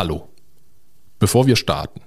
Hallo. 0.00 0.30
Bevor 1.18 1.46
wir 1.46 1.56
starten. 1.56 2.00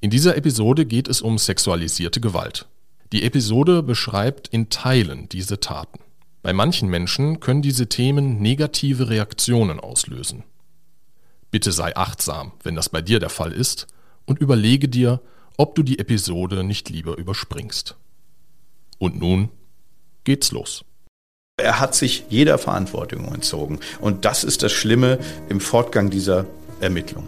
In 0.00 0.08
dieser 0.08 0.34
Episode 0.34 0.86
geht 0.86 1.08
es 1.08 1.20
um 1.20 1.36
sexualisierte 1.36 2.18
Gewalt. 2.18 2.70
Die 3.12 3.22
Episode 3.22 3.82
beschreibt 3.82 4.48
in 4.48 4.70
Teilen 4.70 5.28
diese 5.28 5.60
Taten. 5.60 6.00
Bei 6.40 6.54
manchen 6.54 6.88
Menschen 6.88 7.40
können 7.40 7.60
diese 7.60 7.86
Themen 7.86 8.40
negative 8.40 9.10
Reaktionen 9.10 9.78
auslösen. 9.78 10.44
Bitte 11.50 11.70
sei 11.70 11.94
achtsam, 11.94 12.52
wenn 12.62 12.76
das 12.76 12.88
bei 12.88 13.02
dir 13.02 13.20
der 13.20 13.28
Fall 13.28 13.52
ist, 13.52 13.88
und 14.24 14.38
überlege 14.38 14.88
dir, 14.88 15.20
ob 15.58 15.74
du 15.74 15.82
die 15.82 15.98
Episode 15.98 16.64
nicht 16.64 16.88
lieber 16.88 17.18
überspringst. 17.18 17.94
Und 18.96 19.20
nun 19.20 19.50
geht's 20.24 20.50
los. 20.50 20.86
Er 21.58 21.78
hat 21.78 21.94
sich 21.94 22.24
jeder 22.30 22.56
Verantwortung 22.56 23.34
entzogen. 23.34 23.80
Und 24.00 24.24
das 24.24 24.44
ist 24.44 24.62
das 24.62 24.72
Schlimme 24.72 25.18
im 25.50 25.60
Fortgang 25.60 26.08
dieser 26.08 26.46
Ermittlung. 26.84 27.24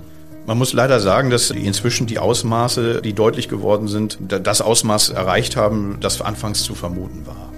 Man 0.46 0.58
muss 0.58 0.72
leider 0.72 1.00
sagen, 1.00 1.30
dass 1.30 1.50
inzwischen 1.50 2.06
die 2.06 2.20
Ausmaße, 2.20 3.02
die 3.02 3.14
deutlich 3.14 3.48
geworden 3.48 3.88
sind, 3.88 4.18
das 4.20 4.60
Ausmaß 4.60 5.08
erreicht 5.08 5.56
haben, 5.56 5.96
das 6.00 6.20
anfangs 6.20 6.62
zu 6.62 6.76
vermuten 6.76 7.26
war. 7.26 7.52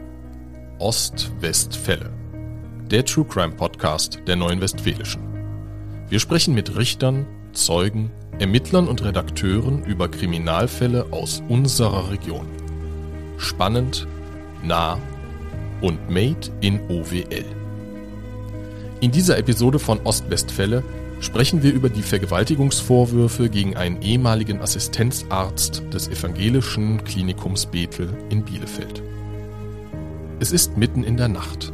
Ost-Westfälle. 0.78 2.10
Der 2.90 3.04
True 3.04 3.26
Crime 3.26 3.52
Podcast 3.54 4.20
der 4.26 4.36
Neuen 4.36 4.62
Westfälischen. 4.62 5.20
Wir 6.08 6.18
sprechen 6.18 6.54
mit 6.54 6.78
Richtern, 6.78 7.26
Zeugen, 7.52 8.10
Ermittlern 8.38 8.88
und 8.88 9.04
Redakteuren 9.04 9.84
über 9.84 10.08
Kriminalfälle 10.08 11.06
aus 11.10 11.42
unserer 11.48 12.10
Region. 12.10 12.46
Spannend, 13.36 14.06
nah 14.62 14.98
und 15.82 16.08
made 16.08 16.50
in 16.60 16.80
OWL. 16.88 17.44
In 19.00 19.10
dieser 19.10 19.36
Episode 19.36 19.78
von 19.78 20.00
Ostwestfälle 20.04 20.82
sprechen 21.20 21.62
wir 21.62 21.72
über 21.72 21.88
die 21.88 22.02
Vergewaltigungsvorwürfe 22.02 23.48
gegen 23.48 23.76
einen 23.76 24.02
ehemaligen 24.02 24.60
Assistenzarzt 24.60 25.82
des 25.92 26.08
evangelischen 26.08 27.02
Klinikums 27.04 27.66
Bethel 27.66 28.08
in 28.30 28.44
Bielefeld. 28.44 29.02
Es 30.40 30.52
ist 30.52 30.76
mitten 30.76 31.02
in 31.02 31.16
der 31.16 31.28
Nacht. 31.28 31.72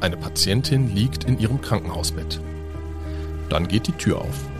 Eine 0.00 0.16
Patientin 0.16 0.94
liegt 0.94 1.24
in 1.24 1.38
ihrem 1.38 1.60
Krankenhausbett. 1.60 2.40
Dann 3.48 3.68
geht 3.68 3.86
die 3.86 3.92
Tür 3.92 4.20
auf. 4.20 4.50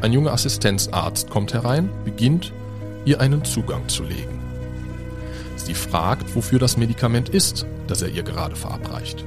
Ein 0.00 0.12
junger 0.12 0.32
Assistenzarzt 0.32 1.30
kommt 1.30 1.54
herein, 1.54 1.88
beginnt, 2.04 2.52
ihr 3.04 3.20
einen 3.20 3.44
Zugang 3.44 3.88
zu 3.88 4.02
legen. 4.02 4.40
Sie 5.56 5.74
fragt, 5.74 6.34
wofür 6.34 6.58
das 6.58 6.76
Medikament 6.76 7.28
ist, 7.28 7.66
das 7.86 8.02
er 8.02 8.08
ihr 8.08 8.22
gerade 8.22 8.56
verabreicht. 8.56 9.24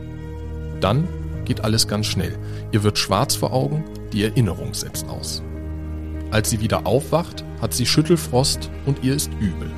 Dann 0.79 1.07
geht 1.45 1.63
alles 1.63 1.87
ganz 1.87 2.05
schnell. 2.05 2.37
Ihr 2.71 2.83
wird 2.83 2.97
schwarz 2.97 3.35
vor 3.35 3.53
Augen, 3.53 3.83
die 4.13 4.23
Erinnerung 4.23 4.73
setzt 4.73 5.07
aus. 5.07 5.43
Als 6.31 6.49
sie 6.49 6.59
wieder 6.59 6.85
aufwacht, 6.85 7.43
hat 7.61 7.73
sie 7.73 7.85
Schüttelfrost 7.85 8.69
und 8.85 9.03
ihr 9.03 9.15
ist 9.15 9.31
übel. 9.39 9.71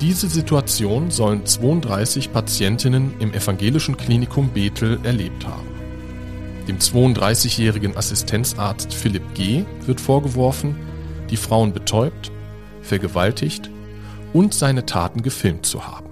Diese 0.00 0.28
Situation 0.28 1.10
sollen 1.10 1.46
32 1.46 2.32
Patientinnen 2.32 3.14
im 3.20 3.32
evangelischen 3.32 3.96
Klinikum 3.96 4.50
Bethel 4.50 4.98
erlebt 5.02 5.46
haben. 5.46 5.68
Dem 6.68 6.78
32-jährigen 6.78 7.96
Assistenzarzt 7.96 8.92
Philipp 8.92 9.34
G. 9.34 9.64
wird 9.86 10.00
vorgeworfen, 10.00 10.76
die 11.30 11.36
Frauen 11.36 11.72
betäubt, 11.72 12.32
vergewaltigt 12.82 13.70
und 14.32 14.54
seine 14.54 14.84
Taten 14.86 15.22
gefilmt 15.22 15.66
zu 15.66 15.86
haben. 15.86 16.03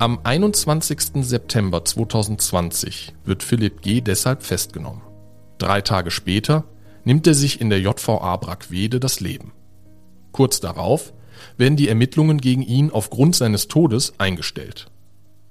Am 0.00 0.18
21. 0.24 1.26
September 1.26 1.84
2020 1.84 3.12
wird 3.26 3.42
Philipp 3.42 3.82
G. 3.82 4.00
deshalb 4.00 4.42
festgenommen. 4.42 5.02
Drei 5.58 5.82
Tage 5.82 6.10
später 6.10 6.64
nimmt 7.04 7.26
er 7.26 7.34
sich 7.34 7.60
in 7.60 7.68
der 7.68 7.82
JVA 7.82 8.34
Brackwede 8.38 8.98
das 8.98 9.20
Leben. 9.20 9.52
Kurz 10.32 10.58
darauf 10.58 11.12
werden 11.58 11.76
die 11.76 11.90
Ermittlungen 11.90 12.40
gegen 12.40 12.62
ihn 12.62 12.90
aufgrund 12.90 13.36
seines 13.36 13.68
Todes 13.68 14.14
eingestellt. 14.16 14.86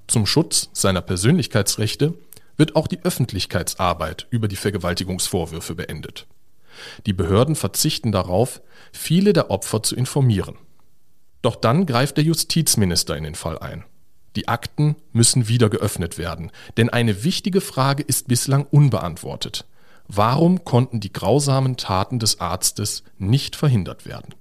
Zum 0.08 0.26
Schutz 0.26 0.72
seiner 0.74 1.02
Persönlichkeitsrechte 1.02 2.16
wird 2.58 2.76
auch 2.76 2.88
die 2.88 3.06
Öffentlichkeitsarbeit 3.06 4.26
über 4.32 4.48
die 4.48 4.56
Vergewaltigungsvorwürfe 4.56 5.76
beendet. 5.76 6.26
Die 7.06 7.14
Behörden 7.14 7.54
verzichten 7.54 8.12
darauf, 8.12 8.64
viele 8.94 9.32
der 9.32 9.52
Opfer 9.52 9.84
zu 9.84 9.96
informieren. 9.96 10.56
Doch 11.44 11.56
dann 11.56 11.86
greift 11.86 12.18
der 12.18 12.24
Justizminister 12.24 13.16
in 13.16 13.26
den 13.26 13.36
Fall 13.36 13.60
ein. 13.60 13.86
Die 14.36 14.48
Akten 14.48 14.96
müssen 15.12 15.48
wieder 15.48 15.70
geöffnet 15.70 16.18
werden, 16.18 16.52
denn 16.78 16.90
eine 16.90 17.24
wichtige 17.24 17.62
Frage 17.62 18.04
ist 18.04 18.28
bislang 18.28 18.66
unbeantwortet. 18.70 19.66
Warum 20.08 20.64
konnten 20.64 21.00
die 21.00 21.14
grausamen 21.14 21.78
Taten 21.78 22.20
des 22.20 22.40
Arztes 22.40 23.04
nicht 23.18 23.56
verhindert 23.56 24.06
werden? 24.06 24.34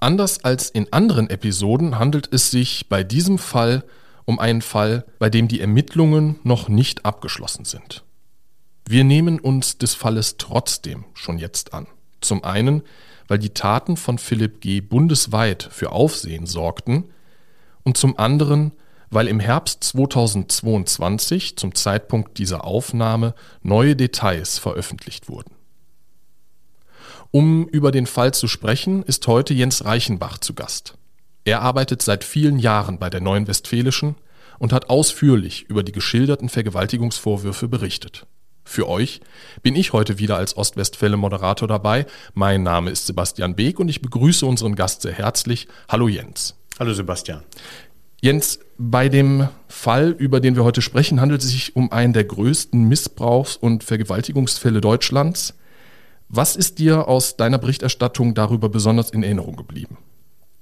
Anders 0.00 0.44
als 0.44 0.70
in 0.70 0.92
anderen 0.92 1.28
Episoden 1.28 1.98
handelt 1.98 2.32
es 2.32 2.50
sich 2.50 2.88
bei 2.88 3.04
diesem 3.04 3.38
Fall 3.38 3.84
um 4.24 4.38
einen 4.38 4.62
Fall, 4.62 5.04
bei 5.18 5.28
dem 5.28 5.46
die 5.46 5.60
Ermittlungen 5.60 6.38
noch 6.42 6.68
nicht 6.68 7.04
abgeschlossen 7.04 7.64
sind. 7.64 8.04
Wir 8.86 9.04
nehmen 9.04 9.38
uns 9.38 9.78
des 9.78 9.94
Falles 9.94 10.36
trotzdem 10.38 11.04
schon 11.14 11.38
jetzt 11.38 11.74
an. 11.74 11.86
Zum 12.20 12.44
einen, 12.44 12.82
weil 13.30 13.38
die 13.38 13.54
Taten 13.54 13.96
von 13.96 14.18
Philipp 14.18 14.60
G. 14.60 14.80
bundesweit 14.80 15.62
für 15.70 15.92
Aufsehen 15.92 16.46
sorgten 16.46 17.04
und 17.84 17.96
zum 17.96 18.18
anderen, 18.18 18.72
weil 19.08 19.28
im 19.28 19.38
Herbst 19.38 19.84
2022 19.84 21.56
zum 21.56 21.76
Zeitpunkt 21.76 22.38
dieser 22.38 22.64
Aufnahme 22.64 23.36
neue 23.62 23.94
Details 23.94 24.58
veröffentlicht 24.58 25.28
wurden. 25.28 25.54
Um 27.30 27.68
über 27.68 27.92
den 27.92 28.06
Fall 28.06 28.34
zu 28.34 28.48
sprechen, 28.48 29.04
ist 29.04 29.24
heute 29.28 29.54
Jens 29.54 29.84
Reichenbach 29.84 30.38
zu 30.38 30.54
Gast. 30.54 30.98
Er 31.44 31.62
arbeitet 31.62 32.02
seit 32.02 32.24
vielen 32.24 32.58
Jahren 32.58 32.98
bei 32.98 33.10
der 33.10 33.20
Neuen 33.20 33.46
Westfälischen 33.46 34.16
und 34.58 34.72
hat 34.72 34.90
ausführlich 34.90 35.66
über 35.68 35.84
die 35.84 35.92
geschilderten 35.92 36.48
Vergewaltigungsvorwürfe 36.48 37.68
berichtet. 37.68 38.26
Für 38.70 38.88
euch 38.88 39.20
bin 39.64 39.74
ich 39.74 39.92
heute 39.92 40.20
wieder 40.20 40.36
als 40.36 40.56
Ostwestfälle 40.56 41.16
Moderator 41.16 41.66
dabei. 41.66 42.06
Mein 42.34 42.62
Name 42.62 42.92
ist 42.92 43.04
Sebastian 43.04 43.56
Beek 43.56 43.80
und 43.80 43.88
ich 43.88 44.00
begrüße 44.00 44.46
unseren 44.46 44.76
Gast 44.76 45.02
sehr 45.02 45.12
herzlich. 45.12 45.66
Hallo 45.88 46.06
Jens. 46.06 46.54
Hallo 46.78 46.94
Sebastian. 46.94 47.42
Jens, 48.22 48.60
bei 48.78 49.08
dem 49.08 49.48
Fall, 49.66 50.10
über 50.10 50.38
den 50.38 50.54
wir 50.54 50.62
heute 50.62 50.82
sprechen, 50.82 51.20
handelt 51.20 51.42
es 51.42 51.50
sich 51.50 51.74
um 51.74 51.90
einen 51.90 52.12
der 52.12 52.22
größten 52.22 52.88
Missbrauchs- 52.88 53.56
und 53.56 53.82
Vergewaltigungsfälle 53.82 54.80
Deutschlands. 54.80 55.54
Was 56.28 56.54
ist 56.54 56.78
dir 56.78 57.08
aus 57.08 57.36
deiner 57.36 57.58
Berichterstattung 57.58 58.34
darüber 58.34 58.68
besonders 58.68 59.10
in 59.10 59.24
Erinnerung 59.24 59.56
geblieben? 59.56 59.98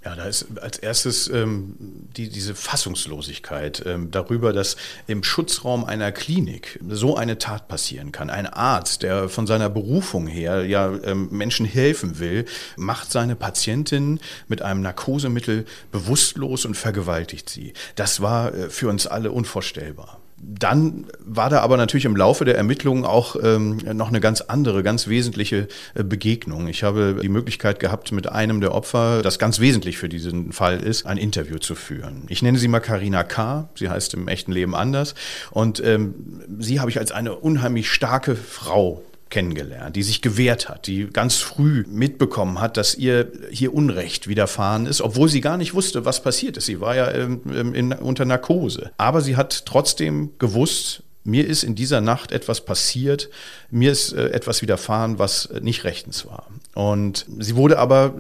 Ja, 0.04 0.14
da 0.14 0.24
ist 0.26 0.46
als 0.60 0.78
erstes 0.78 1.28
ähm, 1.28 1.74
die, 2.16 2.28
diese 2.28 2.54
Fassungslosigkeit 2.54 3.82
ähm, 3.84 4.12
darüber, 4.12 4.52
dass 4.52 4.76
im 5.08 5.24
Schutzraum 5.24 5.84
einer 5.84 6.12
Klinik 6.12 6.78
so 6.88 7.16
eine 7.16 7.38
Tat 7.38 7.66
passieren 7.66 8.12
kann. 8.12 8.30
Ein 8.30 8.46
Arzt, 8.46 9.02
der 9.02 9.28
von 9.28 9.48
seiner 9.48 9.68
Berufung 9.68 10.28
her 10.28 10.64
ja 10.64 10.94
ähm, 11.02 11.28
Menschen 11.32 11.66
helfen 11.66 12.20
will, 12.20 12.44
macht 12.76 13.10
seine 13.10 13.34
Patientin 13.34 14.20
mit 14.46 14.62
einem 14.62 14.82
Narkosemittel 14.82 15.66
bewusstlos 15.90 16.64
und 16.64 16.76
vergewaltigt 16.76 17.50
sie. 17.50 17.72
Das 17.96 18.20
war 18.20 18.54
äh, 18.54 18.70
für 18.70 18.88
uns 18.88 19.08
alle 19.08 19.32
unvorstellbar. 19.32 20.20
Dann 20.40 21.06
war 21.24 21.50
da 21.50 21.60
aber 21.60 21.76
natürlich 21.76 22.04
im 22.04 22.16
Laufe 22.16 22.44
der 22.44 22.56
Ermittlungen 22.56 23.04
auch 23.04 23.36
ähm, 23.42 23.78
noch 23.92 24.08
eine 24.08 24.20
ganz 24.20 24.40
andere, 24.40 24.82
ganz 24.82 25.08
wesentliche 25.08 25.68
äh, 25.94 26.04
Begegnung. 26.04 26.68
Ich 26.68 26.82
habe 26.82 27.18
die 27.22 27.28
Möglichkeit 27.28 27.80
gehabt, 27.80 28.12
mit 28.12 28.28
einem 28.28 28.60
der 28.60 28.74
Opfer, 28.74 29.22
das 29.22 29.38
ganz 29.38 29.58
wesentlich 29.58 29.98
für 29.98 30.08
diesen 30.08 30.52
Fall 30.52 30.80
ist, 30.80 31.06
ein 31.06 31.16
Interview 31.16 31.58
zu 31.58 31.74
führen. 31.74 32.22
Ich 32.28 32.42
nenne 32.42 32.58
sie 32.58 32.68
mal 32.68 32.80
Karina 32.80 33.24
K. 33.24 33.68
Sie 33.74 33.88
heißt 33.88 34.14
im 34.14 34.28
echten 34.28 34.52
Leben 34.52 34.74
anders. 34.74 35.14
Und 35.50 35.82
ähm, 35.84 36.14
sie 36.58 36.80
habe 36.80 36.90
ich 36.90 36.98
als 36.98 37.12
eine 37.12 37.34
unheimlich 37.34 37.90
starke 37.90 38.36
Frau 38.36 39.02
kennengelernt, 39.30 39.96
die 39.96 40.02
sich 40.02 40.22
gewehrt 40.22 40.68
hat, 40.68 40.86
die 40.86 41.06
ganz 41.06 41.36
früh 41.36 41.84
mitbekommen 41.88 42.60
hat, 42.60 42.76
dass 42.76 42.94
ihr 42.94 43.30
hier 43.50 43.74
Unrecht 43.74 44.28
widerfahren 44.28 44.86
ist, 44.86 45.00
obwohl 45.00 45.28
sie 45.28 45.40
gar 45.40 45.56
nicht 45.56 45.74
wusste, 45.74 46.04
was 46.04 46.22
passiert 46.22 46.56
ist. 46.56 46.66
Sie 46.66 46.80
war 46.80 46.96
ja 46.96 47.10
ähm, 47.12 47.40
ähm, 47.52 47.74
in, 47.74 47.92
unter 47.92 48.24
Narkose. 48.24 48.90
Aber 48.96 49.20
sie 49.20 49.36
hat 49.36 49.66
trotzdem 49.66 50.30
gewusst, 50.38 51.02
mir 51.24 51.46
ist 51.46 51.62
in 51.62 51.74
dieser 51.74 52.00
Nacht 52.00 52.32
etwas 52.32 52.64
passiert, 52.64 53.28
mir 53.70 53.92
ist 53.92 54.12
äh, 54.12 54.30
etwas 54.30 54.62
widerfahren, 54.62 55.18
was 55.18 55.50
nicht 55.60 55.84
rechtens 55.84 56.26
war. 56.26 56.46
Und 56.74 57.26
sie 57.38 57.56
wurde 57.56 57.78
aber 57.78 58.14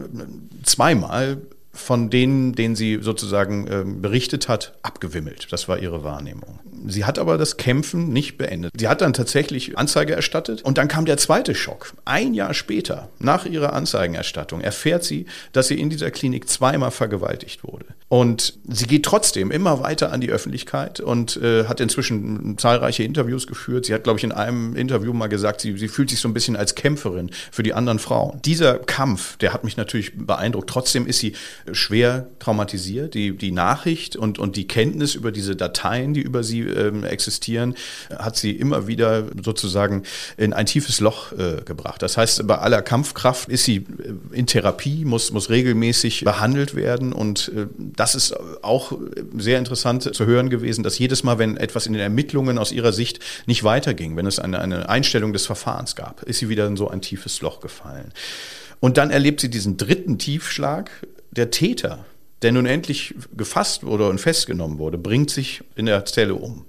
zweimal 0.62 1.38
von 1.72 2.10
denen, 2.10 2.54
denen 2.54 2.74
sie 2.74 2.98
sozusagen 3.00 3.66
äh, 3.68 3.84
berichtet 3.86 4.48
hat, 4.48 4.74
abgewimmelt. 4.82 5.46
Das 5.50 5.68
war 5.68 5.78
ihre 5.78 6.02
Wahrnehmung. 6.02 6.58
Sie 6.86 7.04
hat 7.04 7.18
aber 7.18 7.38
das 7.38 7.56
Kämpfen 7.56 8.12
nicht 8.12 8.38
beendet. 8.38 8.72
Sie 8.78 8.88
hat 8.88 9.00
dann 9.00 9.12
tatsächlich 9.12 9.76
Anzeige 9.78 10.14
erstattet 10.14 10.62
und 10.62 10.78
dann 10.78 10.88
kam 10.88 11.04
der 11.04 11.16
zweite 11.16 11.54
Schock. 11.54 11.94
Ein 12.04 12.34
Jahr 12.34 12.54
später, 12.54 13.08
nach 13.18 13.46
ihrer 13.46 13.72
Anzeigenerstattung, 13.72 14.60
erfährt 14.60 15.04
sie, 15.04 15.26
dass 15.52 15.68
sie 15.68 15.78
in 15.78 15.90
dieser 15.90 16.10
Klinik 16.10 16.48
zweimal 16.48 16.90
vergewaltigt 16.90 17.64
wurde. 17.64 17.86
Und 18.08 18.54
sie 18.66 18.86
geht 18.86 19.04
trotzdem 19.04 19.50
immer 19.50 19.80
weiter 19.80 20.12
an 20.12 20.22
die 20.22 20.30
Öffentlichkeit 20.30 20.98
und 21.00 21.36
äh, 21.36 21.64
hat 21.64 21.80
inzwischen 21.80 22.56
zahlreiche 22.56 23.02
Interviews 23.02 23.46
geführt. 23.46 23.84
Sie 23.84 23.92
hat, 23.92 24.04
glaube 24.04 24.18
ich, 24.18 24.24
in 24.24 24.32
einem 24.32 24.76
Interview 24.76 25.12
mal 25.12 25.26
gesagt, 25.26 25.60
sie, 25.60 25.76
sie 25.76 25.88
fühlt 25.88 26.08
sich 26.08 26.18
so 26.18 26.28
ein 26.28 26.32
bisschen 26.32 26.56
als 26.56 26.74
Kämpferin 26.74 27.30
für 27.50 27.62
die 27.62 27.74
anderen 27.74 27.98
Frauen. 27.98 28.40
Dieser 28.46 28.78
Kampf, 28.78 29.36
der 29.36 29.52
hat 29.52 29.62
mich 29.62 29.76
natürlich 29.76 30.12
beeindruckt. 30.16 30.70
Trotzdem 30.70 31.06
ist 31.06 31.18
sie 31.18 31.34
schwer 31.72 32.28
traumatisiert. 32.38 33.12
Die, 33.12 33.36
die 33.36 33.52
Nachricht 33.52 34.16
und, 34.16 34.38
und 34.38 34.56
die 34.56 34.66
Kenntnis 34.66 35.14
über 35.14 35.30
diese 35.30 35.54
Dateien, 35.54 36.14
die 36.14 36.22
über 36.22 36.42
sie 36.42 36.60
ähm, 36.68 37.04
existieren, 37.04 37.74
hat 38.16 38.36
sie 38.36 38.52
immer 38.52 38.86
wieder 38.86 39.24
sozusagen 39.42 40.04
in 40.36 40.52
ein 40.52 40.66
tiefes 40.66 41.00
Loch 41.00 41.32
äh, 41.32 41.62
gebracht. 41.64 42.02
Das 42.02 42.16
heißt, 42.16 42.46
bei 42.46 42.58
aller 42.58 42.82
Kampfkraft 42.82 43.48
ist 43.48 43.64
sie 43.64 43.76
äh, 43.76 43.84
in 44.32 44.46
Therapie, 44.46 45.04
muss, 45.04 45.32
muss 45.32 45.50
regelmäßig 45.50 46.24
behandelt 46.24 46.74
werden 46.74 47.12
und 47.12 47.52
äh, 47.54 47.66
das 47.76 48.14
ist 48.14 48.34
auch 48.62 48.92
sehr 49.36 49.58
interessant 49.58 50.14
zu 50.14 50.26
hören 50.26 50.50
gewesen, 50.50 50.82
dass 50.82 50.98
jedes 50.98 51.22
Mal, 51.22 51.38
wenn 51.38 51.56
etwas 51.56 51.86
in 51.86 51.92
den 51.92 52.02
Ermittlungen 52.02 52.58
aus 52.58 52.72
ihrer 52.72 52.92
Sicht 52.92 53.20
nicht 53.46 53.64
weiterging, 53.64 54.16
wenn 54.16 54.26
es 54.26 54.38
eine, 54.38 54.60
eine 54.60 54.88
Einstellung 54.88 55.32
des 55.32 55.46
Verfahrens 55.46 55.96
gab, 55.96 56.22
ist 56.22 56.38
sie 56.38 56.48
wieder 56.48 56.66
in 56.66 56.76
so 56.76 56.88
ein 56.88 57.00
tiefes 57.00 57.40
Loch 57.40 57.60
gefallen. 57.60 58.12
Und 58.80 58.96
dann 58.96 59.10
erlebt 59.10 59.40
sie 59.40 59.50
diesen 59.50 59.76
dritten 59.76 60.18
Tiefschlag. 60.18 60.90
Der 61.32 61.50
Täter, 61.50 62.04
der 62.42 62.52
nun 62.52 62.66
endlich 62.66 63.14
gefasst 63.36 63.84
wurde 63.84 64.08
und 64.08 64.20
festgenommen 64.20 64.78
wurde, 64.78 64.98
bringt 64.98 65.30
sich 65.30 65.62
in 65.74 65.86
der 65.86 66.04
Zelle 66.04 66.34
um. 66.34 66.64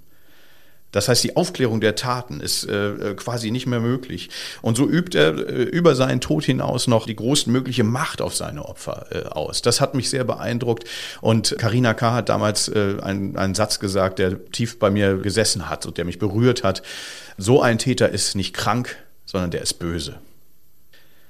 Das 0.91 1.07
heißt, 1.07 1.23
die 1.23 1.35
Aufklärung 1.35 1.81
der 1.81 1.95
Taten 1.95 2.39
ist 2.39 2.63
äh, 2.63 3.13
quasi 3.15 3.51
nicht 3.51 3.67
mehr 3.67 3.79
möglich. 3.79 4.29
Und 4.63 4.75
so 4.75 4.87
übt 4.87 5.15
er 5.15 5.37
äh, 5.37 5.63
über 5.63 5.93
seinen 5.95 6.19
Tod 6.19 6.45
hinaus 6.45 6.87
noch 6.87 7.05
die 7.05 7.15
größtmögliche 7.15 7.83
Macht 7.83 8.21
auf 8.21 8.35
seine 8.35 8.65
Opfer 8.65 9.05
äh, 9.11 9.27
aus. 9.27 9.61
Das 9.61 9.81
hat 9.81 9.93
mich 9.93 10.09
sehr 10.09 10.23
beeindruckt. 10.23 10.85
Und 11.21 11.55
Karina 11.59 11.93
K. 11.93 12.13
hat 12.13 12.29
damals 12.29 12.69
äh, 12.69 12.97
einen, 13.01 13.37
einen 13.37 13.53
Satz 13.53 13.79
gesagt, 13.79 14.17
der 14.17 14.43
tief 14.51 14.79
bei 14.79 14.89
mir 14.89 15.17
gesessen 15.17 15.69
hat 15.69 15.85
und 15.85 15.99
der 15.99 16.05
mich 16.05 16.17
berührt 16.17 16.63
hat. 16.63 16.81
So 17.37 17.61
ein 17.61 17.77
Täter 17.77 18.09
ist 18.09 18.35
nicht 18.35 18.55
krank, 18.55 18.97
sondern 19.25 19.51
der 19.51 19.61
ist 19.61 19.75
böse. 19.75 20.15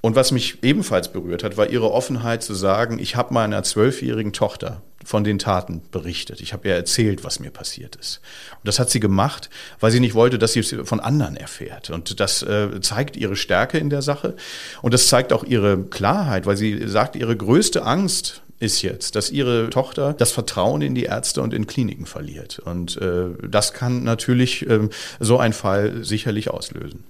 Und 0.01 0.15
was 0.15 0.31
mich 0.31 0.63
ebenfalls 0.63 1.11
berührt 1.11 1.43
hat, 1.43 1.57
war 1.57 1.69
ihre 1.69 1.91
Offenheit 1.91 2.41
zu 2.41 2.53
sagen, 2.53 2.99
ich 2.99 3.15
habe 3.15 3.33
meiner 3.33 3.63
zwölfjährigen 3.63 4.31
Tochter 4.31 4.81
von 5.03 5.23
den 5.23 5.39
Taten 5.39 5.81
berichtet. 5.91 6.39
Ich 6.39 6.53
habe 6.53 6.67
ihr 6.67 6.75
erzählt, 6.75 7.23
was 7.23 7.39
mir 7.39 7.51
passiert 7.51 7.95
ist. 7.95 8.21
Und 8.57 8.67
das 8.67 8.79
hat 8.79 8.89
sie 8.89 8.99
gemacht, 8.99 9.49
weil 9.79 9.91
sie 9.91 9.99
nicht 9.99 10.13
wollte, 10.13 10.37
dass 10.37 10.53
sie 10.53 10.59
es 10.59 10.75
von 10.83 10.99
anderen 10.99 11.35
erfährt. 11.35 11.89
Und 11.89 12.19
das 12.19 12.43
äh, 12.43 12.79
zeigt 12.81 13.17
ihre 13.17 13.35
Stärke 13.35 13.77
in 13.77 13.89
der 13.89 14.01
Sache. 14.01 14.35
Und 14.81 14.93
das 14.93 15.07
zeigt 15.07 15.33
auch 15.33 15.43
ihre 15.43 15.83
Klarheit, 15.83 16.45
weil 16.45 16.57
sie 16.57 16.87
sagt, 16.87 17.15
ihre 17.15 17.35
größte 17.35 17.83
Angst 17.83 18.41
ist 18.59 18.81
jetzt, 18.81 19.15
dass 19.15 19.31
ihre 19.31 19.69
Tochter 19.69 20.13
das 20.13 20.31
Vertrauen 20.31 20.81
in 20.81 20.95
die 20.95 21.03
Ärzte 21.03 21.41
und 21.41 21.53
in 21.53 21.65
Kliniken 21.65 22.05
verliert. 22.05 22.59
Und 22.59 22.97
äh, 22.97 23.27
das 23.47 23.73
kann 23.73 24.03
natürlich 24.03 24.69
äh, 24.69 24.89
so 25.19 25.39
ein 25.39 25.53
Fall 25.53 26.03
sicherlich 26.03 26.49
auslösen 26.49 27.03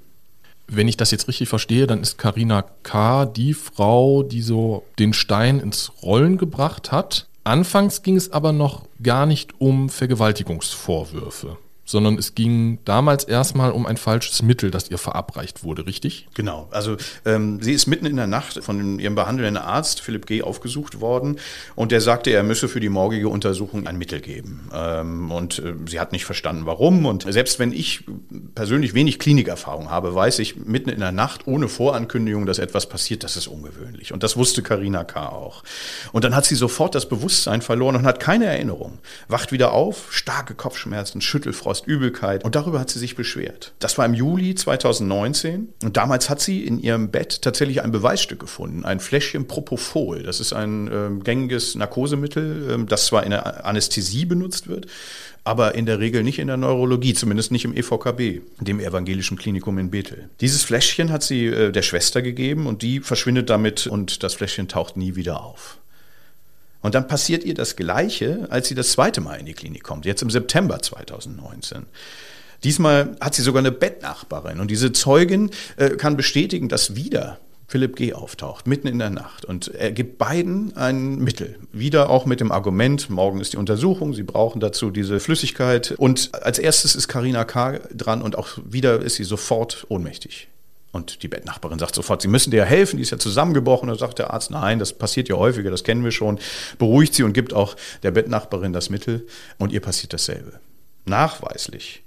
wenn 0.72 0.88
ich 0.88 0.98
das 0.98 1.12
jetzt 1.12 1.28
richtig 1.28 1.50
verstehe, 1.50 1.88
dann 1.88 2.02
ist 2.02 2.18
Karina 2.18 2.64
K. 2.84 3.26
die 3.26 3.54
Frau, 3.54 4.24
die 4.24 4.42
so 4.42 4.84
den 4.98 5.14
Stein 5.14 5.60
ins 5.60 5.92
Rollen 6.04 6.38
gebracht 6.38 6.92
hat. 6.92 7.28
Anfangs 7.44 8.04
ging 8.04 8.16
es 8.16 8.32
aber 8.32 8.52
noch 8.52 8.86
gar 9.02 9.26
nicht 9.26 9.60
um 9.60 9.90
Vergewaltigungsvorwürfe 9.90 11.58
sondern 11.90 12.20
es 12.20 12.36
ging 12.36 12.78
damals 12.86 13.24
erstmal 13.24 13.72
um 13.72 13.88
ein 13.88 13.98
falsches 13.98 14.44
Mittel, 14.44 14.70
das 14.70 14.92
ihr 14.92 15.00
verabreicht 15.00 15.64
wurde, 15.64 15.88
richtig? 15.88 16.28
Genau. 16.36 16.68
Also 16.70 16.98
ähm, 17.26 17.64
sie 17.64 17.74
ist 17.74 17.88
mitten 17.88 18.06
in 18.06 18.16
der 18.16 18.28
Nacht 18.28 18.64
von 18.64 19.00
ihrem 19.00 19.16
behandelnden 19.16 19.58
Arzt 19.58 20.00
Philipp 20.00 20.28
G. 20.28 20.44
aufgesucht 20.44 21.02
worden 21.02 21.38
und 21.74 21.92
der 21.92 22.00
sagte, 22.00 22.30
er 22.30 22.44
müsse 22.44 22.68
für 22.68 22.80
die 22.80 22.90
morgige 22.90 23.28
Untersuchung 23.28 23.88
ein 23.88 23.98
Mittel 23.98 24.22
geben. 24.22 24.70
Ähm, 24.72 25.32
und 25.32 25.58
äh, 25.58 25.74
sie 25.88 26.00
hat 26.00 26.12
nicht 26.12 26.26
verstanden, 26.26 26.68
warum. 26.68 27.08
Und 27.08 27.26
selbst 27.28 27.58
wenn 27.58 27.72
ich 27.72 28.04
persönlich 28.54 28.94
wenig 28.94 29.18
Klinikerfahrung 29.18 29.90
habe, 29.90 30.14
weiß 30.14 30.38
ich 30.40 30.58
mitten 30.58 30.90
in 30.90 31.00
der 31.00 31.12
Nacht 31.12 31.48
ohne 31.48 31.68
Vorankündigung, 31.68 32.46
dass 32.46 32.60
etwas 32.60 32.88
passiert, 32.88 33.24
das 33.24 33.36
ist 33.36 33.48
ungewöhnlich. 33.48 34.14
Und 34.14 34.22
das 34.22 34.38
wusste 34.38 34.62
Karina 34.62 35.06
K. 35.06 35.30
auch. 35.30 35.64
Und 36.12 36.24
dann 36.24 36.36
hat 36.36 36.46
sie 36.46 36.56
sofort 36.56 36.94
das 36.94 37.10
Bewusstsein 37.10 37.64
verloren 37.64 37.96
und 37.96 38.06
hat 38.06 38.20
keine 38.20 38.46
Erinnerung. 38.46 39.00
Wacht 39.28 39.52
wieder 39.52 39.72
auf, 39.72 40.10
starke 40.12 40.54
Kopfschmerzen, 40.54 41.20
Schüttelfrost 41.22 41.79
Frost, 41.80 41.88
Übelkeit. 41.88 42.44
Und 42.44 42.56
darüber 42.56 42.80
hat 42.80 42.90
sie 42.90 43.00
sich 43.00 43.16
beschwert. 43.16 43.74
Das 43.80 43.98
war 43.98 44.06
im 44.06 44.14
Juli 44.14 44.56
2019. 44.56 45.70
Und 45.84 45.98
damals 45.98 46.30
hat 46.30 46.42
sie 46.42 46.64
in 46.64 46.80
ihrem 46.80 47.10
Bett 47.10 47.42
tatsächlich 47.42 47.82
ein 47.82 47.92
Beweisstück 47.92 48.40
gefunden. 48.40 48.86
Ein 48.86 49.00
Fläschchen 49.00 49.48
Propofol. 49.48 50.24
Das 50.24 50.40
ist 50.40 50.54
ein 50.54 50.88
äh, 50.88 51.24
gängiges 51.24 51.76
Narkosemittel, 51.76 52.82
äh, 52.82 52.86
das 52.86 53.08
zwar 53.08 53.24
in 53.24 53.32
der 53.32 53.66
Anästhesie 53.66 54.26
benutzt 54.26 54.68
wird, 54.68 54.88
aber 55.44 55.76
in 55.76 55.86
der 55.86 56.00
Regel 56.00 56.24
nicht 56.24 56.40
in 56.40 56.48
der 56.48 56.58
Neurologie, 56.58 57.14
zumindest 57.14 57.52
nicht 57.52 57.66
im 57.66 57.76
EVKB, 57.76 58.42
dem 58.60 58.80
Evangelischen 58.80 59.38
Klinikum 59.38 59.78
in 59.78 59.90
Bethel. 59.90 60.30
Dieses 60.42 60.64
Fläschchen 60.64 61.12
hat 61.12 61.24
sie 61.24 61.48
äh, 61.48 61.72
der 61.72 61.82
Schwester 61.82 62.22
gegeben 62.22 62.68
und 62.68 62.82
die 62.82 63.00
verschwindet 63.00 63.50
damit 63.50 63.88
und 63.88 64.24
das 64.24 64.36
Fläschchen 64.36 64.68
taucht 64.68 64.98
nie 64.98 65.16
wieder 65.16 65.44
auf. 65.44 65.78
Und 66.82 66.96
dann 66.96 67.08
passiert 67.08 67.44
ihr 67.44 67.54
das 67.54 67.76
Gleiche, 67.76 68.48
als 68.50 68.68
sie 68.68 68.76
das 68.76 68.92
zweite 68.92 69.22
Mal 69.22 69.36
in 69.36 69.46
die 69.46 69.54
Klinik 69.54 69.84
kommt, 69.84 70.06
jetzt 70.06 70.22
im 70.22 70.30
September 70.30 70.82
2019. 70.82 71.86
Diesmal 72.64 73.16
hat 73.22 73.36
sie 73.36 73.42
sogar 73.42 73.60
eine 73.60 73.72
Bettnachbarin 73.72 74.60
und 74.60 74.70
diese 74.70 74.92
Zeugin 74.92 75.52
äh, 75.78 75.92
kann 75.92 76.18
bestätigen, 76.18 76.68
dass 76.70 76.96
wieder 76.96 77.40
Philipp 77.68 77.96
G. 77.96 78.14
auftaucht, 78.14 78.66
mitten 78.66 78.88
in 78.88 78.98
der 78.98 79.12
Nacht. 79.12 79.46
Und 79.46 79.68
er 79.68 79.92
gibt 79.92 80.18
beiden 80.18 80.76
ein 80.76 81.20
Mittel. 81.20 81.60
Wieder 81.72 82.10
auch 82.10 82.26
mit 82.26 82.40
dem 82.40 82.52
Argument, 82.52 83.10
morgen 83.12 83.40
ist 83.40 83.54
die 83.54 83.58
Untersuchung, 83.58 84.14
sie 84.14 84.24
brauchen 84.24 84.60
dazu 84.60 84.90
diese 84.90 85.20
Flüssigkeit. 85.20 85.94
Und 85.98 86.32
als 86.34 86.58
erstes 86.58 86.96
ist 86.96 87.08
Karina 87.08 87.46
K. 87.46 87.80
dran 87.94 88.24
und 88.24 88.38
auch 88.38 88.58
wieder 88.66 89.02
ist 89.02 89.16
sie 89.16 89.24
sofort 89.24 89.86
ohnmächtig. 89.88 90.48
Und 90.92 91.22
die 91.22 91.28
Bettnachbarin 91.28 91.78
sagt 91.78 91.94
sofort, 91.94 92.22
Sie 92.22 92.28
müssen 92.28 92.50
dir 92.50 92.66
helfen, 92.66 92.98
die 92.98 93.04
ist 93.04 93.12
ja 93.12 93.20
zusammengebrochen. 93.20 93.90
Und 93.90 94.00
sagt 94.00 94.20
der 94.20 94.34
Arzt, 94.34 94.50
nein, 94.50 94.80
das 94.80 94.94
passiert 94.94 95.30
ja 95.30 95.36
häufiger, 95.36 95.70
das 95.70 95.84
kennen 95.84 96.04
wir 96.04 96.12
schon. 96.12 96.40
Beruhigt 96.78 97.14
sie 97.14 97.24
und 97.24 97.34
gibt 97.34 97.54
auch 97.54 97.76
der 98.02 98.12
Bettnachbarin 98.12 98.74
das 98.74 98.90
Mittel 98.90 99.28
und 99.60 99.72
ihr 99.72 99.82
passiert 99.82 100.14
dasselbe. 100.14 100.60
Nachweislich, 101.06 102.04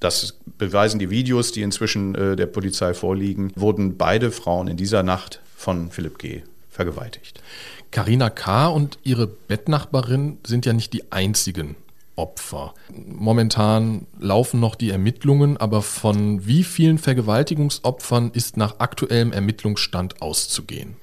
das 0.00 0.38
beweisen 0.58 0.98
die 0.98 1.08
Videos, 1.08 1.52
die 1.52 1.62
inzwischen 1.62 2.14
äh, 2.14 2.36
der 2.36 2.46
Polizei 2.46 2.92
vorliegen, 2.92 3.52
wurden 3.56 3.96
beide 3.96 4.30
Frauen 4.30 4.68
in 4.68 4.76
dieser 4.76 5.02
Nacht 5.02 5.40
von 5.56 5.90
Philipp 5.90 6.18
G. 6.18 6.42
vergewaltigt. 6.70 7.42
Carina 7.90 8.28
K. 8.28 8.68
und 8.68 8.98
ihre 9.02 9.26
Bettnachbarin 9.26 10.38
sind 10.44 10.66
ja 10.66 10.72
nicht 10.72 10.92
die 10.92 11.10
einzigen 11.12 11.76
Opfer. 12.16 12.74
Momentan 13.06 14.06
laufen 14.18 14.60
noch 14.60 14.74
die 14.74 14.90
Ermittlungen, 14.90 15.56
aber 15.56 15.82
von 15.82 16.46
wie 16.46 16.64
vielen 16.64 16.98
Vergewaltigungsopfern 16.98 18.30
ist 18.32 18.56
nach 18.56 18.78
aktuellem 18.78 19.32
Ermittlungsstand 19.32 20.22
auszugehen? 20.22 20.96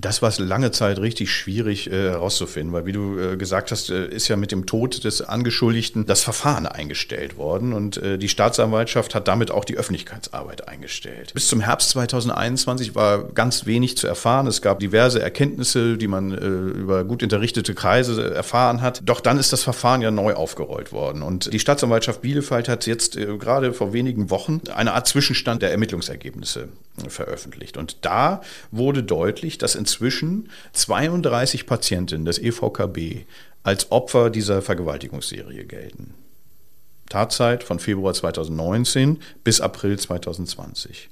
Das 0.00 0.22
war 0.22 0.32
lange 0.38 0.72
Zeit 0.72 0.98
richtig 0.98 1.30
schwierig 1.32 1.88
äh, 1.88 2.10
herauszufinden, 2.10 2.72
weil 2.72 2.84
wie 2.84 2.92
du 2.92 3.18
äh, 3.18 3.36
gesagt 3.36 3.70
hast, 3.70 3.90
äh, 3.90 4.08
ist 4.08 4.26
ja 4.26 4.36
mit 4.36 4.50
dem 4.50 4.66
Tod 4.66 5.04
des 5.04 5.22
Angeschuldigten 5.22 6.04
das 6.04 6.22
Verfahren 6.22 6.66
eingestellt 6.66 7.36
worden 7.36 7.72
und 7.72 7.98
äh, 7.98 8.18
die 8.18 8.28
Staatsanwaltschaft 8.28 9.14
hat 9.14 9.28
damit 9.28 9.52
auch 9.52 9.64
die 9.64 9.76
Öffentlichkeitsarbeit 9.76 10.66
eingestellt. 10.66 11.32
Bis 11.32 11.46
zum 11.46 11.60
Herbst 11.60 11.90
2021 11.90 12.96
war 12.96 13.22
ganz 13.22 13.66
wenig 13.66 13.96
zu 13.96 14.08
erfahren. 14.08 14.48
Es 14.48 14.62
gab 14.62 14.80
diverse 14.80 15.22
Erkenntnisse, 15.22 15.96
die 15.96 16.08
man 16.08 16.32
äh, 16.32 16.38
über 16.38 17.04
gut 17.04 17.22
unterrichtete 17.22 17.74
Kreise 17.74 18.34
erfahren 18.34 18.82
hat. 18.82 19.02
Doch 19.04 19.20
dann 19.20 19.38
ist 19.38 19.52
das 19.52 19.62
Verfahren 19.62 20.02
ja 20.02 20.10
neu 20.10 20.34
aufgerollt 20.34 20.90
worden 20.90 21.22
und 21.22 21.52
die 21.52 21.60
Staatsanwaltschaft 21.60 22.20
Bielefeld 22.20 22.68
hat 22.68 22.86
jetzt 22.86 23.16
äh, 23.16 23.38
gerade 23.38 23.72
vor 23.72 23.92
wenigen 23.92 24.30
Wochen 24.30 24.60
eine 24.74 24.94
Art 24.94 25.06
Zwischenstand 25.06 25.62
der 25.62 25.70
Ermittlungsergebnisse 25.70 26.68
veröffentlicht 27.08 27.76
und 27.76 27.98
da 28.02 28.40
wurde 28.70 29.02
deutlich, 29.02 29.58
dass 29.58 29.74
in 29.74 29.83
inzwischen 29.84 30.48
32 30.72 31.66
Patientinnen 31.66 32.24
des 32.24 32.38
EVKB 32.38 33.26
als 33.64 33.92
Opfer 33.92 34.30
dieser 34.30 34.62
Vergewaltigungsserie 34.62 35.66
gelten. 35.66 36.14
Tatzeit 37.10 37.62
von 37.62 37.78
Februar 37.78 38.14
2019 38.14 39.18
bis 39.44 39.60
April 39.60 39.98
2020. 39.98 41.10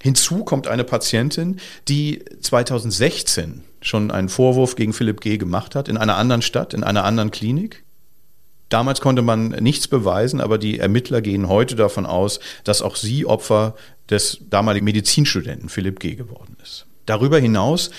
Hinzu 0.00 0.42
kommt 0.44 0.68
eine 0.68 0.84
Patientin, 0.84 1.60
die 1.86 2.24
2016 2.40 3.62
schon 3.82 4.10
einen 4.10 4.30
Vorwurf 4.30 4.74
gegen 4.74 4.94
Philipp 4.94 5.20
G. 5.20 5.36
gemacht 5.36 5.74
hat, 5.74 5.88
in 5.88 5.98
einer 5.98 6.16
anderen 6.16 6.40
Stadt, 6.40 6.72
in 6.72 6.84
einer 6.84 7.04
anderen 7.04 7.30
Klinik. 7.30 7.84
Damals 8.70 9.02
konnte 9.02 9.20
man 9.20 9.48
nichts 9.48 9.86
beweisen, 9.86 10.40
aber 10.40 10.56
die 10.56 10.78
Ermittler 10.78 11.20
gehen 11.20 11.48
heute 11.48 11.76
davon 11.76 12.06
aus, 12.06 12.40
dass 12.64 12.80
auch 12.80 12.96
sie 12.96 13.26
Opfer 13.26 13.74
des 14.08 14.38
damaligen 14.48 14.86
Medizinstudenten 14.86 15.68
Philipp 15.68 16.00
G. 16.00 16.14
geworden 16.14 16.56
ist. 16.62 16.87
Darüber 17.08 17.38
hinaus 17.38 17.90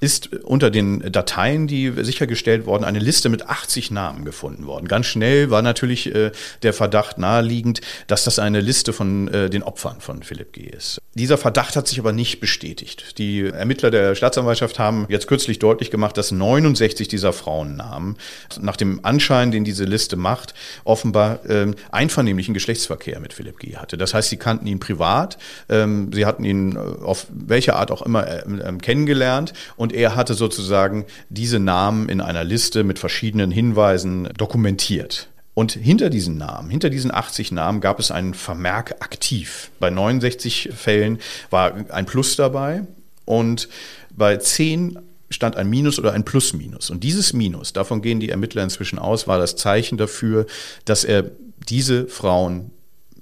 ist 0.00 0.34
unter 0.34 0.70
den 0.70 1.10
Dateien, 1.10 1.66
die 1.66 1.92
sichergestellt 1.96 2.66
wurden, 2.66 2.84
eine 2.84 2.98
Liste 2.98 3.28
mit 3.28 3.48
80 3.48 3.90
Namen 3.90 4.24
gefunden 4.24 4.66
worden. 4.66 4.88
Ganz 4.88 5.06
schnell 5.06 5.50
war 5.50 5.62
natürlich 5.62 6.14
äh, 6.14 6.32
der 6.62 6.72
Verdacht 6.72 7.18
naheliegend, 7.18 7.80
dass 8.06 8.24
das 8.24 8.38
eine 8.38 8.60
Liste 8.60 8.92
von 8.92 9.28
äh, 9.28 9.50
den 9.50 9.62
Opfern 9.62 10.00
von 10.00 10.22
Philipp 10.22 10.52
G. 10.52 10.62
ist. 10.62 11.00
Dieser 11.14 11.38
Verdacht 11.38 11.76
hat 11.76 11.88
sich 11.88 11.98
aber 11.98 12.12
nicht 12.12 12.40
bestätigt. 12.40 13.18
Die 13.18 13.46
Ermittler 13.46 13.90
der 13.90 14.14
Staatsanwaltschaft 14.14 14.78
haben 14.78 15.06
jetzt 15.08 15.26
kürzlich 15.26 15.58
deutlich 15.58 15.90
gemacht, 15.90 16.16
dass 16.18 16.30
69 16.30 17.08
dieser 17.08 17.32
Frauennamen 17.32 18.16
nach 18.60 18.76
dem 18.76 19.04
Anschein, 19.04 19.50
den 19.50 19.64
diese 19.64 19.84
Liste 19.84 20.16
macht, 20.16 20.54
offenbar 20.84 21.40
ähm, 21.48 21.74
einvernehmlichen 21.90 22.54
Geschlechtsverkehr 22.54 23.20
mit 23.20 23.32
Philipp 23.32 23.58
G. 23.58 23.76
hatte. 23.76 23.96
Das 23.96 24.14
heißt, 24.14 24.28
sie 24.28 24.36
kannten 24.36 24.66
ihn 24.66 24.78
privat, 24.78 25.38
ähm, 25.68 26.10
sie 26.12 26.26
hatten 26.26 26.44
ihn 26.44 26.76
äh, 26.76 26.78
auf 26.78 27.26
welche 27.30 27.76
Art 27.76 27.90
auch 27.90 28.02
immer 28.02 28.26
äh, 28.26 28.40
äh, 28.40 28.78
kennengelernt 28.78 29.52
und 29.76 29.85
er 29.92 30.16
hatte 30.16 30.34
sozusagen 30.34 31.06
diese 31.28 31.58
Namen 31.58 32.08
in 32.08 32.20
einer 32.20 32.44
Liste 32.44 32.84
mit 32.84 32.98
verschiedenen 32.98 33.50
Hinweisen 33.50 34.28
dokumentiert. 34.36 35.28
Und 35.54 35.72
hinter 35.72 36.10
diesen 36.10 36.36
Namen, 36.36 36.68
hinter 36.68 36.90
diesen 36.90 37.12
80 37.12 37.50
Namen 37.52 37.80
gab 37.80 37.98
es 37.98 38.10
einen 38.10 38.34
Vermerk 38.34 38.96
aktiv. 39.00 39.70
Bei 39.80 39.88
69 39.88 40.70
Fällen 40.74 41.18
war 41.48 41.72
ein 41.90 42.04
Plus 42.04 42.36
dabei 42.36 42.82
und 43.24 43.68
bei 44.10 44.36
10 44.36 44.98
stand 45.30 45.56
ein 45.56 45.68
Minus 45.68 45.98
oder 45.98 46.12
ein 46.12 46.24
Plus-Minus. 46.24 46.90
Und 46.90 47.02
dieses 47.04 47.32
Minus, 47.32 47.72
davon 47.72 48.02
gehen 48.02 48.20
die 48.20 48.28
Ermittler 48.28 48.62
inzwischen 48.62 48.98
aus, 48.98 49.26
war 49.26 49.38
das 49.38 49.56
Zeichen 49.56 49.98
dafür, 49.98 50.46
dass 50.84 51.04
er 51.04 51.30
diese 51.68 52.06
Frauen 52.06 52.70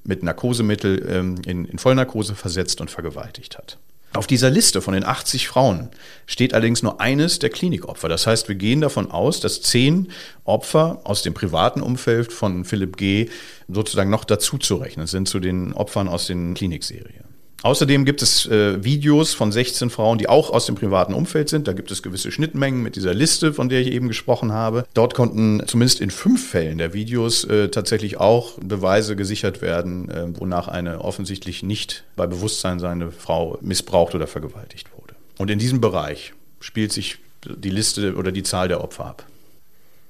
mit 0.02 0.22
Narkosemittel 0.22 1.06
ähm, 1.08 1.36
in, 1.46 1.64
in 1.64 1.78
Vollnarkose 1.78 2.34
versetzt 2.34 2.80
und 2.80 2.90
vergewaltigt 2.90 3.56
hat. 3.56 3.78
Auf 4.14 4.28
dieser 4.28 4.48
Liste 4.48 4.80
von 4.80 4.94
den 4.94 5.04
80 5.04 5.48
Frauen 5.48 5.88
steht 6.26 6.54
allerdings 6.54 6.84
nur 6.84 7.00
eines 7.00 7.40
der 7.40 7.50
Klinikopfer. 7.50 8.08
Das 8.08 8.28
heißt, 8.28 8.46
wir 8.46 8.54
gehen 8.54 8.80
davon 8.80 9.10
aus, 9.10 9.40
dass 9.40 9.60
zehn 9.60 10.12
Opfer 10.44 11.00
aus 11.02 11.22
dem 11.22 11.34
privaten 11.34 11.82
Umfeld 11.82 12.32
von 12.32 12.64
Philipp 12.64 12.96
G. 12.96 13.28
sozusagen 13.66 14.10
noch 14.10 14.24
dazu 14.24 14.56
zu 14.56 14.76
rechnen 14.76 15.08
sind 15.08 15.28
zu 15.28 15.40
den 15.40 15.72
Opfern 15.72 16.06
aus 16.06 16.28
den 16.28 16.54
Klinikserien. 16.54 17.33
Außerdem 17.64 18.04
gibt 18.04 18.20
es 18.20 18.44
äh, 18.44 18.84
Videos 18.84 19.32
von 19.32 19.50
16 19.50 19.88
Frauen, 19.88 20.18
die 20.18 20.28
auch 20.28 20.50
aus 20.50 20.66
dem 20.66 20.74
privaten 20.74 21.14
Umfeld 21.14 21.48
sind. 21.48 21.66
Da 21.66 21.72
gibt 21.72 21.90
es 21.90 22.02
gewisse 22.02 22.30
Schnittmengen 22.30 22.82
mit 22.82 22.94
dieser 22.94 23.14
Liste, 23.14 23.54
von 23.54 23.70
der 23.70 23.80
ich 23.80 23.86
eben 23.86 24.06
gesprochen 24.06 24.52
habe. 24.52 24.84
Dort 24.92 25.14
konnten 25.14 25.62
zumindest 25.66 26.02
in 26.02 26.10
fünf 26.10 26.46
Fällen 26.46 26.76
der 26.76 26.92
Videos 26.92 27.44
äh, 27.44 27.70
tatsächlich 27.70 28.20
auch 28.20 28.58
Beweise 28.60 29.16
gesichert 29.16 29.62
werden, 29.62 30.10
äh, 30.10 30.38
wonach 30.38 30.68
eine 30.68 31.00
offensichtlich 31.00 31.62
nicht 31.62 32.04
bei 32.16 32.26
Bewusstsein 32.26 32.80
seine 32.80 33.10
Frau 33.10 33.56
missbraucht 33.62 34.14
oder 34.14 34.26
vergewaltigt 34.26 34.88
wurde. 34.98 35.14
Und 35.38 35.50
in 35.50 35.58
diesem 35.58 35.80
Bereich 35.80 36.34
spielt 36.60 36.92
sich 36.92 37.16
die 37.46 37.70
Liste 37.70 38.16
oder 38.16 38.30
die 38.30 38.42
Zahl 38.42 38.68
der 38.68 38.84
Opfer 38.84 39.06
ab. 39.06 39.24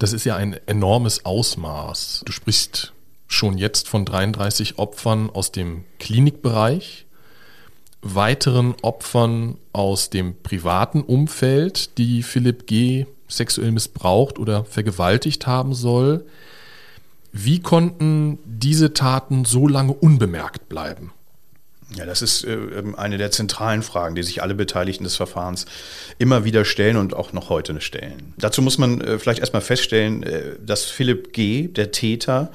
Das 0.00 0.12
ist 0.12 0.24
ja 0.24 0.34
ein 0.34 0.56
enormes 0.66 1.24
Ausmaß. 1.24 2.22
Du 2.26 2.32
sprichst 2.32 2.92
schon 3.28 3.58
jetzt 3.58 3.88
von 3.88 4.04
33 4.04 4.76
Opfern 4.80 5.30
aus 5.30 5.52
dem 5.52 5.84
Klinikbereich 6.00 7.03
weiteren 8.04 8.74
Opfern 8.82 9.56
aus 9.72 10.10
dem 10.10 10.36
privaten 10.42 11.02
Umfeld, 11.02 11.98
die 11.98 12.22
Philipp 12.22 12.66
G. 12.66 13.06
sexuell 13.28 13.72
missbraucht 13.72 14.38
oder 14.38 14.64
vergewaltigt 14.64 15.46
haben 15.46 15.74
soll. 15.74 16.24
Wie 17.32 17.60
konnten 17.60 18.38
diese 18.44 18.92
Taten 18.94 19.44
so 19.44 19.66
lange 19.66 19.92
unbemerkt 19.92 20.68
bleiben? 20.68 21.12
Ja, 21.96 22.06
das 22.06 22.22
ist 22.22 22.44
äh, 22.44 22.58
eine 22.96 23.18
der 23.18 23.30
zentralen 23.30 23.82
Fragen, 23.82 24.14
die 24.14 24.22
sich 24.22 24.42
alle 24.42 24.54
Beteiligten 24.54 25.04
des 25.04 25.16
Verfahrens 25.16 25.66
immer 26.18 26.44
wieder 26.44 26.64
stellen 26.64 26.96
und 26.96 27.14
auch 27.14 27.32
noch 27.32 27.48
heute 27.50 27.80
stellen. 27.80 28.34
Dazu 28.36 28.62
muss 28.62 28.78
man 28.78 29.00
äh, 29.00 29.18
vielleicht 29.18 29.40
erstmal 29.40 29.62
feststellen, 29.62 30.22
äh, 30.22 30.56
dass 30.64 30.84
Philipp 30.84 31.32
G., 31.32 31.68
der 31.68 31.92
Täter, 31.92 32.50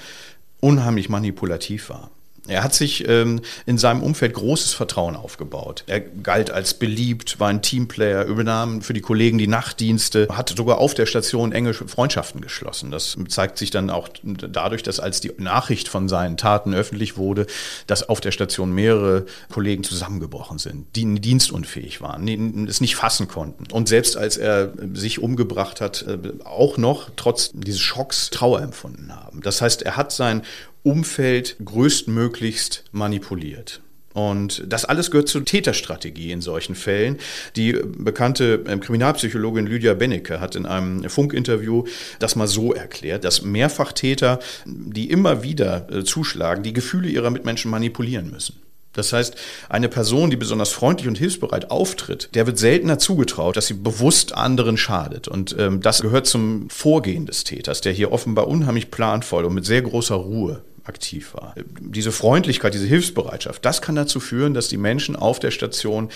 unheimlich 0.60 1.10
manipulativ 1.10 1.90
war. 1.90 2.12
Er 2.50 2.64
hat 2.64 2.74
sich 2.74 3.08
ähm, 3.08 3.42
in 3.66 3.78
seinem 3.78 4.02
Umfeld 4.02 4.34
großes 4.34 4.74
Vertrauen 4.74 5.16
aufgebaut. 5.16 5.84
Er 5.88 6.00
galt 6.02 6.52
als 6.52 6.74
beliebt, 6.74 7.40
war 7.40 7.50
ein 7.50 7.62
Teamplayer, 7.62 8.26
übernahm 8.26 8.82
für 8.82 8.94
die 8.94 9.02
Kollegen 9.02 9.38
die 9.38 9.48
Nachtdienste, 9.48 10.28
hat 10.32 10.54
sogar 10.56 10.80
auf 10.80 10.94
der 10.94 11.06
Station 11.06 11.52
enge 11.52 11.74
Freundschaften 11.74 12.42
geschlossen. 12.42 12.92
Das 12.92 13.18
zeigt 13.28 13.58
sich 13.58 13.72
dann 13.72 13.90
auch 13.90 14.10
dadurch, 14.24 14.84
dass 14.84 15.00
als 15.00 15.22
die 15.22 15.32
Nachricht 15.38 15.88
von 15.88 16.10
seinen 16.10 16.38
Taten 16.38 16.74
öffentlich 16.74 17.18
wurde, 17.18 17.46
dass 17.88 18.08
auf 18.08 18.22
der 18.22 18.32
Station 18.32 18.72
mehrere 18.72 19.26
Kollegen 19.52 19.84
zusammengebrochen 19.84 20.58
sind, 20.58 20.96
die 20.96 21.20
dienstunfähig 21.20 22.02
waren, 22.02 22.68
es 22.68 22.82
nicht 22.82 22.96
fassen 22.96 23.28
konnten. 23.28 23.66
Und 23.72 23.88
selbst 23.88 24.18
als 24.18 24.38
er 24.38 24.74
sich 24.94 25.20
umgebracht 25.22 25.82
hat, 25.82 26.04
äh, 26.04 26.18
auch 26.44 26.78
noch 26.78 27.10
trotz 27.16 27.52
dieses 27.54 27.80
Schocks 27.80 28.30
Trauer 28.30 28.62
empfunden 28.62 29.16
haben. 29.16 29.42
Das 29.42 29.62
heißt, 29.62 29.82
er 29.82 29.98
hat 29.98 30.12
sein 30.12 30.44
Umfeld 30.84 31.58
größtmöglichst 31.64 32.86
manipuliert. 32.92 33.82
Und 34.14 34.64
das 34.68 34.86
alles 34.86 35.12
gehört 35.12 35.30
zur 35.30 35.46
Täterstrategie 35.46 36.32
in 36.32 36.42
solchen 36.42 36.76
Fällen. 36.76 37.18
Die 37.56 37.74
bekannte 37.74 38.64
ähm, 38.68 38.80
Kriminalpsychologin 38.80 39.68
Lydia 39.68 39.94
Bennecke 39.94 40.40
hat 40.40 40.56
in 40.56 40.66
einem 40.66 41.08
Funkinterview 41.10 41.86
das 42.18 42.36
mal 42.36 42.48
so 42.48 42.74
erklärt, 42.74 43.24
dass 43.24 43.44
Mehrfachtäter, 43.44 44.40
die 44.66 45.10
immer 45.10 45.44
wieder 45.44 45.88
äh, 45.92 46.04
zuschlagen, 46.04 46.64
die 46.64 46.74
Gefühle 46.74 47.08
ihrer 47.08 47.30
Mitmenschen 47.30 47.70
manipulieren 47.70 48.32
müssen. 48.32 48.56
Das 49.00 49.14
heißt, 49.14 49.36
eine 49.70 49.90
Person, 49.90 50.30
die 50.30 50.36
besonders 50.36 50.70
freundlich 50.70 51.08
und 51.08 51.18
hilfsbereit 51.18 51.72
auftritt, 51.72 52.30
der 52.36 52.46
wird 52.46 52.58
seltener 52.58 53.00
zugetraut, 53.00 53.58
dass 53.58 53.68
sie 53.68 53.74
bewusst 53.74 54.34
anderen 54.34 54.78
schadet. 54.78 55.28
Und 55.28 55.56
ähm, 55.58 55.82
das 55.82 56.02
gehört 56.02 56.28
zum 56.28 56.70
Vorgehen 56.70 57.26
des 57.26 57.44
Täters, 57.44 57.82
der 57.82 57.94
hier 57.94 58.12
offenbar 58.12 58.48
unheimlich 58.48 58.92
planvoll 58.92 59.46
und 59.46 59.54
mit 59.54 59.66
sehr 59.66 59.82
großer 59.82 60.16
Ruhe 60.16 60.62
aktiv 60.84 61.34
war. 61.34 61.56
Diese 61.80 62.12
Freundlichkeit, 62.12 62.74
diese 62.74 62.88
Hilfsbereitschaft, 62.88 63.64
das 63.64 63.82
kann 63.82 63.96
dazu 63.96 64.20
führen, 64.20 64.54
dass 64.54 64.68
die 64.68 64.78
Menschen 64.78 65.16
auf 65.16 65.40
der 65.40 65.52
Station 65.52 66.10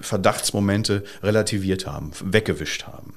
Verdachtsmomente 0.00 1.04
relativiert 1.22 1.86
haben, 1.86 2.12
weggewischt 2.24 2.84
haben. 2.84 3.14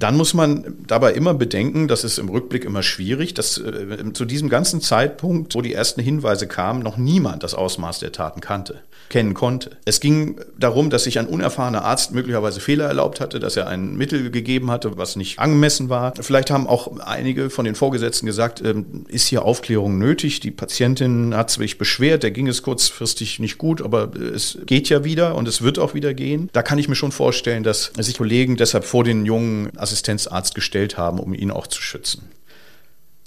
Dann 0.00 0.16
muss 0.16 0.32
man 0.32 0.78
dabei 0.86 1.12
immer 1.12 1.34
bedenken, 1.34 1.86
das 1.86 2.04
ist 2.04 2.18
im 2.18 2.30
Rückblick 2.30 2.64
immer 2.64 2.82
schwierig, 2.82 3.34
dass 3.34 3.58
äh, 3.58 4.12
zu 4.14 4.24
diesem 4.24 4.48
ganzen 4.48 4.80
Zeitpunkt, 4.80 5.54
wo 5.54 5.60
die 5.60 5.74
ersten 5.74 6.00
Hinweise 6.00 6.48
kamen, 6.48 6.82
noch 6.82 6.96
niemand 6.96 7.42
das 7.42 7.54
Ausmaß 7.54 7.98
der 8.00 8.10
Taten 8.10 8.40
kannte, 8.40 8.80
kennen 9.10 9.34
konnte. 9.34 9.72
Es 9.84 10.00
ging 10.00 10.40
darum, 10.58 10.88
dass 10.88 11.04
sich 11.04 11.18
ein 11.18 11.26
unerfahrener 11.26 11.84
Arzt 11.84 12.12
möglicherweise 12.12 12.60
Fehler 12.60 12.86
erlaubt 12.86 13.20
hatte, 13.20 13.40
dass 13.40 13.56
er 13.58 13.66
ein 13.66 13.94
Mittel 13.96 14.30
gegeben 14.30 14.70
hatte, 14.70 14.96
was 14.96 15.16
nicht 15.16 15.38
angemessen 15.38 15.90
war. 15.90 16.14
Vielleicht 16.18 16.50
haben 16.50 16.66
auch 16.66 16.98
einige 17.00 17.50
von 17.50 17.66
den 17.66 17.74
Vorgesetzten 17.74 18.24
gesagt, 18.24 18.62
äh, 18.62 18.74
ist 19.08 19.26
hier 19.26 19.44
Aufklärung 19.44 19.98
nötig? 19.98 20.40
Die 20.40 20.50
Patientin 20.50 21.34
hat 21.34 21.50
sich 21.50 21.76
beschwert, 21.76 22.22
der 22.22 22.30
ging 22.30 22.48
es 22.48 22.62
kurzfristig 22.62 23.38
nicht 23.38 23.58
gut, 23.58 23.82
aber 23.82 24.12
es 24.16 24.56
geht 24.64 24.88
ja 24.88 25.04
wieder 25.04 25.34
und 25.34 25.46
es 25.46 25.60
wird 25.60 25.78
auch 25.78 25.92
wieder 25.92 26.14
gehen. 26.14 26.48
Da 26.54 26.62
kann 26.62 26.78
ich 26.78 26.88
mir 26.88 26.94
schon 26.94 27.12
vorstellen, 27.12 27.64
dass 27.64 27.92
sich 27.98 28.16
Kollegen 28.16 28.56
deshalb 28.56 28.84
vor 28.84 29.04
den 29.04 29.26
jungen 29.26 29.70
Assistenzarzt 29.90 30.54
gestellt 30.54 30.96
haben, 30.96 31.18
um 31.18 31.34
ihn 31.34 31.50
auch 31.50 31.66
zu 31.66 31.82
schützen. 31.82 32.30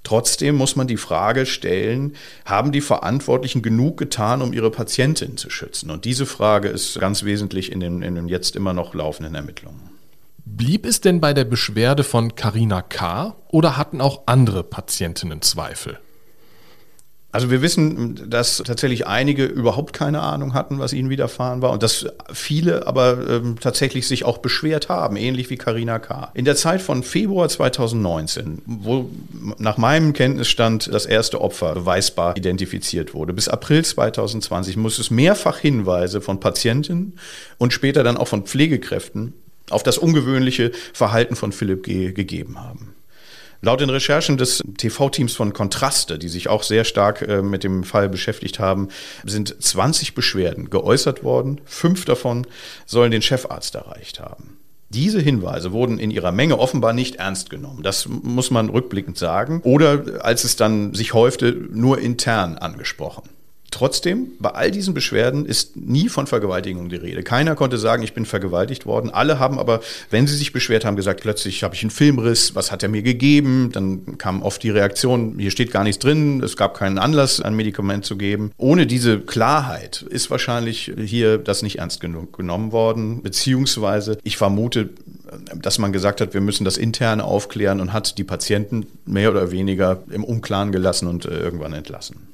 Trotzdem 0.03 0.55
muss 0.55 0.75
man 0.75 0.87
die 0.87 0.97
Frage 0.97 1.45
stellen, 1.45 2.15
haben 2.45 2.71
die 2.73 2.81
Verantwortlichen 2.81 3.61
genug 3.61 3.97
getan, 3.97 4.41
um 4.41 4.51
ihre 4.51 4.69
Patientin 4.69 5.37
zu 5.37 5.49
schützen? 5.49 5.89
Und 5.89 6.03
diese 6.03 6.25
Frage 6.25 6.67
ist 6.67 6.99
ganz 6.99 7.23
wesentlich 7.23 7.71
in 7.71 7.79
den, 7.79 8.01
in 8.01 8.15
den 8.15 8.27
jetzt 8.27 8.55
immer 8.55 8.73
noch 8.73 8.93
laufenden 8.93 9.35
Ermittlungen. 9.35 9.91
Blieb 10.45 10.85
es 10.85 10.99
denn 10.99 11.21
bei 11.21 11.33
der 11.33 11.45
Beschwerde 11.45 12.03
von 12.03 12.35
Carina 12.35 12.81
K. 12.81 13.35
oder 13.47 13.77
hatten 13.77 14.01
auch 14.01 14.23
andere 14.25 14.63
Patientinnen 14.63 15.41
Zweifel? 15.41 15.99
Also 17.33 17.49
wir 17.49 17.63
wissen, 17.63 18.29
dass 18.29 18.57
tatsächlich 18.57 19.07
einige 19.07 19.45
überhaupt 19.45 19.91
keine 19.91 20.21
Ahnung 20.21 20.53
hatten, 20.53 20.77
was 20.77 20.93
ihnen 20.93 21.09
widerfahren 21.09 21.63
war 21.63 21.71
und 21.71 21.81
dass 21.81 22.05
viele 22.31 22.85
aber 22.85 23.27
ähm, 23.27 23.55
tatsächlich 23.59 24.07
sich 24.07 24.23
auch 24.23 24.37
beschwert 24.37 24.87
haben, 24.87 25.15
ähnlich 25.15 25.49
wie 25.49 25.57
Karina 25.57 25.97
K. 25.97 26.31
In 26.35 26.45
der 26.45 26.55
Zeit 26.55 26.79
von 26.79 27.01
Februar 27.01 27.49
2019, 27.49 28.61
wo 28.67 29.09
nach 29.57 29.77
meinem 29.77 30.13
Kenntnisstand 30.13 30.93
das 30.93 31.07
erste 31.07 31.41
Opfer 31.41 31.73
beweisbar 31.73 32.37
identifiziert 32.37 33.15
wurde, 33.15 33.33
bis 33.33 33.49
April 33.49 33.83
2020 33.83 34.77
muss 34.77 34.99
es 34.99 35.09
mehrfach 35.09 35.57
Hinweise 35.57 36.21
von 36.21 36.39
Patientinnen 36.39 37.17
und 37.57 37.73
später 37.73 38.03
dann 38.03 38.17
auch 38.17 38.27
von 38.27 38.43
Pflegekräften 38.43 39.33
auf 39.71 39.81
das 39.81 39.97
ungewöhnliche 39.97 40.71
Verhalten 40.93 41.35
von 41.35 41.51
Philipp 41.51 41.83
G. 41.83 42.11
gegeben 42.11 42.61
haben. 42.61 42.93
Laut 43.65 43.79
den 43.79 43.89
Recherchen 43.89 44.35
des 44.35 44.61
TV-Teams 44.77 45.35
von 45.37 45.53
Kontraste, 45.53 46.19
die 46.19 46.27
sich 46.27 46.49
auch 46.49 46.63
sehr 46.63 46.83
stark 46.83 47.21
äh, 47.21 47.41
mit 47.41 47.63
dem 47.63 47.85
Fall 47.85 48.09
beschäftigt 48.09 48.59
haben, 48.59 48.89
sind 49.23 49.55
20 49.57 50.15
Beschwerden 50.15 50.69
geäußert 50.69 51.23
worden. 51.23 51.61
Fünf 51.63 52.03
davon 52.03 52.45
sollen 52.85 53.11
den 53.11 53.21
Chefarzt 53.21 53.75
erreicht 53.75 54.19
haben. 54.19 54.57
Diese 54.89 55.21
Hinweise 55.21 55.71
wurden 55.71 55.97
in 55.97 56.11
ihrer 56.11 56.33
Menge 56.33 56.59
offenbar 56.59 56.91
nicht 56.91 57.15
ernst 57.15 57.49
genommen. 57.49 57.83
Das 57.83 58.05
muss 58.05 58.51
man 58.51 58.67
rückblickend 58.67 59.17
sagen. 59.17 59.61
Oder 59.63 60.25
als 60.25 60.43
es 60.43 60.57
dann 60.57 60.93
sich 60.93 61.13
häufte, 61.13 61.53
nur 61.71 61.99
intern 61.99 62.57
angesprochen. 62.57 63.29
Trotzdem, 63.73 64.33
bei 64.37 64.51
all 64.51 64.69
diesen 64.69 64.93
Beschwerden 64.93 65.47
ist 65.47 65.75
nie 65.75 66.07
von 66.07 66.27
Vergewaltigung 66.27 66.89
die 66.89 66.95
Rede. 66.95 67.23
Keiner 67.23 67.55
konnte 67.55 67.79
sagen, 67.79 68.03
ich 68.03 68.13
bin 68.13 68.27
vergewaltigt 68.27 68.85
worden. 68.85 69.09
Alle 69.09 69.39
haben 69.39 69.57
aber, 69.57 69.81
wenn 70.11 70.27
sie 70.27 70.35
sich 70.35 70.53
beschwert 70.53 70.85
haben, 70.85 70.95
gesagt, 70.95 71.21
plötzlich 71.21 71.63
habe 71.63 71.73
ich 71.73 71.81
einen 71.81 71.89
Filmriss, 71.89 72.53
was 72.53 72.71
hat 72.71 72.83
er 72.83 72.89
mir 72.89 73.01
gegeben? 73.01 73.71
Dann 73.71 74.19
kam 74.19 74.43
oft 74.43 74.61
die 74.61 74.69
Reaktion, 74.69 75.39
hier 75.39 75.49
steht 75.49 75.71
gar 75.71 75.83
nichts 75.83 75.97
drin, 75.97 76.43
es 76.43 76.55
gab 76.55 76.77
keinen 76.77 76.99
Anlass, 76.99 77.41
ein 77.41 77.55
Medikament 77.55 78.05
zu 78.05 78.15
geben. 78.15 78.51
Ohne 78.57 78.85
diese 78.85 79.19
Klarheit 79.19 80.03
ist 80.07 80.29
wahrscheinlich 80.29 80.93
hier 80.95 81.39
das 81.39 81.63
nicht 81.63 81.79
ernst 81.79 81.99
genug 81.99 82.37
genommen 82.37 82.71
worden, 82.73 83.23
beziehungsweise 83.23 84.19
ich 84.23 84.37
vermute, 84.37 84.91
dass 85.55 85.79
man 85.79 85.91
gesagt 85.91 86.21
hat, 86.21 86.35
wir 86.35 86.41
müssen 86.41 86.63
das 86.63 86.77
intern 86.77 87.21
aufklären 87.21 87.81
und 87.81 87.91
hat 87.91 88.19
die 88.19 88.23
Patienten 88.23 88.85
mehr 89.07 89.31
oder 89.31 89.49
weniger 89.49 90.03
im 90.11 90.23
Unklaren 90.23 90.71
gelassen 90.71 91.07
und 91.07 91.25
äh, 91.25 91.39
irgendwann 91.39 91.73
entlassen. 91.73 92.32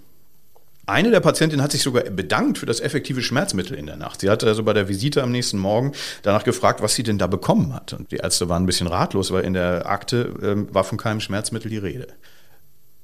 Eine 0.90 1.12
der 1.12 1.20
Patientinnen 1.20 1.64
hat 1.64 1.72
sich 1.72 1.84
sogar 1.84 2.04
bedankt 2.04 2.58
für 2.58 2.66
das 2.66 2.80
effektive 2.80 3.22
Schmerzmittel 3.22 3.78
in 3.78 3.86
der 3.86 3.96
Nacht. 3.96 4.22
Sie 4.22 4.30
hat 4.30 4.44
also 4.44 4.64
bei 4.64 4.74
der 4.74 4.90
Visite 4.90 5.22
am 5.22 5.32
nächsten 5.32 5.60
Morgen 5.60 5.92
danach 6.24 6.44
gefragt, 6.44 6.82
was 6.82 6.96
sie 6.96 7.04
denn 7.04 7.20
da 7.20 7.28
bekommen 7.28 7.76
hat. 7.76 7.94
Und 7.94 8.12
die 8.12 8.18
Ärzte 8.18 8.50
waren 8.50 8.64
ein 8.64 8.66
bisschen 8.66 8.88
ratlos, 8.88 9.32
weil 9.32 9.44
in 9.44 9.54
der 9.54 9.86
Akte 9.86 10.34
äh, 10.42 10.74
war 10.74 10.84
von 10.84 10.98
keinem 10.98 11.20
Schmerzmittel 11.20 11.70
die 11.70 11.78
Rede. 11.78 12.08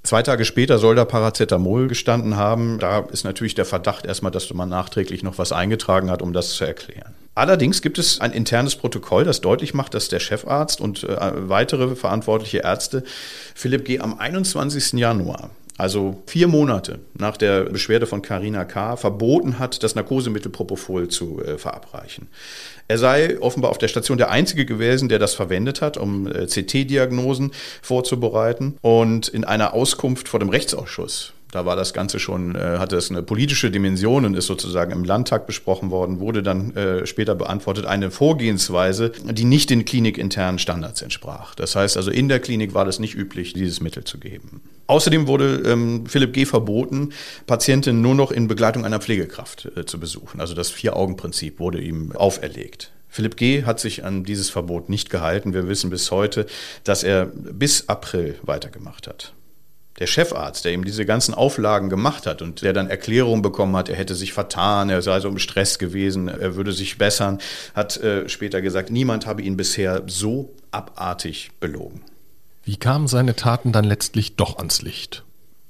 Zwei 0.01 0.23
Tage 0.23 0.45
später 0.45 0.79
soll 0.79 0.95
da 0.95 1.05
Paracetamol 1.05 1.87
gestanden 1.87 2.37
haben. 2.37 2.79
Da 2.79 2.99
ist 2.99 3.23
natürlich 3.23 3.53
der 3.53 3.65
Verdacht 3.65 4.07
erstmal, 4.07 4.31
dass 4.31 4.51
man 4.51 4.69
nachträglich 4.69 5.21
noch 5.21 5.37
was 5.37 5.51
eingetragen 5.51 6.09
hat, 6.09 6.23
um 6.23 6.33
das 6.33 6.55
zu 6.55 6.65
erklären. 6.65 7.13
Allerdings 7.35 7.83
gibt 7.83 7.99
es 7.99 8.19
ein 8.19 8.31
internes 8.31 8.75
Protokoll, 8.75 9.25
das 9.25 9.41
deutlich 9.41 9.75
macht, 9.75 9.93
dass 9.93 10.09
der 10.09 10.19
Chefarzt 10.19 10.81
und 10.81 11.03
äh, 11.03 11.49
weitere 11.49 11.95
verantwortliche 11.95 12.59
Ärzte 12.59 13.03
Philipp 13.53 13.85
G. 13.85 13.99
am 13.99 14.17
21. 14.17 14.93
Januar 14.93 15.51
also 15.77 16.23
vier 16.25 16.47
Monate 16.47 16.99
nach 17.13 17.35
der 17.35 17.65
Beschwerde 17.65 18.07
von 18.07 18.21
Carina 18.21 18.63
K., 18.63 18.95
verboten 18.95 19.59
hat, 19.59 19.83
das 19.83 19.95
Narkosemittel 19.95 20.51
Propofol 20.51 21.09
zu 21.09 21.41
äh, 21.43 21.57
verabreichen. 21.57 22.27
Er 22.87 22.97
sei 22.97 23.39
offenbar 23.41 23.71
auf 23.71 23.77
der 23.77 23.87
Station 23.87 24.17
der 24.17 24.31
Einzige 24.31 24.65
gewesen, 24.65 25.09
der 25.09 25.19
das 25.19 25.33
verwendet 25.33 25.81
hat, 25.81 25.97
um 25.97 26.27
äh, 26.27 26.45
CT-Diagnosen 26.45 27.51
vorzubereiten. 27.81 28.77
Und 28.81 29.27
in 29.27 29.43
einer 29.43 29.73
Auskunft 29.73 30.29
vor 30.29 30.39
dem 30.39 30.49
Rechtsausschuss 30.49 31.34
da 31.55 31.65
war 31.65 31.77
das 31.77 31.93
Ganze 31.93 32.19
schon, 32.19 32.53
äh, 32.53 32.77
hatte 32.79 32.97
es 32.97 33.09
eine 33.09 33.23
politische 33.23 33.71
Dimension 33.71 34.25
und 34.25 34.35
ist 34.35 34.45
sozusagen 34.45 34.91
im 34.91 35.05
Landtag 35.05 35.47
besprochen 35.47 35.89
worden, 35.89 36.19
wurde 36.19 36.43
dann 36.43 36.75
äh, 36.75 37.07
später 37.07 37.33
beantwortet, 37.33 37.85
eine 37.85 38.11
Vorgehensweise, 38.11 39.13
die 39.23 39.45
nicht 39.45 39.69
den 39.69 39.85
klinikinternen 39.85 40.59
Standards 40.59 41.01
entsprach. 41.01 41.55
Das 41.55 41.77
heißt 41.77 41.95
also, 41.95 42.11
in 42.11 42.27
der 42.27 42.41
Klinik 42.41 42.73
war 42.73 42.83
das 42.83 42.99
nicht 42.99 43.15
üblich, 43.15 43.53
dieses 43.53 43.79
Mittel 43.79 44.03
zu 44.03 44.17
geben. 44.17 44.61
Außerdem 44.87 45.27
wurde 45.27 45.63
ähm, 45.65 46.05
Philipp 46.07 46.33
G. 46.33 46.45
verboten, 46.45 47.13
Patientinnen 47.47 48.01
nur 48.01 48.15
noch 48.15 48.31
in 48.31 48.49
Begleitung 48.49 48.83
einer 48.83 48.99
Pflegekraft 48.99 49.71
äh, 49.77 49.85
zu 49.85 49.97
besuchen. 49.97 50.41
Also 50.41 50.55
das 50.55 50.69
Vier-Augen-Prinzip 50.71 51.59
wurde 51.61 51.79
ihm 51.79 52.11
auferlegt. 52.11 52.91
Philipp 53.07 53.37
G. 53.37 53.63
hat 53.63 53.79
sich 53.79 54.03
an 54.03 54.25
dieses 54.25 54.49
Verbot 54.49 54.89
nicht 54.89 55.09
gehalten. 55.09 55.53
Wir 55.53 55.69
wissen 55.69 55.89
bis 55.89 56.11
heute, 56.11 56.47
dass 56.83 57.03
er 57.03 57.27
bis 57.27 57.87
April 57.87 58.35
weitergemacht 58.43 59.07
hat 59.07 59.33
der 59.99 60.07
Chefarzt, 60.07 60.65
der 60.65 60.73
ihm 60.73 60.83
diese 60.83 61.05
ganzen 61.05 61.33
Auflagen 61.33 61.89
gemacht 61.89 62.25
hat 62.25 62.41
und 62.41 62.61
der 62.61 62.73
dann 62.73 62.89
Erklärung 62.89 63.41
bekommen 63.41 63.75
hat, 63.77 63.87
er 63.87 63.95
hätte 63.95 64.15
sich 64.15 64.33
vertan, 64.33 64.89
er 64.89 65.01
sei 65.01 65.19
so 65.19 65.29
im 65.29 65.39
Stress 65.39 65.79
gewesen, 65.79 66.27
er 66.27 66.55
würde 66.55 66.73
sich 66.73 66.97
bessern, 66.97 67.39
hat 67.73 67.97
äh, 67.97 68.27
später 68.27 68.61
gesagt, 68.61 68.89
niemand 68.89 69.25
habe 69.25 69.41
ihn 69.41 69.55
bisher 69.55 70.03
so 70.07 70.53
abartig 70.71 71.51
belogen. 71.59 72.01
Wie 72.63 72.77
kamen 72.77 73.07
seine 73.07 73.35
Taten 73.35 73.71
dann 73.71 73.85
letztlich 73.85 74.35
doch 74.35 74.57
ans 74.57 74.81
Licht? 74.81 75.23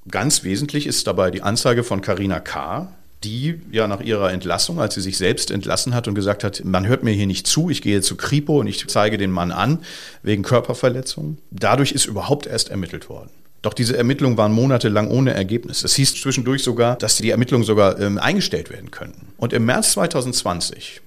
Ganz 0.09 0.43
wesentlich 0.43 0.87
ist 0.87 1.05
dabei 1.07 1.29
die 1.29 1.41
Anzeige 1.41 1.83
von 1.83 2.01
Carina 2.01 2.39
K., 2.39 2.87
die 3.23 3.59
ja 3.71 3.87
nach 3.87 4.01
ihrer 4.01 4.31
Entlassung, 4.31 4.79
als 4.79 4.93
sie 4.93 5.01
sich 5.01 5.17
selbst 5.17 5.49
entlassen 5.49 5.95
hat 5.95 6.07
und 6.07 6.13
gesagt 6.13 6.43
hat, 6.43 6.63
man 6.63 6.85
hört 6.85 7.03
mir 7.03 7.11
hier 7.11 7.25
nicht 7.25 7.47
zu, 7.47 7.69
ich 7.69 7.81
gehe 7.81 8.01
zu 8.01 8.15
Kripo 8.15 8.59
und 8.59 8.67
ich 8.67 8.87
zeige 8.87 9.17
den 9.17 9.31
Mann 9.31 9.51
an 9.51 9.79
wegen 10.21 10.43
Körperverletzung. 10.43 11.39
Dadurch 11.49 11.91
ist 11.91 12.05
überhaupt 12.05 12.45
erst 12.45 12.69
ermittelt 12.69 13.09
worden. 13.09 13.31
Doch 13.65 13.73
diese 13.73 13.97
Ermittlungen 13.97 14.37
waren 14.37 14.51
monatelang 14.51 15.09
ohne 15.09 15.33
Ergebnis. 15.33 15.83
Es 15.83 15.95
hieß 15.95 16.21
zwischendurch 16.21 16.61
sogar, 16.61 16.97
dass 16.97 17.17
die 17.17 17.31
Ermittlungen 17.31 17.63
sogar 17.63 17.99
ähm, 17.99 18.19
eingestellt 18.19 18.69
werden 18.69 18.91
könnten. 18.91 19.33
Und 19.37 19.53
im 19.53 19.65
März 19.65 19.93
2020, 19.93 21.01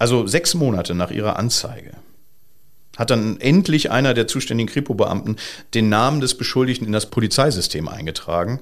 also 0.00 0.26
sechs 0.26 0.54
Monate 0.54 0.96
nach 0.96 1.12
ihrer 1.12 1.38
Anzeige, 1.38 1.92
hat 2.96 3.10
dann 3.10 3.40
endlich 3.40 3.92
einer 3.92 4.14
der 4.14 4.26
zuständigen 4.26 4.68
Kripo-Beamten 4.68 5.36
den 5.74 5.88
Namen 5.88 6.20
des 6.20 6.36
Beschuldigten 6.36 6.88
in 6.88 6.92
das 6.92 7.06
Polizeisystem 7.06 7.86
eingetragen 7.86 8.58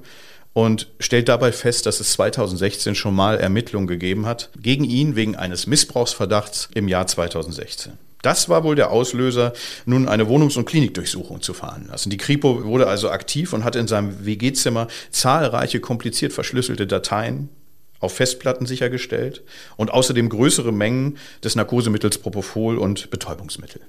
und 0.53 0.91
stellt 0.99 1.27
dabei 1.27 1.51
fest, 1.51 1.87
dass 1.87 1.99
es 1.99 2.11
2016 2.11 2.93
schon 2.93 3.15
mal 3.15 3.39
Ermittlungen 3.39 3.87
gegeben 3.87 4.27
hat 4.27 4.51
gegen 4.55 4.83
ihn 4.83 5.15
wegen 5.15 5.35
eines 5.35 5.65
Missbrauchsverdachts 5.65 6.69
im 6.75 6.87
Jahr 6.87 7.07
2016. 7.07 7.93
Das 8.25 8.49
war 8.49 8.63
wohl 8.63 8.75
der 8.75 8.89
Auslöser, 8.89 9.53
nun 9.85 10.07
eine 10.07 10.27
Wohnungs- 10.27 10.57
und 10.57 10.65
Klinikdurchsuchung 10.65 11.43
zu 11.43 11.53
veranlassen. 11.53 12.09
Die 12.09 12.17
Kripo 12.17 12.63
wurde 12.63 12.87
also 12.87 13.11
aktiv 13.11 13.53
und 13.53 13.63
hatte 13.63 13.77
in 13.77 13.87
seinem 13.87 14.25
WG-Zimmer 14.25 14.87
zahlreiche 15.11 15.79
kompliziert 15.79 16.33
verschlüsselte 16.33 16.87
Dateien 16.87 17.49
auf 17.99 18.15
Festplatten 18.15 18.65
sichergestellt 18.65 19.43
und 19.77 19.91
außerdem 19.91 20.29
größere 20.29 20.71
Mengen 20.71 21.17
des 21.43 21.55
Narkosemittels 21.55 22.17
Propofol 22.17 22.79
und 22.79 23.11
Betäubungsmittel. 23.11 23.81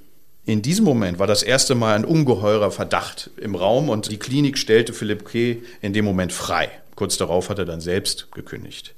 In 0.45 0.61
diesem 0.61 0.85
Moment 0.85 1.19
war 1.19 1.27
das 1.27 1.43
erste 1.43 1.75
Mal 1.75 1.97
ein 1.97 2.05
ungeheurer 2.05 2.71
Verdacht 2.71 3.31
im 3.39 3.55
Raum 3.55 3.89
und 3.89 4.11
die 4.11 4.19
Klinik 4.19 4.59
stellte 4.59 4.93
Philipp 4.93 5.25
K. 5.25 5.63
in 5.81 5.95
dem 5.95 6.05
Moment 6.05 6.33
frei. 6.33 6.71
Kurz 6.95 7.17
darauf 7.17 7.49
hat 7.49 7.59
er 7.59 7.65
dann 7.65 7.81
selbst 7.81 8.31
gekündigt. 8.33 8.95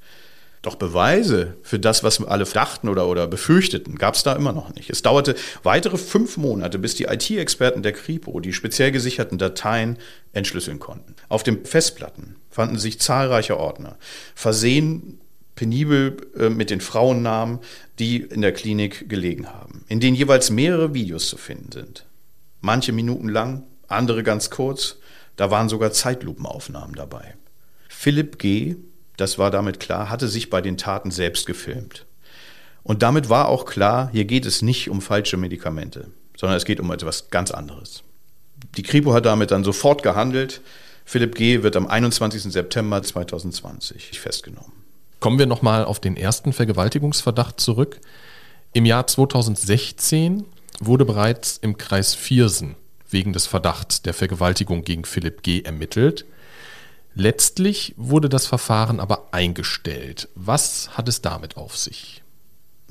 Doch 0.61 0.75
Beweise 0.75 1.55
für 1.61 1.79
das, 1.79 2.03
was 2.03 2.21
alle 2.21 2.43
dachten 2.43 2.89
oder, 2.89 3.07
oder 3.07 3.27
befürchteten, 3.27 3.95
gab 3.95 4.15
es 4.15 4.23
da 4.23 4.33
immer 4.33 4.51
noch 4.51 4.75
nicht. 4.75 4.89
Es 4.89 5.01
dauerte 5.01 5.35
weitere 5.63 5.97
fünf 5.97 6.35
Monate, 6.35 6.79
bis 6.79 6.95
die 6.95 7.05
IT-Experten 7.05 7.81
der 7.81 7.93
Kripo 7.93 8.39
die 8.41 8.51
speziell 8.51 8.91
gesicherten 8.91 9.37
Dateien 9.37 9.97
entschlüsseln 10.33 10.79
konnten. 10.79 11.15
Auf 11.29 11.43
den 11.43 11.65
Festplatten 11.65 12.35
fanden 12.49 12.77
sich 12.77 12.99
zahlreiche 12.99 13.57
Ordner, 13.57 13.97
versehen 14.35 15.21
penibel 15.55 16.17
äh, 16.37 16.49
mit 16.49 16.69
den 16.69 16.81
Frauennamen, 16.81 17.59
die 17.99 18.17
in 18.17 18.41
der 18.41 18.53
Klinik 18.53 19.09
gelegen 19.09 19.47
haben, 19.47 19.85
in 19.87 19.99
denen 19.99 20.15
jeweils 20.15 20.49
mehrere 20.49 20.93
Videos 20.93 21.29
zu 21.29 21.37
finden 21.37 21.71
sind. 21.71 22.05
Manche 22.61 22.91
Minuten 22.91 23.29
lang, 23.29 23.63
andere 23.87 24.23
ganz 24.23 24.49
kurz, 24.49 24.97
da 25.37 25.51
waren 25.51 25.69
sogar 25.69 25.91
Zeitlupenaufnahmen 25.91 26.95
dabei. 26.95 27.35
Philipp 27.87 28.39
G 28.39 28.75
das 29.19 29.37
war 29.37 29.51
damit 29.51 29.79
klar, 29.79 30.09
hatte 30.09 30.27
sich 30.27 30.49
bei 30.49 30.61
den 30.61 30.77
Taten 30.77 31.11
selbst 31.11 31.45
gefilmt. 31.45 32.05
Und 32.83 33.03
damit 33.03 33.29
war 33.29 33.47
auch 33.49 33.65
klar, 33.65 34.09
hier 34.11 34.25
geht 34.25 34.45
es 34.45 34.61
nicht 34.61 34.89
um 34.89 35.01
falsche 35.01 35.37
Medikamente, 35.37 36.07
sondern 36.37 36.57
es 36.57 36.65
geht 36.65 36.79
um 36.79 36.91
etwas 36.91 37.29
ganz 37.29 37.51
anderes. 37.51 38.03
Die 38.77 38.83
Kripo 38.83 39.13
hat 39.13 39.25
damit 39.25 39.51
dann 39.51 39.63
sofort 39.63 40.03
gehandelt. 40.03 40.61
Philipp 41.05 41.35
G. 41.35 41.63
wird 41.63 41.75
am 41.75 41.87
21. 41.87 42.43
September 42.43 43.01
2020 43.01 44.19
festgenommen. 44.19 44.73
Kommen 45.19 45.39
wir 45.39 45.47
nochmal 45.47 45.83
auf 45.83 45.99
den 45.99 46.15
ersten 46.15 46.53
Vergewaltigungsverdacht 46.53 47.59
zurück. 47.59 47.99
Im 48.73 48.85
Jahr 48.85 49.07
2016 49.07 50.45
wurde 50.79 51.03
bereits 51.03 51.57
im 51.57 51.77
Kreis 51.77 52.15
Viersen 52.15 52.75
wegen 53.09 53.33
des 53.33 53.47
Verdachts 53.47 54.01
der 54.01 54.13
Vergewaltigung 54.13 54.83
gegen 54.83 55.03
Philipp 55.03 55.43
G. 55.43 55.61
ermittelt. 55.61 56.25
Letztlich 57.19 57.93
wurde 57.97 58.29
das 58.29 58.47
Verfahren 58.47 59.01
aber 59.01 59.27
eingestellt. 59.31 60.29
Was 60.35 60.91
hat 60.95 61.09
es 61.09 61.21
damit 61.21 61.57
auf 61.57 61.75
sich? 61.75 62.23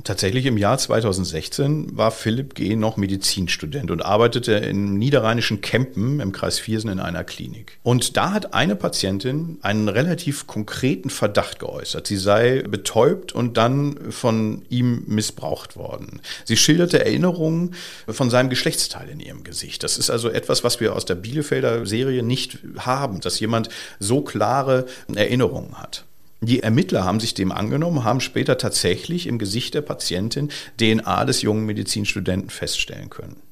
Tatsächlich 0.04 0.46
im 0.46 0.56
Jahr 0.56 0.78
2016 0.78 1.96
war 1.96 2.10
Philipp 2.10 2.54
G. 2.54 2.76
noch 2.76 2.96
Medizinstudent 2.96 3.90
und 3.90 4.04
arbeitete 4.04 4.52
in 4.52 4.94
niederrheinischen 4.94 5.60
Kempen 5.60 6.20
im 6.20 6.32
Kreis 6.32 6.58
Viersen 6.58 6.90
in 6.90 7.00
einer 7.00 7.24
Klinik. 7.24 7.78
Und 7.82 8.16
da 8.16 8.32
hat 8.32 8.54
eine 8.54 8.76
Patientin 8.76 9.58
einen 9.62 9.88
relativ 9.88 10.46
konkreten 10.46 11.10
Verdacht 11.10 11.58
geäußert. 11.58 12.06
Sie 12.06 12.16
sei 12.16 12.62
betäubt 12.62 13.32
und 13.32 13.56
dann 13.56 14.10
von 14.10 14.62
ihm 14.68 15.02
missbraucht 15.06 15.76
worden. 15.76 16.20
Sie 16.44 16.56
schilderte 16.56 17.04
Erinnerungen 17.04 17.74
von 18.08 18.30
seinem 18.30 18.50
Geschlechtsteil 18.50 19.08
in 19.08 19.20
ihrem 19.20 19.42
Gesicht. 19.42 19.82
Das 19.82 19.98
ist 19.98 20.10
also 20.10 20.28
etwas, 20.30 20.62
was 20.62 20.80
wir 20.80 20.94
aus 20.94 21.04
der 21.04 21.16
Bielefelder 21.16 21.86
Serie 21.86 22.22
nicht 22.22 22.58
haben, 22.78 23.20
dass 23.20 23.40
jemand 23.40 23.68
so 23.98 24.22
klare 24.22 24.86
Erinnerungen 25.14 25.78
hat. 25.78 26.04
Die 26.40 26.62
Ermittler 26.62 27.04
haben 27.04 27.18
sich 27.18 27.34
dem 27.34 27.50
angenommen, 27.50 28.04
haben 28.04 28.20
später 28.20 28.58
tatsächlich 28.58 29.26
im 29.26 29.38
Gesicht 29.38 29.74
der 29.74 29.82
Patientin 29.82 30.50
DNA 30.80 31.24
des 31.24 31.42
jungen 31.42 31.66
Medizinstudenten 31.66 32.50
feststellen 32.50 33.10
können. 33.10 33.42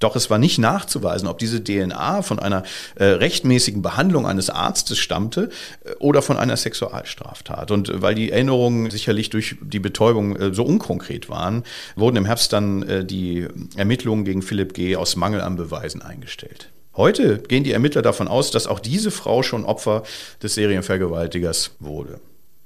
Doch 0.00 0.14
es 0.14 0.30
war 0.30 0.38
nicht 0.38 0.58
nachzuweisen, 0.58 1.28
ob 1.28 1.38
diese 1.38 1.62
DNA 1.62 2.22
von 2.22 2.38
einer 2.38 2.62
äh, 2.94 3.04
rechtmäßigen 3.04 3.82
Behandlung 3.82 4.26
eines 4.26 4.48
Arztes 4.48 4.98
stammte 4.98 5.50
äh, 5.84 5.92
oder 5.98 6.22
von 6.22 6.36
einer 6.36 6.56
Sexualstraftat. 6.56 7.70
Und 7.70 7.88
äh, 7.88 8.00
weil 8.00 8.14
die 8.14 8.30
Erinnerungen 8.30 8.90
sicherlich 8.90 9.30
durch 9.30 9.56
die 9.60 9.80
Betäubung 9.80 10.36
äh, 10.36 10.54
so 10.54 10.64
unkonkret 10.64 11.28
waren, 11.28 11.64
wurden 11.96 12.16
im 12.16 12.26
Herbst 12.26 12.52
dann 12.52 12.82
äh, 12.84 13.04
die 13.04 13.48
Ermittlungen 13.76 14.24
gegen 14.24 14.42
Philipp 14.42 14.74
G. 14.74 14.96
aus 14.96 15.16
Mangel 15.16 15.40
an 15.40 15.56
Beweisen 15.56 16.02
eingestellt. 16.02 16.70
Heute 16.98 17.38
gehen 17.38 17.62
die 17.62 17.70
Ermittler 17.70 18.02
davon 18.02 18.26
aus, 18.26 18.50
dass 18.50 18.66
auch 18.66 18.80
diese 18.80 19.12
Frau 19.12 19.44
schon 19.44 19.64
Opfer 19.64 20.02
des 20.42 20.54
Serienvergewaltigers 20.54 21.70
wurde. 21.78 22.18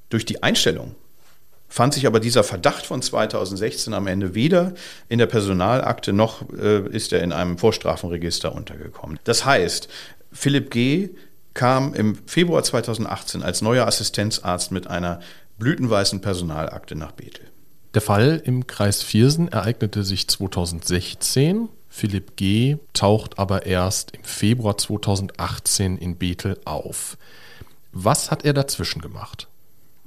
Durch 0.08 0.24
die 0.24 0.42
Einstellung 0.42 0.94
fand 1.68 1.92
sich 1.92 2.06
aber 2.06 2.18
dieser 2.18 2.42
Verdacht 2.42 2.86
von 2.86 3.02
2016 3.02 3.92
am 3.92 4.06
Ende 4.06 4.34
weder 4.34 4.72
in 5.10 5.18
der 5.18 5.26
Personalakte 5.26 6.14
noch 6.14 6.42
äh, 6.58 6.88
ist 6.88 7.12
er 7.12 7.22
in 7.22 7.32
einem 7.32 7.58
Vorstrafenregister 7.58 8.54
untergekommen. 8.54 9.18
Das 9.24 9.44
heißt, 9.44 9.88
Philipp 10.32 10.70
G. 10.70 11.10
kam 11.52 11.92
im 11.92 12.16
Februar 12.24 12.62
2018 12.62 13.42
als 13.42 13.60
neuer 13.60 13.86
Assistenzarzt 13.86 14.72
mit 14.72 14.86
einer 14.86 15.20
blütenweißen 15.58 16.22
Personalakte 16.22 16.94
nach 16.94 17.12
Bethel. 17.12 17.44
Der 17.92 18.00
Fall 18.00 18.40
im 18.42 18.66
Kreis 18.66 19.02
Viersen 19.02 19.48
ereignete 19.48 20.04
sich 20.04 20.26
2016. 20.26 21.68
Philipp 21.94 22.37
G. 22.37 22.78
taucht 22.94 23.38
aber 23.38 23.66
erst 23.66 24.16
im 24.16 24.24
Februar 24.24 24.78
2018 24.78 25.98
in 25.98 26.16
Bethel 26.16 26.59
auf. 26.64 27.18
Was 27.92 28.31
hat 28.31 28.46
er 28.46 28.55
dazwischen 28.55 29.02
gemacht? 29.02 29.46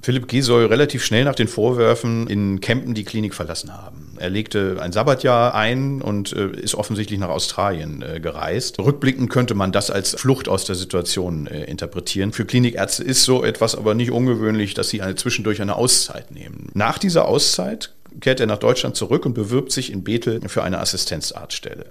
Philipp 0.02 0.26
G. 0.26 0.40
soll 0.40 0.66
relativ 0.66 1.04
schnell 1.04 1.24
nach 1.24 1.36
den 1.36 1.46
Vorwürfen 1.46 2.26
in 2.26 2.60
Kempen 2.60 2.94
die 2.94 3.04
Klinik 3.04 3.34
verlassen 3.34 3.72
haben. 3.72 4.16
Er 4.18 4.30
legte 4.30 4.78
ein 4.80 4.90
Sabbatjahr 4.90 5.54
ein 5.54 6.02
und 6.02 6.32
äh, 6.32 6.50
ist 6.50 6.74
offensichtlich 6.74 7.20
nach 7.20 7.28
Australien 7.28 8.02
äh, 8.02 8.18
gereist. 8.18 8.80
Rückblickend 8.80 9.30
könnte 9.30 9.54
man 9.54 9.70
das 9.70 9.90
als 9.90 10.16
Flucht 10.20 10.48
aus 10.48 10.64
der 10.64 10.74
Situation 10.74 11.46
äh, 11.46 11.64
interpretieren. 11.64 12.32
Für 12.32 12.44
Klinikärzte 12.44 13.04
ist 13.04 13.22
so 13.22 13.44
etwas 13.44 13.76
aber 13.76 13.94
nicht 13.94 14.10
ungewöhnlich, 14.10 14.74
dass 14.74 14.88
sie 14.88 15.02
eine, 15.02 15.14
zwischendurch 15.14 15.62
eine 15.62 15.76
Auszeit 15.76 16.32
nehmen. 16.32 16.68
Nach 16.74 16.98
dieser 16.98 17.26
Auszeit 17.26 17.92
kehrt 18.20 18.40
er 18.40 18.46
nach 18.46 18.58
Deutschland 18.58 18.96
zurück 18.96 19.26
und 19.26 19.34
bewirbt 19.34 19.72
sich 19.72 19.92
in 19.92 20.04
Bethel 20.04 20.40
für 20.48 20.62
eine 20.62 20.78
Assistenzarztstelle. 20.78 21.86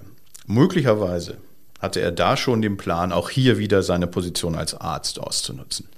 Möglicherweise 0.46 1.38
hatte 1.80 2.00
er 2.00 2.12
da 2.12 2.36
schon 2.36 2.62
den 2.62 2.76
Plan, 2.76 3.12
auch 3.12 3.30
hier 3.30 3.58
wieder 3.58 3.82
seine 3.82 4.06
Position 4.06 4.54
als 4.54 4.74
Arzt 4.74 5.20
auszunutzen. 5.20 5.88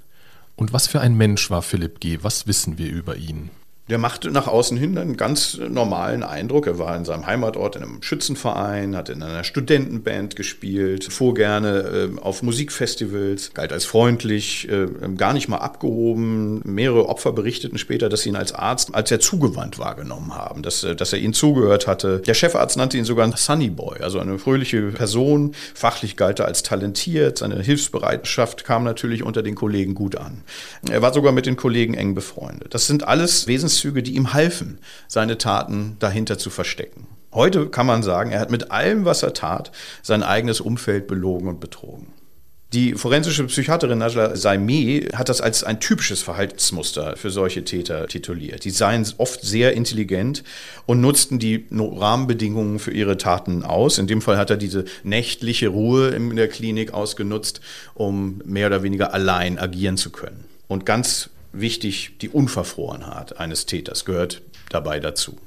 Und 0.56 0.72
was 0.72 0.88
für 0.88 1.00
ein 1.00 1.16
Mensch 1.16 1.50
war 1.50 1.62
Philipp 1.62 2.00
G.? 2.00 2.18
Was 2.22 2.46
wissen 2.46 2.78
wir 2.78 2.90
über 2.90 3.16
ihn? 3.16 3.50
Der 3.88 3.96
machte 3.96 4.30
nach 4.30 4.46
außen 4.46 4.76
hin 4.76 4.98
einen 4.98 5.16
ganz 5.16 5.56
normalen 5.56 6.22
Eindruck. 6.22 6.66
Er 6.66 6.78
war 6.78 6.94
in 6.94 7.06
seinem 7.06 7.26
Heimatort 7.26 7.76
in 7.76 7.82
einem 7.82 8.02
Schützenverein, 8.02 8.94
hat 8.94 9.08
in 9.08 9.22
einer 9.22 9.44
Studentenband 9.44 10.36
gespielt, 10.36 11.04
fuhr 11.04 11.32
gerne 11.32 11.78
äh, 11.78 12.20
auf 12.20 12.42
Musikfestivals, 12.42 13.54
galt 13.54 13.72
als 13.72 13.86
freundlich, 13.86 14.68
äh, 14.70 14.88
gar 15.16 15.32
nicht 15.32 15.48
mal 15.48 15.58
abgehoben. 15.58 16.60
Mehrere 16.64 17.08
Opfer 17.08 17.32
berichteten 17.32 17.78
später, 17.78 18.10
dass 18.10 18.22
sie 18.22 18.28
ihn 18.28 18.36
als 18.36 18.52
Arzt 18.52 18.94
als 18.94 19.08
sehr 19.08 19.20
zugewandt 19.20 19.78
wahrgenommen 19.78 20.34
haben, 20.34 20.62
dass, 20.62 20.84
äh, 20.84 20.94
dass 20.94 21.14
er 21.14 21.20
ihnen 21.20 21.32
zugehört 21.32 21.86
hatte. 21.86 22.20
Der 22.20 22.34
Chefarzt 22.34 22.76
nannte 22.76 22.98
ihn 22.98 23.04
sogar 23.04 23.34
Sunny 23.38 23.70
Boy, 23.70 24.00
also 24.00 24.18
eine 24.18 24.38
fröhliche 24.38 24.82
Person. 24.92 25.52
Fachlich 25.74 26.18
galt 26.18 26.40
er 26.40 26.44
als 26.46 26.62
talentiert. 26.62 27.38
Seine 27.38 27.62
Hilfsbereitschaft 27.62 28.64
kam 28.64 28.84
natürlich 28.84 29.22
unter 29.22 29.42
den 29.42 29.54
Kollegen 29.54 29.94
gut 29.94 30.16
an. 30.16 30.42
Er 30.90 31.00
war 31.00 31.14
sogar 31.14 31.32
mit 31.32 31.46
den 31.46 31.56
Kollegen 31.56 31.94
eng 31.94 32.14
befreundet. 32.14 32.74
Das 32.74 32.86
sind 32.86 33.08
alles 33.08 33.46
Wesens 33.46 33.77
Wesenszüge, 33.78 34.02
die 34.02 34.14
ihm 34.16 34.32
halfen, 34.32 34.78
seine 35.06 35.38
Taten 35.38 35.96
dahinter 35.98 36.38
zu 36.38 36.50
verstecken. 36.50 37.06
Heute 37.32 37.68
kann 37.68 37.86
man 37.86 38.02
sagen, 38.02 38.30
er 38.32 38.40
hat 38.40 38.50
mit 38.50 38.70
allem, 38.70 39.04
was 39.04 39.22
er 39.22 39.34
tat, 39.34 39.70
sein 40.02 40.22
eigenes 40.22 40.60
Umfeld 40.60 41.06
belogen 41.06 41.48
und 41.48 41.60
betrogen. 41.60 42.12
Die 42.74 42.94
forensische 42.94 43.44
Psychiaterin 43.44 43.98
Najla 43.98 44.36
Saimi 44.36 45.08
hat 45.14 45.30
das 45.30 45.40
als 45.40 45.64
ein 45.64 45.80
typisches 45.80 46.22
Verhaltensmuster 46.22 47.16
für 47.16 47.30
solche 47.30 47.64
Täter 47.64 48.06
tituliert. 48.08 48.64
Die 48.64 48.70
seien 48.70 49.06
oft 49.16 49.40
sehr 49.40 49.72
intelligent 49.72 50.44
und 50.84 51.00
nutzten 51.00 51.38
die 51.38 51.66
Rahmenbedingungen 51.70 52.78
für 52.78 52.90
ihre 52.90 53.16
Taten 53.16 53.62
aus. 53.62 53.96
In 53.96 54.06
dem 54.06 54.20
Fall 54.20 54.36
hat 54.36 54.50
er 54.50 54.58
diese 54.58 54.84
nächtliche 55.02 55.68
Ruhe 55.68 56.08
in 56.08 56.36
der 56.36 56.48
Klinik 56.48 56.92
ausgenutzt, 56.92 57.62
um 57.94 58.42
mehr 58.44 58.66
oder 58.66 58.82
weniger 58.82 59.14
allein 59.14 59.58
agieren 59.58 59.96
zu 59.96 60.10
können. 60.10 60.44
Und 60.66 60.84
ganz 60.84 61.30
wichtig, 61.52 62.18
die 62.20 62.28
Unverfrorenheit 62.28 63.38
eines 63.38 63.66
Täters 63.66 64.04
gehört 64.04 64.42
dabei 64.70 65.00
dazu. 65.00 65.38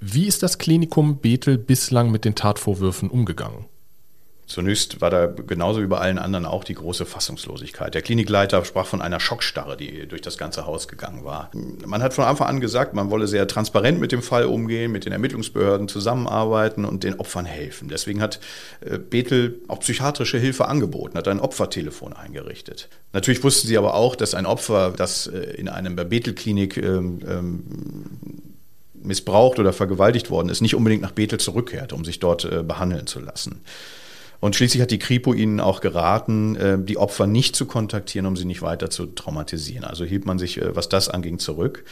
Wie 0.00 0.26
ist 0.26 0.42
das 0.42 0.58
Klinikum 0.58 1.18
Bethel 1.18 1.56
bislang 1.58 2.10
mit 2.10 2.24
den 2.24 2.34
Tatvorwürfen 2.34 3.10
umgegangen? 3.10 3.66
Zunächst 4.46 5.00
war 5.00 5.08
da 5.08 5.26
genauso 5.26 5.80
wie 5.80 5.86
bei 5.86 5.96
allen 5.96 6.18
anderen 6.18 6.44
auch 6.44 6.64
die 6.64 6.74
große 6.74 7.06
Fassungslosigkeit. 7.06 7.94
Der 7.94 8.02
Klinikleiter 8.02 8.62
sprach 8.64 8.86
von 8.86 9.00
einer 9.00 9.18
Schockstarre, 9.18 9.76
die 9.76 10.06
durch 10.06 10.20
das 10.20 10.36
ganze 10.36 10.66
Haus 10.66 10.86
gegangen 10.86 11.24
war. 11.24 11.50
Man 11.86 12.02
hat 12.02 12.12
von 12.12 12.24
Anfang 12.24 12.48
an 12.48 12.60
gesagt, 12.60 12.92
man 12.92 13.10
wolle 13.10 13.26
sehr 13.26 13.48
transparent 13.48 14.00
mit 14.00 14.12
dem 14.12 14.22
Fall 14.22 14.44
umgehen, 14.44 14.92
mit 14.92 15.06
den 15.06 15.12
Ermittlungsbehörden 15.12 15.88
zusammenarbeiten 15.88 16.84
und 16.84 17.04
den 17.04 17.14
Opfern 17.14 17.46
helfen. 17.46 17.88
Deswegen 17.88 18.20
hat 18.20 18.38
äh, 18.80 18.98
Bethel 18.98 19.60
auch 19.68 19.80
psychiatrische 19.80 20.38
Hilfe 20.38 20.68
angeboten, 20.68 21.16
hat 21.16 21.28
ein 21.28 21.40
Opfertelefon 21.40 22.12
eingerichtet. 22.12 22.90
Natürlich 23.14 23.42
wussten 23.42 23.66
sie 23.66 23.78
aber 23.78 23.94
auch, 23.94 24.14
dass 24.14 24.34
ein 24.34 24.44
Opfer, 24.44 24.92
das 24.94 25.26
äh, 25.26 25.38
in 25.54 25.70
einem 25.70 25.96
Bethel-Klinik 25.96 26.76
ähm, 26.76 27.20
ähm, 27.26 27.64
missbraucht 28.94 29.58
oder 29.58 29.72
vergewaltigt 29.72 30.30
worden 30.30 30.48
ist, 30.48 30.60
nicht 30.60 30.74
unbedingt 30.74 31.02
nach 31.02 31.12
Bethel 31.12 31.38
zurückkehrt, 31.38 31.92
um 31.92 32.04
sich 32.04 32.20
dort 32.20 32.44
äh, 32.44 32.62
behandeln 32.62 33.06
zu 33.06 33.20
lassen. 33.20 33.62
Und 34.40 34.56
schließlich 34.56 34.82
hat 34.82 34.90
die 34.90 34.98
Kripo 34.98 35.32
ihnen 35.32 35.60
auch 35.60 35.80
geraten, 35.80 36.56
äh, 36.56 36.78
die 36.78 36.98
Opfer 36.98 37.26
nicht 37.26 37.56
zu 37.56 37.66
kontaktieren, 37.66 38.26
um 38.26 38.36
sie 38.36 38.44
nicht 38.44 38.62
weiter 38.62 38.90
zu 38.90 39.06
traumatisieren. 39.06 39.84
Also 39.84 40.04
hielt 40.04 40.26
man 40.26 40.38
sich, 40.38 40.60
äh, 40.60 40.76
was 40.76 40.88
das 40.88 41.08
anging, 41.08 41.38
zurück. 41.38 41.84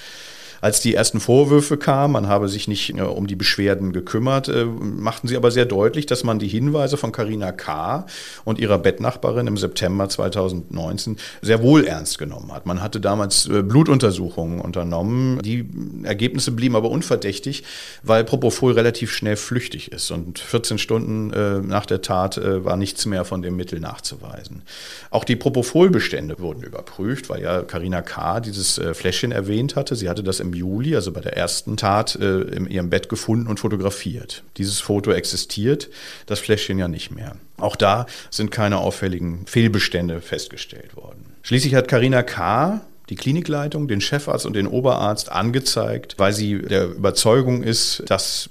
Als 0.62 0.80
die 0.80 0.94
ersten 0.94 1.18
Vorwürfe 1.18 1.76
kamen, 1.76 2.12
man 2.12 2.28
habe 2.28 2.48
sich 2.48 2.68
nicht 2.68 2.96
äh, 2.96 3.02
um 3.02 3.26
die 3.26 3.34
Beschwerden 3.34 3.92
gekümmert, 3.92 4.46
äh, 4.46 4.64
machten 4.64 5.26
sie 5.26 5.36
aber 5.36 5.50
sehr 5.50 5.64
deutlich, 5.66 6.06
dass 6.06 6.22
man 6.22 6.38
die 6.38 6.46
Hinweise 6.46 6.96
von 6.96 7.10
Carina 7.10 7.50
K. 7.50 8.06
und 8.44 8.60
ihrer 8.60 8.78
Bettnachbarin 8.78 9.48
im 9.48 9.56
September 9.56 10.08
2019 10.08 11.16
sehr 11.40 11.62
wohl 11.62 11.84
ernst 11.84 12.18
genommen 12.18 12.52
hat. 12.52 12.64
Man 12.64 12.80
hatte 12.80 13.00
damals 13.00 13.48
äh, 13.48 13.64
Blutuntersuchungen 13.64 14.60
unternommen. 14.60 15.42
Die 15.42 15.68
Ergebnisse 16.04 16.52
blieben 16.52 16.76
aber 16.76 16.90
unverdächtig, 16.90 17.64
weil 18.04 18.22
Propofol 18.22 18.74
relativ 18.74 19.10
schnell 19.10 19.34
flüchtig 19.34 19.90
ist 19.90 20.12
und 20.12 20.38
14 20.38 20.78
Stunden 20.78 21.32
äh, 21.32 21.58
nach 21.58 21.86
der 21.86 22.02
Tat 22.02 22.38
äh, 22.38 22.64
war 22.64 22.76
nichts 22.76 23.04
mehr 23.04 23.24
von 23.24 23.42
dem 23.42 23.56
Mittel 23.56 23.80
nachzuweisen. 23.80 24.62
Auch 25.10 25.24
die 25.24 25.34
Propofol-Bestände 25.34 26.38
wurden 26.38 26.62
überprüft, 26.62 27.30
weil 27.30 27.42
ja 27.42 27.62
Carina 27.62 28.00
K. 28.00 28.38
dieses 28.38 28.78
äh, 28.78 28.94
Fläschchen 28.94 29.32
erwähnt 29.32 29.74
hatte. 29.74 29.96
Sie 29.96 30.08
hatte 30.08 30.22
das 30.22 30.38
im 30.38 30.51
Juli, 30.54 30.94
also 30.94 31.12
bei 31.12 31.20
der 31.20 31.36
ersten 31.36 31.76
Tat, 31.76 32.16
äh, 32.16 32.40
in 32.42 32.66
ihrem 32.66 32.90
Bett 32.90 33.08
gefunden 33.08 33.46
und 33.46 33.60
fotografiert. 33.60 34.42
Dieses 34.56 34.80
Foto 34.80 35.12
existiert, 35.12 35.88
das 36.26 36.40
Fläschchen 36.40 36.78
ja 36.78 36.88
nicht 36.88 37.10
mehr. 37.10 37.36
Auch 37.58 37.76
da 37.76 38.06
sind 38.30 38.50
keine 38.50 38.78
auffälligen 38.78 39.46
Fehlbestände 39.46 40.20
festgestellt 40.20 40.96
worden. 40.96 41.32
Schließlich 41.42 41.74
hat 41.74 41.88
Karina 41.88 42.22
K 42.22 42.80
die 43.08 43.16
Klinikleitung, 43.16 43.88
den 43.88 44.00
Chefarzt 44.00 44.46
und 44.46 44.54
den 44.54 44.66
Oberarzt 44.66 45.30
angezeigt, 45.30 46.14
weil 46.18 46.32
sie 46.32 46.62
der 46.62 46.86
Überzeugung 46.86 47.62
ist, 47.62 48.04
dass 48.06 48.48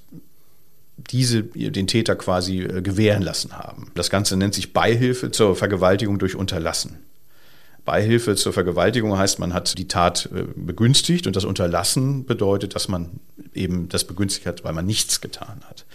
diese 0.97 1.43
den 1.43 1.87
Täter 1.87 2.15
quasi 2.15 2.61
äh, 2.61 2.81
gewähren 2.81 3.23
lassen 3.23 3.57
haben. 3.57 3.91
Das 3.95 4.09
Ganze 4.09 4.37
nennt 4.37 4.53
sich 4.53 4.73
Beihilfe 4.73 5.31
zur 5.31 5.55
Vergewaltigung 5.55 6.19
durch 6.19 6.35
Unterlassen. 6.35 6.99
Beihilfe 7.85 8.35
zur 8.35 8.53
Vergewaltigung 8.53 9.17
heißt, 9.17 9.39
man 9.39 9.53
hat 9.53 9.77
die 9.77 9.87
Tat 9.87 10.29
äh, 10.33 10.43
begünstigt 10.55 11.27
und 11.27 11.35
das 11.35 11.45
Unterlassen 11.45 12.25
bedeutet, 12.25 12.75
dass 12.75 12.87
man 12.87 13.19
eben 13.53 13.89
das 13.89 14.03
begünstigt 14.03 14.45
hat, 14.45 14.63
weil 14.63 14.73
man 14.73 14.85
nichts 14.85 15.21
getan 15.21 15.61
hat. 15.67 15.85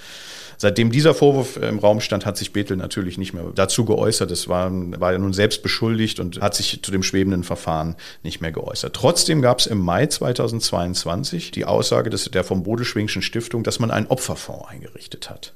Seitdem 0.58 0.90
dieser 0.90 1.14
Vorwurf 1.14 1.58
im 1.58 1.78
Raum 1.78 2.00
stand, 2.00 2.24
hat 2.24 2.38
sich 2.38 2.52
Bethel 2.52 2.76
natürlich 2.78 3.18
nicht 3.18 3.34
mehr 3.34 3.44
dazu 3.54 3.84
geäußert. 3.84 4.30
Es 4.30 4.48
war, 4.48 4.70
war 4.72 5.12
ja 5.12 5.18
nun 5.18 5.34
selbst 5.34 5.62
beschuldigt 5.62 6.18
und 6.18 6.40
hat 6.40 6.54
sich 6.54 6.82
zu 6.82 6.90
dem 6.90 7.02
schwebenden 7.02 7.44
Verfahren 7.44 7.94
nicht 8.22 8.40
mehr 8.40 8.52
geäußert. 8.52 8.94
Trotzdem 8.94 9.42
gab 9.42 9.58
es 9.58 9.66
im 9.66 9.78
Mai 9.78 10.06
2022 10.06 11.50
die 11.50 11.66
Aussage 11.66 12.08
des, 12.08 12.24
der 12.30 12.42
vom 12.42 12.62
Bodeschwingschen 12.62 13.20
Stiftung, 13.20 13.64
dass 13.64 13.78
man 13.78 13.90
einen 13.90 14.06
Opferfonds 14.06 14.66
eingerichtet 14.68 15.28
hat. 15.28 15.52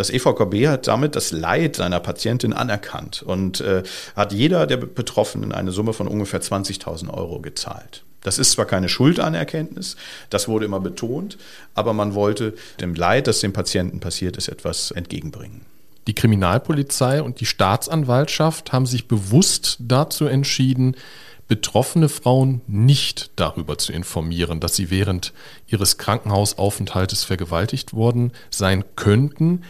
Das 0.00 0.08
EVKB 0.08 0.66
hat 0.66 0.86
damit 0.88 1.14
das 1.14 1.30
Leid 1.30 1.76
seiner 1.76 2.00
Patientin 2.00 2.54
anerkannt 2.54 3.22
und 3.22 3.60
äh, 3.60 3.82
hat 4.16 4.32
jeder 4.32 4.66
der 4.66 4.78
Betroffenen 4.78 5.52
eine 5.52 5.72
Summe 5.72 5.92
von 5.92 6.08
ungefähr 6.08 6.40
20.000 6.40 7.12
Euro 7.12 7.40
gezahlt. 7.40 8.02
Das 8.22 8.38
ist 8.38 8.52
zwar 8.52 8.64
keine 8.64 8.88
Schuldanerkenntnis, 8.88 9.96
das 10.30 10.48
wurde 10.48 10.64
immer 10.64 10.80
betont, 10.80 11.36
aber 11.74 11.92
man 11.92 12.14
wollte 12.14 12.54
dem 12.80 12.94
Leid, 12.94 13.26
das 13.26 13.40
dem 13.40 13.52
Patienten 13.52 14.00
passiert 14.00 14.38
ist, 14.38 14.48
etwas 14.48 14.90
entgegenbringen. 14.90 15.66
Die 16.06 16.14
Kriminalpolizei 16.14 17.22
und 17.22 17.40
die 17.40 17.46
Staatsanwaltschaft 17.46 18.72
haben 18.72 18.86
sich 18.86 19.06
bewusst 19.06 19.76
dazu 19.80 20.24
entschieden, 20.24 20.96
betroffene 21.46 22.08
Frauen 22.08 22.62
nicht 22.68 23.32
darüber 23.34 23.76
zu 23.76 23.92
informieren, 23.92 24.60
dass 24.60 24.76
sie 24.76 24.88
während 24.88 25.34
ihres 25.66 25.98
Krankenhausaufenthaltes 25.98 27.24
vergewaltigt 27.24 27.92
worden 27.92 28.32
sein 28.50 28.84
könnten. 28.94 29.62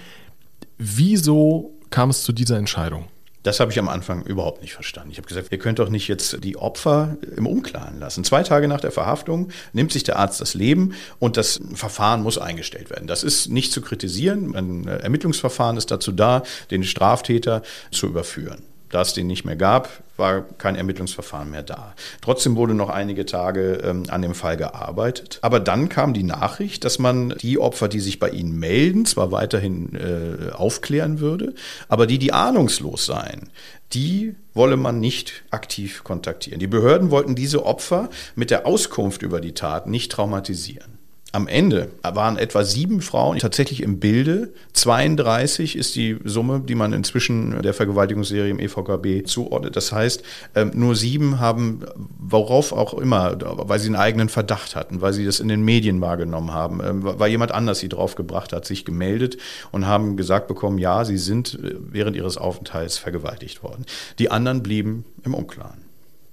Wieso 0.83 1.75
kam 1.91 2.09
es 2.09 2.23
zu 2.23 2.33
dieser 2.33 2.57
Entscheidung? 2.57 3.05
Das 3.43 3.61
habe 3.61 3.71
ich 3.71 3.79
am 3.79 3.91
Anfang 3.91 4.23
überhaupt 4.23 4.63
nicht 4.63 4.73
verstanden. 4.73 5.11
Ich 5.11 5.19
habe 5.19 5.29
gesagt, 5.29 5.49
ihr 5.53 5.59
könnt 5.59 5.79
doch 5.79 5.91
nicht 5.91 6.09
jetzt 6.09 6.43
die 6.43 6.57
Opfer 6.57 7.19
im 7.37 7.47
Unklaren 7.47 8.01
lassen. 8.01 8.25
Zwei 8.25 8.43
Tage 8.43 8.67
nach 8.67 8.81
der 8.81 8.91
Verhaftung 8.91 9.51
nimmt 9.75 9.93
sich 9.93 10.05
der 10.05 10.19
Arzt 10.19 10.41
das 10.41 10.55
Leben 10.55 10.95
und 11.19 11.37
das 11.37 11.61
Verfahren 11.75 12.23
muss 12.23 12.39
eingestellt 12.39 12.89
werden. 12.89 13.07
Das 13.07 13.25
ist 13.25 13.51
nicht 13.51 13.73
zu 13.73 13.83
kritisieren. 13.83 14.57
Ein 14.57 14.87
Ermittlungsverfahren 14.87 15.77
ist 15.77 15.91
dazu 15.91 16.13
da, 16.13 16.45
den 16.71 16.83
Straftäter 16.83 17.61
zu 17.91 18.07
überführen. 18.07 18.63
Da 18.91 19.03
es 19.03 19.15
den 19.15 19.29
nicht 19.29 19.45
mehr 19.45 19.57
gab, 19.57 19.89
war 20.17 20.43
kein 20.59 20.75
Ermittlungsverfahren 20.75 21.51
mehr 21.51 21.63
da. 21.63 21.95
Trotzdem 22.21 22.57
wurde 22.57 22.75
noch 22.75 22.91
einige 22.91 23.25
Tage 23.25 23.81
ähm, 23.85 24.05
an 24.09 24.23
dem 24.23 24.35
Fall 24.35 24.57
gearbeitet. 24.57 25.39
Aber 25.43 25.61
dann 25.61 25.89
kam 25.89 26.13
die 26.13 26.25
Nachricht, 26.25 26.85
dass 26.85 26.99
man 26.99 27.31
die 27.41 27.59
Opfer, 27.59 27.89
die 27.89 28.01
sich 28.01 28.19
bei 28.19 28.29
Ihnen 28.29 28.59
melden, 28.59 29.07
zwar 29.07 29.33
weiterhin 29.33 29.95
äh, 29.95 30.51
aufklären 30.53 31.21
würde, 31.21 31.55
aber 31.89 32.07
die, 32.07 32.19
die 32.19 32.33
ahnungslos 32.33 33.07
seien, 33.07 33.51
die 33.93 34.35
wolle 34.55 34.77
man 34.77 35.01
nicht 35.01 35.45
aktiv 35.51 36.05
kontaktieren. 36.05 36.61
Die 36.61 36.67
Behörden 36.67 37.11
wollten 37.11 37.35
diese 37.35 37.65
Opfer 37.65 38.11
mit 38.35 38.51
der 38.51 38.67
Auskunft 38.67 39.23
über 39.23 39.41
die 39.41 39.55
Tat 39.55 39.87
nicht 39.87 40.13
traumatisieren. 40.13 41.00
Am 41.33 41.47
Ende 41.47 41.91
waren 42.03 42.37
etwa 42.37 42.65
sieben 42.65 43.01
Frauen 43.03 43.39
tatsächlich 43.39 43.83
im 43.83 44.01
Bilde. 44.01 44.53
32 44.73 45.77
ist 45.77 45.95
die 45.95 46.19
Summe, 46.25 46.61
die 46.61 46.75
man 46.75 46.93
inzwischen 46.93 47.63
der 47.63 47.73
Vergewaltigungsserie 47.73 48.51
im 48.51 48.59
EVKB 48.59 49.27
zuordnet. 49.27 49.77
Das 49.77 49.93
heißt, 49.93 50.25
ähm, 50.57 50.73
nur 50.75 50.97
sieben 50.97 51.39
haben, 51.39 51.85
worauf 52.19 52.73
auch 52.73 52.95
immer, 52.95 53.39
weil 53.41 53.79
sie 53.79 53.87
einen 53.87 53.97
eigenen 53.97 54.29
Verdacht 54.29 54.75
hatten, 54.75 55.03
weil 55.03 55.13
sie 55.13 55.25
das 55.25 55.39
in 55.39 55.47
den 55.47 55.63
Medien 55.63 56.01
wahrgenommen 56.01 56.53
haben, 56.53 56.81
ähm, 56.85 57.01
weil 57.03 57.31
jemand 57.31 57.53
anders 57.53 57.79
sie 57.79 57.89
draufgebracht 57.89 58.53
hat, 58.53 58.65
sich 58.65 58.85
gemeldet 58.85 59.37
und 59.71 59.87
haben 59.87 60.17
gesagt 60.17 60.49
bekommen, 60.49 60.79
ja, 60.79 61.05
sie 61.05 61.19
sind 61.19 61.55
äh, 61.63 61.77
während 61.79 62.17
ihres 62.17 62.39
Aufenthalts 62.39 62.99
vergewaltigt 62.99 63.63
worden. 63.63 63.87
Die 64.19 64.33
anderen 64.33 64.65
blieben 64.65 65.05
im 65.25 65.35
Unklaren. 65.35 65.90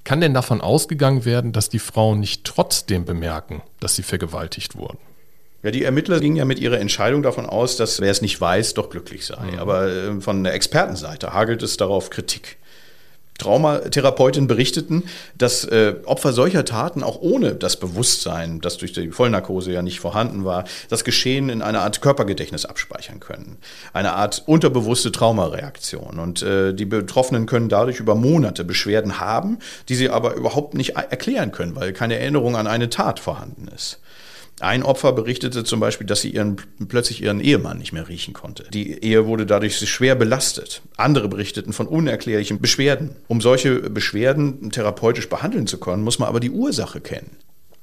Kann 0.07 0.21
denn 0.21 0.33
davon 0.33 0.61
ausgegangen 0.61 1.25
werden, 1.25 1.51
dass 1.51 1.67
die 1.67 1.79
Frauen 1.79 2.21
nicht 2.21 2.45
trotzdem 2.45 3.03
bemerken, 3.03 3.61
dass 3.81 3.97
sie 3.97 4.03
vergewaltigt 4.03 4.77
wurden? 4.77 4.99
Ja, 5.63 5.71
die 5.71 5.83
Ermittler 5.83 6.21
gingen 6.21 6.37
ja 6.37 6.45
mit 6.45 6.59
ihrer 6.59 6.79
Entscheidung 6.79 7.23
davon 7.23 7.45
aus, 7.45 7.75
dass 7.75 7.99
wer 7.99 8.09
es 8.09 8.21
nicht 8.21 8.39
weiß, 8.39 8.73
doch 8.75 8.89
glücklich 8.89 9.25
sei. 9.25 9.51
Mhm. 9.51 9.59
Aber 9.59 9.87
äh, 9.87 10.21
von 10.21 10.45
der 10.45 10.53
Expertenseite 10.53 11.33
hagelt 11.33 11.61
es 11.61 11.75
darauf 11.75 12.09
Kritik. 12.09 12.55
Traumatherapeutinnen 13.37 14.47
berichteten, 14.47 15.03
dass 15.37 15.63
äh, 15.65 15.95
Opfer 16.05 16.33
solcher 16.33 16.65
Taten 16.65 17.03
auch 17.03 17.21
ohne 17.21 17.55
das 17.55 17.79
Bewusstsein, 17.79 18.61
das 18.61 18.77
durch 18.77 18.93
die 18.93 19.11
Vollnarkose 19.11 19.71
ja 19.71 19.81
nicht 19.81 19.99
vorhanden 19.99 20.45
war, 20.45 20.65
das 20.89 21.03
Geschehen 21.03 21.49
in 21.49 21.61
einer 21.61 21.81
Art 21.81 22.01
Körpergedächtnis 22.01 22.65
abspeichern 22.65 23.19
können. 23.19 23.57
Eine 23.93 24.13
Art 24.13 24.43
unterbewusste 24.45 25.11
Traumareaktion. 25.11 26.19
Und 26.19 26.41
äh, 26.41 26.73
die 26.73 26.85
Betroffenen 26.85 27.45
können 27.45 27.69
dadurch 27.69 27.99
über 27.99 28.15
Monate 28.15 28.63
Beschwerden 28.63 29.19
haben, 29.19 29.59
die 29.89 29.95
sie 29.95 30.09
aber 30.09 30.35
überhaupt 30.35 30.73
nicht 30.73 30.95
erklären 30.95 31.51
können, 31.51 31.75
weil 31.75 31.93
keine 31.93 32.19
Erinnerung 32.19 32.55
an 32.55 32.67
eine 32.67 32.89
Tat 32.89 33.19
vorhanden 33.19 33.67
ist. 33.73 33.99
Ein 34.59 34.81
Opfer 34.81 35.11
berichtete 35.13 35.63
zum 35.63 35.79
Beispiel, 35.79 36.07
dass 36.07 36.21
sie 36.21 36.29
ihren, 36.29 36.57
plötzlich 36.87 37.21
ihren 37.21 37.39
Ehemann 37.39 37.77
nicht 37.77 37.93
mehr 37.93 38.07
riechen 38.07 38.33
konnte. 38.33 38.65
Die 38.71 39.03
Ehe 39.03 39.27
wurde 39.27 39.45
dadurch 39.45 39.77
schwer 39.77 40.15
belastet. 40.15 40.81
Andere 40.95 41.29
berichteten 41.29 41.73
von 41.73 41.87
unerklärlichen 41.87 42.59
Beschwerden. 42.59 43.15
Um 43.27 43.39
solche 43.39 43.75
Beschwerden 43.89 44.71
therapeutisch 44.71 45.29
behandeln 45.29 45.67
zu 45.67 45.79
können, 45.79 46.03
muss 46.03 46.17
man 46.17 46.29
aber 46.29 46.39
die 46.39 46.49
Ursache 46.49 47.01
kennen. 47.01 47.37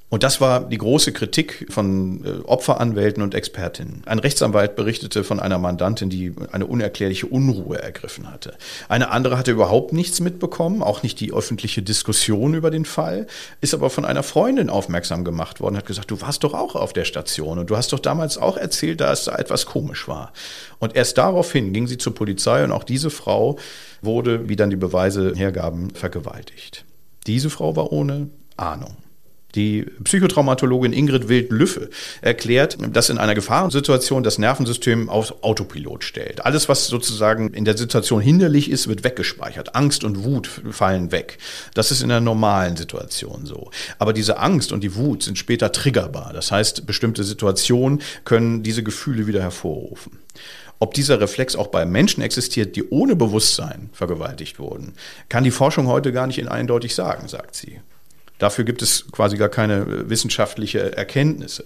Und 0.09 0.21
das 0.21 0.39
war 0.39 0.61
die 0.61 0.77
große 0.77 1.13
Kritik 1.13 1.65
von 1.69 2.23
äh, 2.23 2.43
Opferanwälten 2.45 3.23
und 3.23 3.33
Expertinnen. 3.33 4.03
Ein 4.05 4.19
Rechtsanwalt 4.19 4.75
berichtete 4.75 5.23
von 5.23 5.39
einer 5.39 5.57
Mandantin, 5.57 6.11
die 6.11 6.31
eine 6.51 6.67
unerklärliche 6.67 7.25
Unruhe 7.25 7.81
ergriffen 7.81 8.31
hatte. 8.31 8.53
Eine 8.87 9.09
andere 9.09 9.37
hatte 9.37 9.51
überhaupt 9.51 9.93
nichts 9.93 10.19
mitbekommen, 10.19 10.83
auch 10.83 11.01
nicht 11.01 11.19
die 11.19 11.33
öffentliche 11.33 11.81
Diskussion 11.81 12.53
über 12.53 12.69
den 12.69 12.85
Fall, 12.85 13.25
ist 13.61 13.73
aber 13.73 13.89
von 13.89 14.05
einer 14.05 14.21
Freundin 14.21 14.69
aufmerksam 14.69 15.25
gemacht 15.25 15.59
worden, 15.59 15.75
hat 15.75 15.87
gesagt, 15.87 16.11
du 16.11 16.21
warst 16.21 16.43
doch 16.43 16.53
auch 16.53 16.75
auf 16.75 16.93
der 16.93 17.05
Station 17.05 17.57
und 17.57 17.71
du 17.71 17.75
hast 17.75 17.91
doch 17.91 17.99
damals 17.99 18.37
auch 18.37 18.57
erzählt, 18.57 19.01
dass 19.01 19.25
da 19.25 19.35
etwas 19.35 19.65
komisch 19.65 20.07
war. 20.07 20.33
Und 20.77 20.95
erst 20.95 21.17
daraufhin 21.17 21.73
ging 21.73 21.87
sie 21.87 21.97
zur 21.97 22.13
Polizei 22.13 22.63
und 22.63 22.71
auch 22.71 22.83
diese 22.83 23.09
Frau 23.09 23.57
wurde, 24.03 24.47
wie 24.47 24.55
dann 24.55 24.69
die 24.69 24.75
Beweise 24.75 25.33
hergaben, 25.35 25.89
vergewaltigt. 25.95 26.85
Diese 27.25 27.49
Frau 27.49 27.75
war 27.75 27.91
ohne 27.91 28.29
Ahnung. 28.55 28.97
Die 29.55 29.85
Psychotraumatologin 30.03 30.91
Ingrid 30.91 31.29
Wild-Lüffe 31.29 31.89
erklärt, 32.21 32.77
dass 32.91 33.09
in 33.09 33.17
einer 33.17 33.35
Gefahrensituation 33.35 34.21
das 34.23 34.37
Nervensystem 34.37 35.09
auf 35.09 35.43
Autopilot 35.43 36.03
stellt. 36.03 36.45
Alles, 36.45 36.67
was 36.67 36.87
sozusagen 36.87 37.53
in 37.53 37.63
der 37.63 37.77
Situation 37.77 38.21
hinderlich 38.21 38.69
ist, 38.69 38.87
wird 38.87 39.03
weggespeichert. 39.05 39.75
Angst 39.75 40.03
und 40.03 40.23
Wut 40.25 40.49
fallen 40.71 41.11
weg. 41.11 41.37
Das 41.73 41.91
ist 41.91 42.01
in 42.01 42.11
einer 42.11 42.21
normalen 42.21 42.75
Situation 42.75 43.45
so. 43.45 43.71
Aber 43.97 44.11
diese 44.11 44.39
Angst 44.39 44.73
und 44.73 44.83
die 44.83 44.95
Wut 44.95 45.23
sind 45.23 45.37
später 45.37 45.71
triggerbar. 45.71 46.33
Das 46.33 46.51
heißt, 46.51 46.85
bestimmte 46.85 47.23
Situationen 47.23 48.01
können 48.25 48.61
diese 48.61 48.83
Gefühle 48.83 49.25
wieder 49.27 49.41
hervorrufen. 49.41 50.19
Ob 50.79 50.93
dieser 50.93 51.21
Reflex 51.21 51.55
auch 51.55 51.67
bei 51.67 51.85
Menschen 51.85 52.21
existiert, 52.21 52.75
die 52.75 52.89
ohne 52.89 53.15
Bewusstsein 53.15 53.89
vergewaltigt 53.93 54.59
wurden, 54.59 54.93
kann 55.29 55.45
die 55.45 55.51
Forschung 55.51 55.87
heute 55.87 56.11
gar 56.11 56.27
nicht 56.27 56.45
eindeutig 56.45 56.93
sagen, 56.93 57.29
sagt 57.29 57.55
sie. 57.55 57.79
Dafür 58.39 58.65
gibt 58.65 58.81
es 58.81 59.11
quasi 59.11 59.37
gar 59.37 59.49
keine 59.49 59.81
äh, 59.81 60.09
wissenschaftliche 60.09 60.95
Erkenntnisse. 60.95 61.65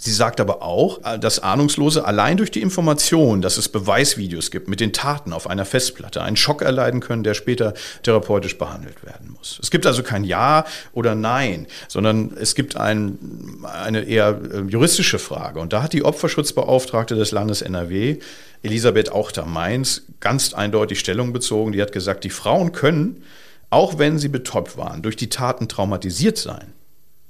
Sie 0.00 0.12
sagt 0.12 0.40
aber 0.40 0.62
auch, 0.62 1.00
äh, 1.04 1.18
dass 1.18 1.40
Ahnungslose 1.40 2.04
allein 2.04 2.36
durch 2.36 2.52
die 2.52 2.62
Information, 2.62 3.42
dass 3.42 3.56
es 3.58 3.68
Beweisvideos 3.68 4.52
gibt 4.52 4.68
mit 4.68 4.78
den 4.78 4.92
Taten 4.92 5.32
auf 5.32 5.50
einer 5.50 5.64
Festplatte, 5.64 6.22
einen 6.22 6.36
Schock 6.36 6.62
erleiden 6.62 7.00
können, 7.00 7.24
der 7.24 7.34
später 7.34 7.74
therapeutisch 8.04 8.56
behandelt 8.58 9.04
werden 9.04 9.34
muss. 9.36 9.58
Es 9.60 9.72
gibt 9.72 9.86
also 9.86 10.04
kein 10.04 10.22
Ja 10.22 10.64
oder 10.92 11.16
Nein, 11.16 11.66
sondern 11.88 12.32
es 12.40 12.54
gibt 12.54 12.76
ein, 12.76 13.18
eine 13.64 14.04
eher 14.04 14.40
äh, 14.52 14.60
juristische 14.68 15.18
Frage. 15.18 15.58
Und 15.58 15.72
da 15.72 15.82
hat 15.82 15.92
die 15.92 16.04
Opferschutzbeauftragte 16.04 17.16
des 17.16 17.32
Landes 17.32 17.60
NRW, 17.60 18.18
Elisabeth 18.62 19.10
Auchter-Mainz, 19.10 20.02
ganz 20.20 20.54
eindeutig 20.54 21.00
Stellung 21.00 21.32
bezogen. 21.32 21.72
Die 21.72 21.82
hat 21.82 21.90
gesagt, 21.90 22.22
die 22.22 22.30
Frauen 22.30 22.70
können 22.70 23.24
auch 23.70 23.98
wenn 23.98 24.18
sie 24.18 24.28
betäubt 24.28 24.76
waren, 24.76 25.02
durch 25.02 25.16
die 25.16 25.28
Taten 25.28 25.68
traumatisiert 25.68 26.38
sein, 26.38 26.72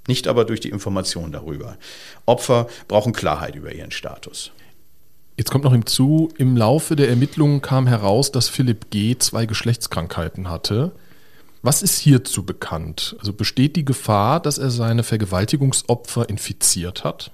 nicht 0.06 0.28
aber 0.28 0.44
durch 0.44 0.60
die 0.60 0.70
Information 0.70 1.32
darüber. 1.32 1.76
Opfer 2.26 2.68
brauchen 2.86 3.12
Klarheit 3.12 3.54
über 3.54 3.72
ihren 3.72 3.90
Status. 3.90 4.52
Jetzt 5.36 5.50
kommt 5.50 5.64
noch 5.64 5.72
hinzu, 5.72 6.30
im 6.36 6.56
Laufe 6.56 6.96
der 6.96 7.08
Ermittlungen 7.08 7.62
kam 7.62 7.86
heraus, 7.86 8.32
dass 8.32 8.48
Philipp 8.48 8.90
G. 8.90 9.16
zwei 9.18 9.46
Geschlechtskrankheiten 9.46 10.50
hatte. 10.50 10.92
Was 11.62 11.82
ist 11.82 11.98
hierzu 11.98 12.44
bekannt? 12.44 13.16
Also 13.20 13.32
besteht 13.32 13.76
die 13.76 13.84
Gefahr, 13.84 14.40
dass 14.40 14.58
er 14.58 14.70
seine 14.70 15.02
Vergewaltigungsopfer 15.02 16.28
infiziert 16.28 17.04
hat? 17.04 17.30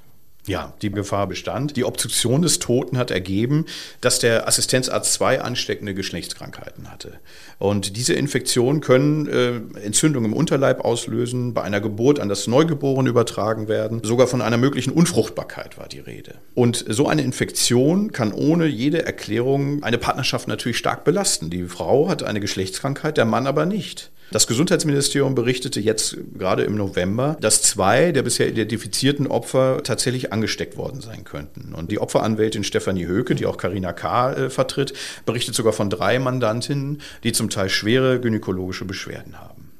Ja, 0.47 0.75
die 0.83 0.91
Gefahr 0.91 1.27
bestand. 1.27 1.77
Die 1.77 1.85
Obduktion 1.85 2.43
des 2.43 2.59
Toten 2.59 2.99
hat 2.99 3.11
ergeben, 3.11 3.65
dass 4.03 4.19
der 4.19 4.47
Assistenzarzt 4.47 5.15
zwei 5.15 5.41
ansteckende 5.41 5.95
Geschlechtskrankheiten 5.95 6.91
hatte. 6.91 7.15
Und 7.59 7.97
diese 7.97 8.13
Infektionen 8.13 8.83
können 8.83 9.27
äh, 9.27 9.57
Entzündungen 9.81 10.33
im 10.33 10.37
Unterleib 10.37 10.85
auslösen, 10.85 11.55
bei 11.55 11.63
einer 11.63 11.81
Geburt 11.81 12.21
an 12.21 12.29
das 12.29 12.47
Neugeborene 12.47 13.09
übertragen 13.09 13.69
werden. 13.69 14.03
Sogar 14.05 14.27
von 14.27 14.43
einer 14.43 14.59
möglichen 14.59 14.93
Unfruchtbarkeit 14.93 15.79
war 15.79 15.89
die 15.89 16.01
Rede. 16.01 16.35
Und 16.55 16.85
so 16.89 17.09
eine 17.09 17.23
Infektion 17.23 18.13
kann 18.13 18.33
ohne 18.33 18.67
jede 18.67 19.07
Erklärung 19.07 19.83
eine 19.83 19.97
Partnerschaft 19.97 20.47
natürlich 20.47 20.77
stark 20.77 21.05
belasten. 21.05 21.49
Die 21.49 21.65
Frau 21.65 22.09
hat 22.09 22.23
eine 22.23 22.41
Geschlechtskrankheit, 22.41 23.17
der 23.17 23.25
Mann 23.25 23.47
aber 23.47 23.65
nicht. 23.65 24.11
Das 24.35 24.49
Gesundheitsministerium 24.49 25.37
berichtete 25.37 25.79
jetzt 25.79 26.17
gerade 26.37 26.65
im 26.65 26.75
November, 26.75 27.37
dass 27.41 27.63
zwei 27.63 28.11
der 28.11 28.25
bisher 28.25 28.49
identifizierten 28.49 29.29
Opfer 29.29 29.81
tatsächlich 29.85 30.33
angesteckt 30.33 30.77
worden 30.77 31.01
sein 31.01 31.23
könnten. 31.23 31.73
Und 31.73 31.93
die 31.93 32.01
Opferanwältin 32.01 32.65
Stefanie 32.65 33.07
Höke, 33.07 33.37
die 33.37 33.47
auch 33.47 33.59
Karina 33.59 33.93
K. 33.93 34.33
Äh, 34.33 34.51
vertritt, 34.51 34.93
berichtet 35.25 35.55
sogar 35.55 35.73
von 35.73 35.89
drei 35.89 36.19
Mandantinnen, 36.19 37.01
die 37.23 37.31
zum 37.31 37.49
Teil 37.49 37.69
schwere 37.69 38.19
gynäkologische 38.19 38.85
Beschwerden 38.85 39.39
haben. 39.39 39.71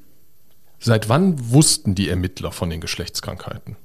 Seit 0.79 1.09
wann 1.09 1.51
wussten 1.51 1.93
die 1.93 2.07
Ermittler 2.07 2.53
von 2.53 2.69
den 2.69 2.79
Geschlechtskrankheiten? 2.79 3.75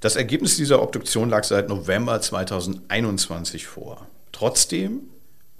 Das 0.00 0.16
Ergebnis 0.16 0.54
dieser 0.58 0.82
Obduktion 0.82 1.30
lag 1.30 1.44
seit 1.44 1.70
November 1.70 2.20
2021 2.20 3.66
vor. 3.66 4.06
Trotzdem 4.32 5.00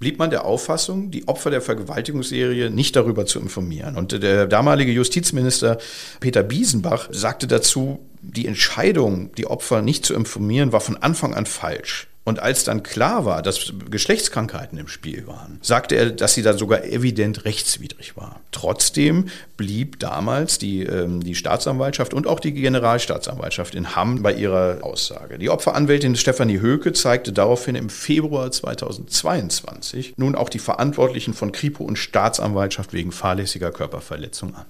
blieb 0.01 0.17
man 0.19 0.31
der 0.31 0.45
Auffassung, 0.45 1.11
die 1.11 1.27
Opfer 1.27 1.51
der 1.51 1.61
Vergewaltigungsserie 1.61 2.71
nicht 2.71 2.95
darüber 2.95 3.25
zu 3.27 3.39
informieren. 3.39 3.95
Und 3.95 4.11
der 4.23 4.47
damalige 4.47 4.91
Justizminister 4.91 5.77
Peter 6.19 6.43
Biesenbach 6.43 7.07
sagte 7.11 7.47
dazu, 7.47 7.99
die 8.21 8.47
Entscheidung, 8.47 9.31
die 9.35 9.45
Opfer 9.45 9.81
nicht 9.81 10.03
zu 10.03 10.15
informieren, 10.15 10.73
war 10.73 10.81
von 10.81 10.97
Anfang 10.97 11.35
an 11.35 11.45
falsch. 11.45 12.07
Und 12.31 12.39
als 12.39 12.63
dann 12.63 12.81
klar 12.81 13.25
war, 13.25 13.41
dass 13.41 13.73
Geschlechtskrankheiten 13.89 14.77
im 14.77 14.87
Spiel 14.87 15.27
waren, 15.27 15.59
sagte 15.61 15.95
er, 15.95 16.11
dass 16.11 16.33
sie 16.33 16.41
da 16.41 16.57
sogar 16.57 16.85
evident 16.85 17.43
rechtswidrig 17.43 18.15
war. 18.15 18.39
Trotzdem 18.53 19.25
blieb 19.57 19.99
damals 19.99 20.57
die, 20.57 20.83
ähm, 20.83 21.21
die 21.21 21.35
Staatsanwaltschaft 21.35 22.13
und 22.13 22.27
auch 22.27 22.39
die 22.39 22.53
Generalstaatsanwaltschaft 22.53 23.75
in 23.75 23.97
Hamm 23.97 24.23
bei 24.23 24.33
ihrer 24.33 24.77
Aussage. 24.81 25.39
Die 25.39 25.49
Opferanwältin 25.49 26.15
Stefanie 26.15 26.61
Höke 26.61 26.93
zeigte 26.93 27.33
daraufhin 27.33 27.75
im 27.75 27.89
Februar 27.89 28.49
2022 28.49 30.13
nun 30.15 30.35
auch 30.35 30.47
die 30.47 30.59
Verantwortlichen 30.59 31.33
von 31.33 31.51
Kripo 31.51 31.83
und 31.83 31.97
Staatsanwaltschaft 31.97 32.93
wegen 32.93 33.11
fahrlässiger 33.11 33.71
Körperverletzung 33.71 34.55
an. 34.55 34.67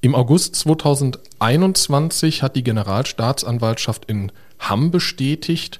Im 0.00 0.16
August 0.16 0.56
2021 0.56 2.42
hat 2.42 2.56
die 2.56 2.64
Generalstaatsanwaltschaft 2.64 4.06
in 4.06 4.32
Hamm 4.58 4.90
bestätigt, 4.90 5.78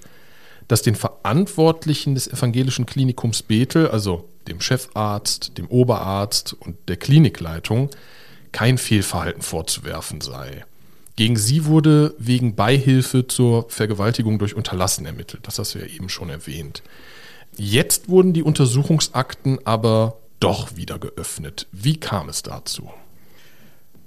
dass 0.68 0.82
den 0.82 0.94
Verantwortlichen 0.94 2.14
des 2.14 2.28
evangelischen 2.28 2.86
Klinikums 2.86 3.42
Bethel, 3.42 3.88
also 3.88 4.28
dem 4.46 4.60
Chefarzt, 4.60 5.58
dem 5.58 5.66
Oberarzt 5.66 6.54
und 6.58 6.76
der 6.88 6.96
Klinikleitung, 6.96 7.90
kein 8.52 8.78
Fehlverhalten 8.78 9.42
vorzuwerfen 9.42 10.20
sei. 10.20 10.64
Gegen 11.16 11.36
sie 11.36 11.64
wurde 11.64 12.14
wegen 12.18 12.54
Beihilfe 12.54 13.26
zur 13.26 13.68
Vergewaltigung 13.70 14.38
durch 14.38 14.54
Unterlassen 14.54 15.04
ermittelt. 15.04 15.46
Das 15.48 15.58
hast 15.58 15.74
du 15.74 15.80
ja 15.80 15.86
eben 15.86 16.08
schon 16.08 16.30
erwähnt. 16.30 16.82
Jetzt 17.56 18.08
wurden 18.08 18.32
die 18.32 18.44
Untersuchungsakten 18.44 19.58
aber 19.66 20.18
doch 20.38 20.76
wieder 20.76 20.98
geöffnet. 20.98 21.66
Wie 21.72 21.98
kam 21.98 22.28
es 22.28 22.42
dazu? 22.42 22.88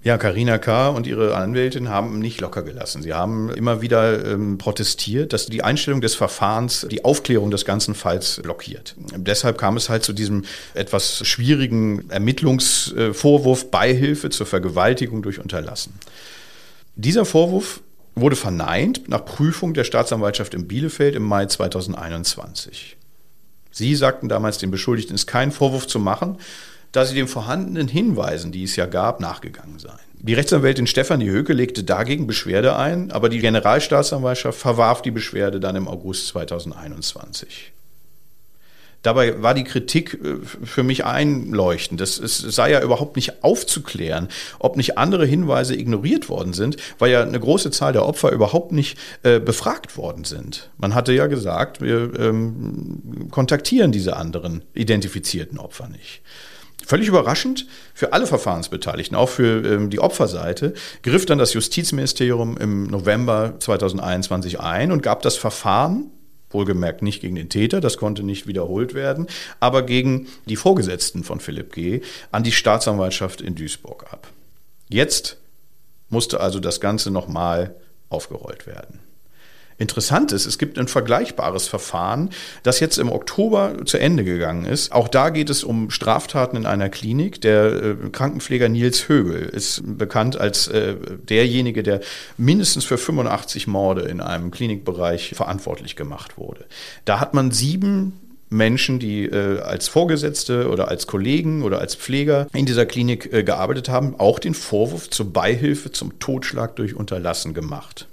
Ja, 0.04 0.18
Karina 0.18 0.58
K. 0.58 0.90
und 0.90 1.06
ihre 1.06 1.36
Anwältin 1.36 1.90
haben 1.90 2.18
nicht 2.18 2.42
locker 2.42 2.64
gelassen. 2.64 3.04
Sie 3.04 3.14
haben 3.14 3.52
immer 3.52 3.82
wieder 3.82 4.26
ähm, 4.26 4.58
protestiert, 4.58 5.32
dass 5.32 5.46
die 5.46 5.64
Einstellung 5.64 6.02
des 6.02 6.16
Verfahrens 6.16 6.88
die 6.90 7.06
Aufklärung 7.06 7.52
des 7.52 7.66
ganzen 7.66 7.94
Falls 7.94 8.42
blockiert. 8.42 8.96
Deshalb 9.16 9.60
kam 9.60 9.78
es 9.78 9.90
halt 9.90 10.04
zu 10.04 10.14
diesem 10.14 10.46
etwas 10.74 11.26
schwierigen 11.28 12.10
Ermittlungsvorwurf 12.10 13.70
Beihilfe 13.70 14.32
zur 14.32 14.48
Vergewaltigung 14.48 15.22
durch 15.22 15.38
Unterlassen. 15.38 15.94
Dieser 16.96 17.24
Vorwurf 17.24 17.82
wurde 18.16 18.36
verneint 18.36 19.08
nach 19.08 19.24
Prüfung 19.24 19.76
der 19.76 19.84
Staatsanwaltschaft 19.84 20.56
in 20.56 20.68
Bielefeld 20.68 21.16
im 21.16 21.24
Mai 21.24 21.46
2021. 21.46 22.98
Sie 23.70 23.96
sagten 23.96 24.30
damals, 24.30 24.58
den 24.58 24.72
Beschuldigten 24.72 25.16
ist 25.16 25.28
kein 25.28 25.52
Vorwurf 25.52 25.86
zu 25.86 26.00
machen, 26.00 26.38
da 26.92 27.06
sie 27.06 27.16
den 27.16 27.28
vorhandenen 27.28 27.88
Hinweisen, 27.88 28.52
die 28.52 28.64
es 28.64 28.76
ja 28.76 28.86
gab, 28.86 29.20
nachgegangen 29.20 29.80
seien. 29.80 30.00
Die 30.14 30.34
Rechtsanwältin 30.34 30.88
Stefanie 30.88 31.30
Höke 31.30 31.54
legte 31.54 31.84
dagegen 31.84 32.28
Beschwerde 32.28 32.76
ein, 32.76 33.12
aber 33.12 33.30
die 33.30 33.40
Generalstaatsanwaltschaft 33.40 34.60
verwarf 34.60 35.02
die 35.02 35.12
Beschwerde 35.12 35.60
dann 35.60 35.76
im 35.76 35.88
August 35.88 36.28
2021. 36.28 37.72
Dabei 39.02 39.42
war 39.42 39.56
die 39.56 39.64
Kritik 39.64 40.20
äh, 40.24 40.38
für 40.44 40.84
mich 40.84 41.06
einleuchtend. 41.06 42.02
Es, 42.02 42.20
es 42.20 42.38
sei 42.38 42.72
ja 42.72 42.82
überhaupt 42.82 43.16
nicht 43.16 43.44
aufzuklären, 43.44 44.30
ob 44.60 44.78
nicht 44.78 44.98
andere 44.98 45.26
Hinweise 45.26 45.76
ignoriert 45.76 46.30
worden 46.30 46.54
sind, 46.54 46.78
weil 47.00 47.12
ja 47.12 47.24
eine 47.24 47.40
große 47.40 47.72
Zahl 47.72 47.94
der 47.94 48.06
Opfer 48.06 48.32
überhaupt 48.32 48.72
nicht 48.72 48.98
äh, 49.24 49.40
befragt 49.40 49.98
worden 49.98 50.24
sind. 50.24 50.70
Man 50.78 50.94
hatte 50.94 51.14
ja 51.14 51.28
gesagt, 51.28 51.82
wir 51.82 52.12
ähm, 52.20 53.28
kontaktieren 53.32 53.92
diese 53.92 54.18
anderen 54.18 54.64
identifizierten 54.76 55.58
Opfer 55.58 55.88
nicht. 55.88 56.22
Völlig 56.86 57.08
überraschend 57.08 57.68
für 57.94 58.14
alle 58.14 58.28
Verfahrensbeteiligten, 58.28 59.16
auch 59.16 59.30
für 59.30 59.66
ähm, 59.66 59.90
die 59.90 60.00
Opferseite, 60.00 60.74
griff 61.04 61.26
dann 61.26 61.38
das 61.38 61.54
Justizministerium 61.54 62.58
im 62.58 62.88
November 62.88 63.56
2021 63.60 64.60
ein 64.60 64.92
und 64.92 65.04
gab 65.04 65.22
das 65.22 65.38
Verfahren, 65.38 66.12
wohlgemerkt 66.50 67.02
nicht 67.02 67.22
gegen 67.22 67.36
den 67.36 67.50
Täter, 67.50 67.82
das 67.82 67.98
konnte 67.98 68.24
nicht 68.24 68.48
wiederholt 68.48 68.94
werden, 68.94 69.28
aber 69.60 69.84
gegen 69.84 70.28
die 70.48 70.56
Vorgesetzten 70.58 71.24
von 71.24 71.40
Philipp 71.40 71.74
G. 71.74 72.02
an 72.32 72.44
die 72.44 72.52
Staatsanwaltschaft 72.52 73.42
in 73.42 73.56
Duisburg 73.56 74.12
ab. 74.12 74.28
Jetzt 74.90 75.38
musste 76.10 76.42
also 76.42 76.60
das 76.60 76.82
Ganze 76.82 77.12
nochmal 77.12 77.76
aufgerollt 78.10 78.68
werden. 78.68 79.00
Interessant 79.82 80.32
ist, 80.32 80.46
es 80.46 80.60
gibt 80.60 80.78
ein 80.78 80.88
vergleichbares 80.88 81.68
Verfahren, 81.68 82.30
das 82.62 82.80
jetzt 82.80 83.00
im 83.00 83.12
Oktober 83.12 83.84
zu 83.84 83.98
Ende 83.98 84.24
gegangen 84.24 84.66
ist. 84.66 84.92
Auch 84.92 85.08
da 85.08 85.32
geht 85.32 85.50
es 85.50 85.64
um 85.64 85.90
Straftaten 85.90 86.56
in 86.56 86.68
einer 86.68 86.88
Klinik. 86.88 87.42
Der 87.42 87.66
äh, 87.66 87.96
Krankenpfleger 88.12 88.70
Nils 88.70 89.10
Högel 89.10 89.42
ist 89.42 89.82
bekannt 89.98 90.40
als 90.40 90.68
äh, 90.68 90.98
derjenige, 91.28 91.82
der 91.82 92.02
mindestens 92.38 92.86
für 92.86 93.00
85 93.00 93.66
Morde 93.66 94.04
in 94.04 94.22
einem 94.22 94.52
Klinikbereich 94.52 95.32
verantwortlich 95.34 95.96
gemacht 95.96 96.38
wurde. 96.38 96.66
Da 97.06 97.20
hat 97.20 97.34
man 97.34 97.50
sieben 97.50 98.20
Menschen, 98.52 99.00
die 99.00 99.26
äh, 99.26 99.62
als 99.62 99.88
Vorgesetzte 99.88 100.70
oder 100.70 100.90
als 100.90 101.08
Kollegen 101.08 101.64
oder 101.64 101.80
als 101.80 101.96
Pfleger 101.96 102.46
in 102.54 102.68
dieser 102.68 102.86
Klinik 102.86 103.34
äh, 103.34 103.44
gearbeitet 103.44 103.90
haben, 103.90 104.14
auch 104.20 104.38
den 104.38 104.54
Vorwurf 104.54 105.10
zur 105.10 105.34
Beihilfe 105.34 105.92
zum 105.92 106.20
Totschlag 106.20 106.76
durch 106.76 106.96
Unterlassen 106.96 107.56
gemacht. 107.56 108.06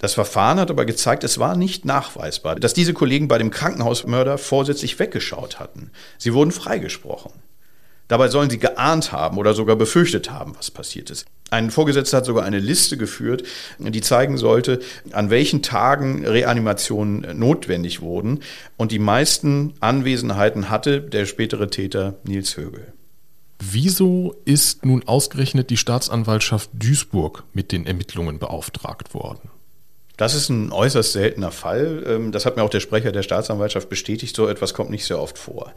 Das 0.00 0.14
Verfahren 0.14 0.58
hat 0.58 0.70
aber 0.70 0.86
gezeigt, 0.86 1.24
es 1.24 1.38
war 1.38 1.56
nicht 1.56 1.84
nachweisbar, 1.84 2.56
dass 2.56 2.72
diese 2.72 2.94
Kollegen 2.94 3.28
bei 3.28 3.36
dem 3.36 3.50
Krankenhausmörder 3.50 4.38
vorsätzlich 4.38 4.98
weggeschaut 4.98 5.60
hatten. 5.60 5.90
Sie 6.16 6.32
wurden 6.32 6.52
freigesprochen. 6.52 7.32
Dabei 8.08 8.28
sollen 8.28 8.48
sie 8.48 8.58
geahnt 8.58 9.12
haben 9.12 9.36
oder 9.36 9.52
sogar 9.52 9.76
befürchtet 9.76 10.30
haben, 10.30 10.56
was 10.56 10.70
passiert 10.70 11.10
ist. 11.10 11.26
Ein 11.50 11.70
Vorgesetzter 11.70 12.16
hat 12.16 12.24
sogar 12.24 12.44
eine 12.44 12.58
Liste 12.58 12.96
geführt, 12.96 13.42
die 13.78 14.00
zeigen 14.00 14.38
sollte, 14.38 14.80
an 15.12 15.28
welchen 15.28 15.62
Tagen 15.62 16.26
Reanimationen 16.26 17.38
notwendig 17.38 18.00
wurden. 18.00 18.40
Und 18.78 18.92
die 18.92 18.98
meisten 18.98 19.74
Anwesenheiten 19.80 20.70
hatte 20.70 21.02
der 21.02 21.26
spätere 21.26 21.68
Täter 21.68 22.14
Nils 22.24 22.56
Högel. 22.56 22.94
Wieso 23.58 24.34
ist 24.46 24.86
nun 24.86 25.06
ausgerechnet 25.06 25.68
die 25.68 25.76
Staatsanwaltschaft 25.76 26.70
Duisburg 26.72 27.44
mit 27.52 27.70
den 27.70 27.86
Ermittlungen 27.86 28.38
beauftragt 28.38 29.12
worden? 29.12 29.50
Das 30.20 30.34
ist 30.34 30.50
ein 30.50 30.70
äußerst 30.70 31.12
seltener 31.12 31.50
Fall. 31.50 32.04
Ähm, 32.06 32.30
das 32.30 32.44
hat 32.44 32.54
mir 32.56 32.62
auch 32.62 32.68
der 32.68 32.80
Sprecher 32.80 33.10
der 33.10 33.22
Staatsanwaltschaft 33.22 33.88
bestätigt. 33.88 34.36
So 34.36 34.48
etwas 34.48 34.74
kommt 34.74 34.90
nicht 34.90 35.06
sehr 35.06 35.18
oft 35.18 35.38
vor. 35.38 35.72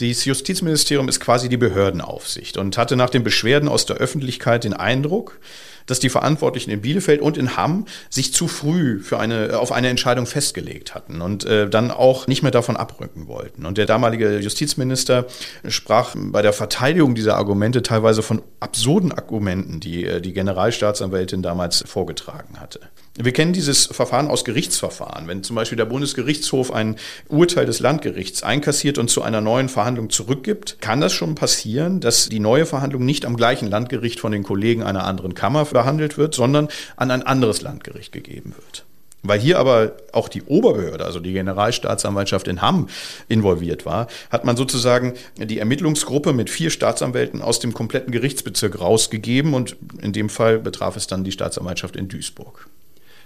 Das 0.00 0.24
Justizministerium 0.24 1.08
ist 1.08 1.20
quasi 1.20 1.48
die 1.48 1.56
Behördenaufsicht 1.56 2.56
und 2.56 2.76
hatte 2.76 2.96
nach 2.96 3.08
den 3.08 3.22
Beschwerden 3.22 3.68
aus 3.68 3.86
der 3.86 3.98
Öffentlichkeit 3.98 4.64
den 4.64 4.74
Eindruck, 4.74 5.38
dass 5.86 6.00
die 6.00 6.08
Verantwortlichen 6.08 6.72
in 6.72 6.80
Bielefeld 6.80 7.20
und 7.20 7.38
in 7.38 7.56
Hamm 7.56 7.86
sich 8.10 8.34
zu 8.34 8.48
früh 8.48 8.98
für 8.98 9.20
eine, 9.20 9.60
auf 9.60 9.70
eine 9.70 9.90
Entscheidung 9.90 10.26
festgelegt 10.26 10.96
hatten 10.96 11.20
und 11.20 11.44
äh, 11.44 11.70
dann 11.70 11.92
auch 11.92 12.26
nicht 12.26 12.42
mehr 12.42 12.50
davon 12.50 12.76
abrücken 12.76 13.28
wollten. 13.28 13.64
Und 13.64 13.78
der 13.78 13.86
damalige 13.86 14.40
Justizminister 14.40 15.26
sprach 15.68 16.16
bei 16.16 16.42
der 16.42 16.52
Verteidigung 16.52 17.14
dieser 17.14 17.36
Argumente 17.36 17.80
teilweise 17.82 18.24
von 18.24 18.42
absurden 18.58 19.12
Argumenten, 19.12 19.78
die 19.78 20.04
äh, 20.04 20.20
die 20.20 20.32
Generalstaatsanwältin 20.32 21.42
damals 21.42 21.84
vorgetragen 21.86 22.58
hatte. 22.58 22.80
Wir 23.16 23.32
kennen 23.32 23.52
dieses 23.52 23.86
Verfahren 23.86 24.26
aus 24.26 24.44
Gerichtsverfahren. 24.44 25.28
Wenn 25.28 25.44
zum 25.44 25.54
Beispiel 25.54 25.76
der 25.76 25.84
Bundesgerichtshof 25.84 26.72
ein 26.72 26.96
Urteil 27.28 27.64
des 27.64 27.78
Landgerichts 27.78 28.42
einkassiert 28.42 28.98
und 28.98 29.08
zu 29.08 29.22
einer 29.22 29.40
neuen 29.40 29.68
Verhandlung 29.68 30.10
zurückgibt, 30.10 30.80
kann 30.80 31.00
das 31.00 31.12
schon 31.12 31.36
passieren, 31.36 32.00
dass 32.00 32.28
die 32.28 32.40
neue 32.40 32.66
Verhandlung 32.66 33.04
nicht 33.04 33.24
am 33.24 33.36
gleichen 33.36 33.68
Landgericht 33.68 34.18
von 34.18 34.32
den 34.32 34.42
Kollegen 34.42 34.82
einer 34.82 35.04
anderen 35.04 35.34
Kammer 35.34 35.64
behandelt 35.64 36.18
wird, 36.18 36.34
sondern 36.34 36.66
an 36.96 37.12
ein 37.12 37.22
anderes 37.22 37.62
Landgericht 37.62 38.10
gegeben 38.10 38.52
wird. 38.56 38.84
Weil 39.22 39.38
hier 39.38 39.60
aber 39.60 39.92
auch 40.10 40.28
die 40.28 40.42
Oberbehörde, 40.42 41.04
also 41.04 41.20
die 41.20 41.32
Generalstaatsanwaltschaft 41.32 42.48
in 42.48 42.62
Hamm, 42.62 42.88
involviert 43.28 43.86
war, 43.86 44.08
hat 44.30 44.44
man 44.44 44.56
sozusagen 44.56 45.14
die 45.38 45.60
Ermittlungsgruppe 45.60 46.32
mit 46.32 46.50
vier 46.50 46.70
Staatsanwälten 46.70 47.42
aus 47.42 47.60
dem 47.60 47.74
kompletten 47.74 48.12
Gerichtsbezirk 48.12 48.80
rausgegeben 48.80 49.54
und 49.54 49.76
in 50.02 50.12
dem 50.12 50.28
Fall 50.28 50.58
betraf 50.58 50.96
es 50.96 51.06
dann 51.06 51.22
die 51.22 51.32
Staatsanwaltschaft 51.32 51.94
in 51.94 52.08
Duisburg. 52.08 52.68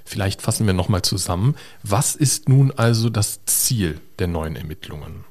Vielleicht 0.09 0.41
fassen 0.41 0.67
wir 0.67 0.73
nochmal 0.73 1.03
zusammen. 1.03 1.55
Was 1.83 2.17
ist 2.17 2.49
nun 2.49 2.73
also 2.75 3.11
das 3.11 3.41
Ziel 3.45 4.01
der 4.19 4.27
neuen 4.27 4.57
Ermittlungen? 4.57 5.25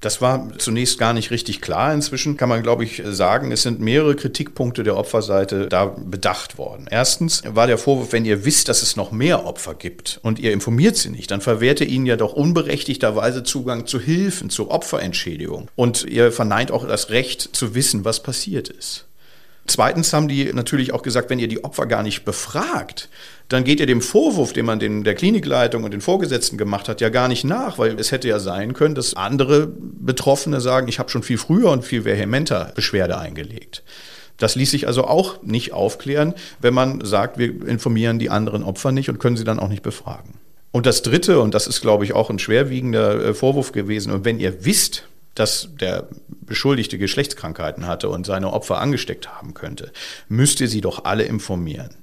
Das 0.00 0.20
war 0.20 0.50
zunächst 0.58 0.98
gar 0.98 1.12
nicht 1.12 1.32
richtig 1.32 1.60
klar. 1.60 1.92
Inzwischen 1.92 2.36
kann 2.36 2.48
man, 2.48 2.62
glaube 2.62 2.84
ich, 2.84 3.02
sagen, 3.04 3.50
es 3.50 3.62
sind 3.62 3.80
mehrere 3.80 4.14
Kritikpunkte 4.14 4.84
der 4.84 4.96
Opferseite 4.96 5.66
da 5.66 5.86
bedacht 5.86 6.56
worden. 6.56 6.86
Erstens 6.88 7.42
war 7.46 7.66
der 7.66 7.78
Vorwurf, 7.78 8.12
wenn 8.12 8.24
ihr 8.24 8.44
wisst, 8.44 8.68
dass 8.68 8.82
es 8.82 8.94
noch 8.94 9.10
mehr 9.10 9.44
Opfer 9.44 9.74
gibt 9.74 10.20
und 10.22 10.38
ihr 10.38 10.52
informiert 10.52 10.96
sie 10.96 11.10
nicht, 11.10 11.30
dann 11.30 11.40
verwehrt 11.40 11.80
ihr 11.80 11.88
ihnen 11.88 12.06
ja 12.06 12.16
doch 12.16 12.34
unberechtigterweise 12.34 13.42
Zugang 13.42 13.86
zu 13.86 13.98
Hilfen, 13.98 14.50
zur 14.50 14.70
Opferentschädigung. 14.70 15.68
Und 15.74 16.04
ihr 16.04 16.30
verneint 16.30 16.70
auch 16.70 16.86
das 16.86 17.10
Recht 17.10 17.56
zu 17.56 17.74
wissen, 17.74 18.04
was 18.04 18.22
passiert 18.22 18.68
ist. 18.68 19.06
Zweitens 19.66 20.12
haben 20.12 20.28
die 20.28 20.52
natürlich 20.52 20.92
auch 20.92 21.02
gesagt, 21.02 21.30
wenn 21.30 21.38
ihr 21.38 21.48
die 21.48 21.64
Opfer 21.64 21.86
gar 21.86 22.02
nicht 22.02 22.24
befragt, 22.24 23.08
dann 23.48 23.64
geht 23.64 23.80
ihr 23.80 23.86
dem 23.86 24.02
Vorwurf, 24.02 24.52
den 24.52 24.66
man 24.66 24.78
den, 24.78 25.04
der 25.04 25.14
Klinikleitung 25.14 25.84
und 25.84 25.92
den 25.92 26.02
Vorgesetzten 26.02 26.58
gemacht 26.58 26.88
hat, 26.88 27.00
ja 27.00 27.08
gar 27.08 27.28
nicht 27.28 27.44
nach, 27.44 27.78
weil 27.78 27.98
es 27.98 28.12
hätte 28.12 28.28
ja 28.28 28.38
sein 28.38 28.74
können, 28.74 28.94
dass 28.94 29.14
andere 29.14 29.66
Betroffene 29.66 30.60
sagen, 30.60 30.88
ich 30.88 30.98
habe 30.98 31.10
schon 31.10 31.22
viel 31.22 31.38
früher 31.38 31.70
und 31.70 31.84
viel 31.84 32.04
vehementer 32.04 32.72
Beschwerde 32.74 33.18
eingelegt. 33.18 33.82
Das 34.36 34.54
ließ 34.54 34.70
sich 34.70 34.86
also 34.86 35.04
auch 35.04 35.42
nicht 35.42 35.72
aufklären, 35.72 36.34
wenn 36.60 36.74
man 36.74 37.04
sagt, 37.04 37.38
wir 37.38 37.66
informieren 37.66 38.18
die 38.18 38.30
anderen 38.30 38.64
Opfer 38.64 38.92
nicht 38.92 39.08
und 39.08 39.18
können 39.18 39.36
sie 39.36 39.44
dann 39.44 39.60
auch 39.60 39.68
nicht 39.68 39.82
befragen. 39.82 40.34
Und 40.72 40.86
das 40.86 41.02
Dritte, 41.02 41.38
und 41.38 41.54
das 41.54 41.68
ist, 41.68 41.80
glaube 41.82 42.04
ich, 42.04 42.14
auch 42.14 42.30
ein 42.30 42.40
schwerwiegender 42.40 43.26
äh, 43.26 43.34
Vorwurf 43.34 43.70
gewesen, 43.70 44.12
und 44.12 44.24
wenn 44.24 44.40
ihr 44.40 44.64
wisst, 44.64 45.06
dass 45.34 45.68
der 45.80 46.08
Beschuldigte 46.28 46.98
Geschlechtskrankheiten 46.98 47.86
hatte 47.86 48.08
und 48.08 48.26
seine 48.26 48.52
Opfer 48.52 48.80
angesteckt 48.80 49.28
haben 49.28 49.54
könnte, 49.54 49.92
müsst 50.28 50.60
ihr 50.60 50.68
sie 50.68 50.80
doch 50.80 51.04
alle 51.04 51.24
informieren. 51.24 51.96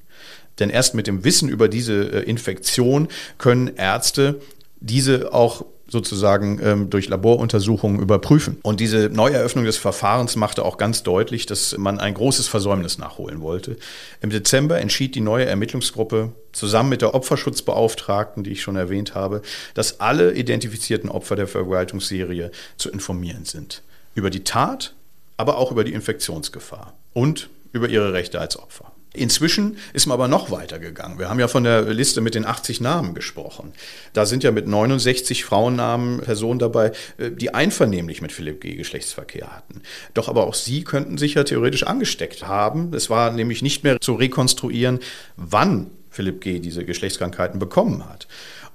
Denn 0.59 0.69
erst 0.69 0.93
mit 0.95 1.07
dem 1.07 1.23
Wissen 1.23 1.49
über 1.49 1.67
diese 1.69 2.11
äh, 2.11 2.23
Infektion 2.23 3.07
können 3.37 3.75
Ärzte 3.75 4.41
diese 4.79 5.33
auch 5.33 5.65
sozusagen 5.91 6.59
ähm, 6.63 6.89
durch 6.89 7.09
Laboruntersuchungen 7.09 8.01
überprüfen. 8.01 8.57
Und 8.63 8.79
diese 8.79 9.09
Neueröffnung 9.09 9.65
des 9.65 9.77
Verfahrens 9.77 10.35
machte 10.35 10.63
auch 10.63 10.77
ganz 10.77 11.03
deutlich, 11.03 11.45
dass 11.45 11.77
man 11.77 11.99
ein 11.99 12.13
großes 12.13 12.47
Versäumnis 12.47 12.97
nachholen 12.97 13.41
wollte. 13.41 13.77
Im 14.21 14.29
Dezember 14.29 14.79
entschied 14.79 15.15
die 15.15 15.21
neue 15.21 15.45
Ermittlungsgruppe 15.45 16.31
zusammen 16.53 16.89
mit 16.89 17.01
der 17.01 17.13
Opferschutzbeauftragten, 17.13 18.43
die 18.43 18.51
ich 18.51 18.61
schon 18.61 18.75
erwähnt 18.75 19.15
habe, 19.15 19.41
dass 19.73 19.99
alle 19.99 20.33
identifizierten 20.33 21.09
Opfer 21.09 21.35
der 21.35 21.47
Vergewaltigungsserie 21.47 22.51
zu 22.77 22.89
informieren 22.89 23.45
sind. 23.45 23.83
Über 24.15 24.29
die 24.29 24.43
Tat, 24.43 24.93
aber 25.37 25.57
auch 25.57 25.71
über 25.71 25.83
die 25.83 25.93
Infektionsgefahr 25.93 26.93
und 27.13 27.49
über 27.73 27.89
ihre 27.89 28.13
Rechte 28.13 28.39
als 28.39 28.57
Opfer. 28.57 28.90
Inzwischen 29.13 29.77
ist 29.91 30.05
man 30.05 30.13
aber 30.13 30.29
noch 30.29 30.51
weiter 30.51 30.79
gegangen. 30.79 31.19
Wir 31.19 31.29
haben 31.29 31.39
ja 31.39 31.49
von 31.49 31.65
der 31.65 31.81
Liste 31.81 32.21
mit 32.21 32.33
den 32.33 32.45
80 32.45 32.79
Namen 32.79 33.13
gesprochen. 33.13 33.73
Da 34.13 34.25
sind 34.25 34.43
ja 34.43 34.51
mit 34.51 34.67
69 34.67 35.43
Frauennamen 35.43 36.21
Personen 36.21 36.59
dabei, 36.59 36.93
äh, 37.17 37.29
die 37.29 37.53
einvernehmlich 37.53 38.21
mit 38.21 38.31
Philipp 38.31 38.61
G. 38.61 38.75
Geschlechtsverkehr 38.75 39.53
hatten. 39.53 39.81
Doch 40.13 40.29
aber 40.29 40.47
auch 40.47 40.53
sie 40.53 40.85
könnten 40.85 41.17
sich 41.17 41.33
ja 41.33 41.43
theoretisch 41.43 41.83
angesteckt 41.83 42.47
haben. 42.47 42.93
Es 42.93 43.09
war 43.09 43.31
nämlich 43.31 43.61
nicht 43.61 43.83
mehr 43.83 43.99
zu 43.99 44.13
rekonstruieren, 44.13 44.99
wann 45.35 45.91
Philipp 46.09 46.39
G. 46.39 46.59
diese 46.59 46.85
Geschlechtskrankheiten 46.85 47.59
bekommen 47.59 48.07
hat. 48.07 48.27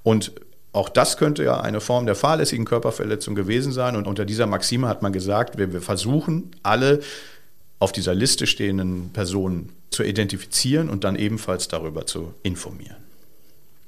Und 0.02 0.32
auch 0.72 0.90
das 0.90 1.16
könnte 1.16 1.44
ja 1.44 1.60
eine 1.60 1.80
Form 1.80 2.04
der 2.04 2.14
fahrlässigen 2.14 2.66
Körperverletzung 2.66 3.34
gewesen 3.34 3.72
sein. 3.72 3.96
Und 3.96 4.06
unter 4.06 4.26
dieser 4.26 4.46
Maxime 4.46 4.86
hat 4.86 5.00
man 5.00 5.14
gesagt, 5.14 5.56
wir, 5.56 5.72
wir 5.72 5.80
versuchen 5.80 6.50
alle 6.62 7.00
auf 7.78 7.92
dieser 7.92 8.14
Liste 8.14 8.46
stehenden 8.46 9.10
Personen 9.14 9.72
zu 9.90 10.02
identifizieren 10.02 10.88
und 10.88 11.04
dann 11.04 11.16
ebenfalls 11.16 11.68
darüber 11.68 12.06
zu 12.06 12.34
informieren. 12.42 12.96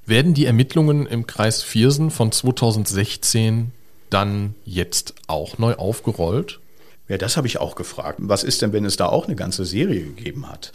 Werden 0.06 0.32
die 0.32 0.46
Ermittlungen 0.46 1.06
im 1.06 1.26
Kreis 1.26 1.62
Viersen 1.62 2.10
von 2.10 2.32
2016 2.32 3.72
dann 4.08 4.54
jetzt 4.64 5.14
auch 5.26 5.58
neu 5.58 5.74
aufgerollt? 5.74 6.60
Ja, 7.08 7.18
das 7.18 7.36
habe 7.36 7.46
ich 7.46 7.58
auch 7.58 7.74
gefragt. 7.74 8.18
Was 8.22 8.44
ist 8.44 8.62
denn, 8.62 8.72
wenn 8.72 8.84
es 8.84 8.96
da 8.96 9.06
auch 9.06 9.26
eine 9.26 9.36
ganze 9.36 9.64
Serie 9.64 10.02
gegeben 10.02 10.48
hat? 10.48 10.72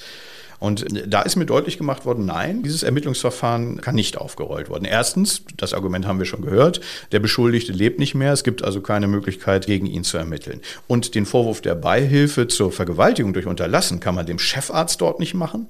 Und 0.63 0.85
da 1.07 1.23
ist 1.23 1.35
mir 1.35 1.45
deutlich 1.45 1.77
gemacht 1.77 2.05
worden, 2.05 2.25
nein, 2.25 2.63
dieses 2.63 2.83
Ermittlungsverfahren 2.83 3.81
kann 3.81 3.95
nicht 3.95 4.17
aufgerollt 4.17 4.69
worden. 4.69 4.85
Erstens, 4.85 5.43
das 5.57 5.73
Argument 5.73 6.07
haben 6.07 6.19
wir 6.19 6.25
schon 6.25 6.41
gehört, 6.41 6.79
der 7.11 7.19
Beschuldigte 7.19 7.73
lebt 7.73 7.99
nicht 7.99 8.15
mehr, 8.15 8.31
es 8.31 8.45
gibt 8.45 8.63
also 8.63 8.79
keine 8.79 9.07
Möglichkeit, 9.07 9.65
gegen 9.65 9.87
ihn 9.87 10.05
zu 10.05 10.15
ermitteln. 10.17 10.61
Und 10.87 11.15
den 11.15 11.25
Vorwurf 11.25 11.59
der 11.59 11.75
Beihilfe 11.75 12.47
zur 12.47 12.71
Vergewaltigung 12.71 13.33
durch 13.33 13.45
Unterlassen 13.45 13.99
kann 13.99 14.15
man 14.15 14.25
dem 14.25 14.39
Chefarzt 14.39 15.01
dort 15.01 15.19
nicht 15.19 15.33
machen, 15.33 15.67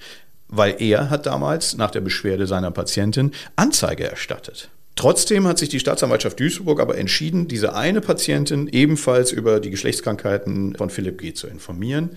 weil 0.48 0.76
er 0.78 1.10
hat 1.10 1.26
damals 1.26 1.76
nach 1.76 1.90
der 1.90 2.02
Beschwerde 2.02 2.46
seiner 2.46 2.70
Patientin 2.70 3.32
Anzeige 3.56 4.04
erstattet. 4.04 4.70
Trotzdem 4.96 5.48
hat 5.48 5.58
sich 5.58 5.70
die 5.70 5.80
Staatsanwaltschaft 5.80 6.40
Duisburg 6.40 6.80
aber 6.80 7.00
entschieden, 7.00 7.48
diese 7.48 7.74
eine 7.74 8.00
Patientin 8.00 8.68
ebenfalls 8.68 9.32
über 9.32 9.60
die 9.60 9.72
Geschlechtskrankheiten 9.72 10.76
von 10.76 10.92
Philipp 10.92 11.20
G. 11.20 11.34
zu 11.34 11.48
informieren 11.48 12.12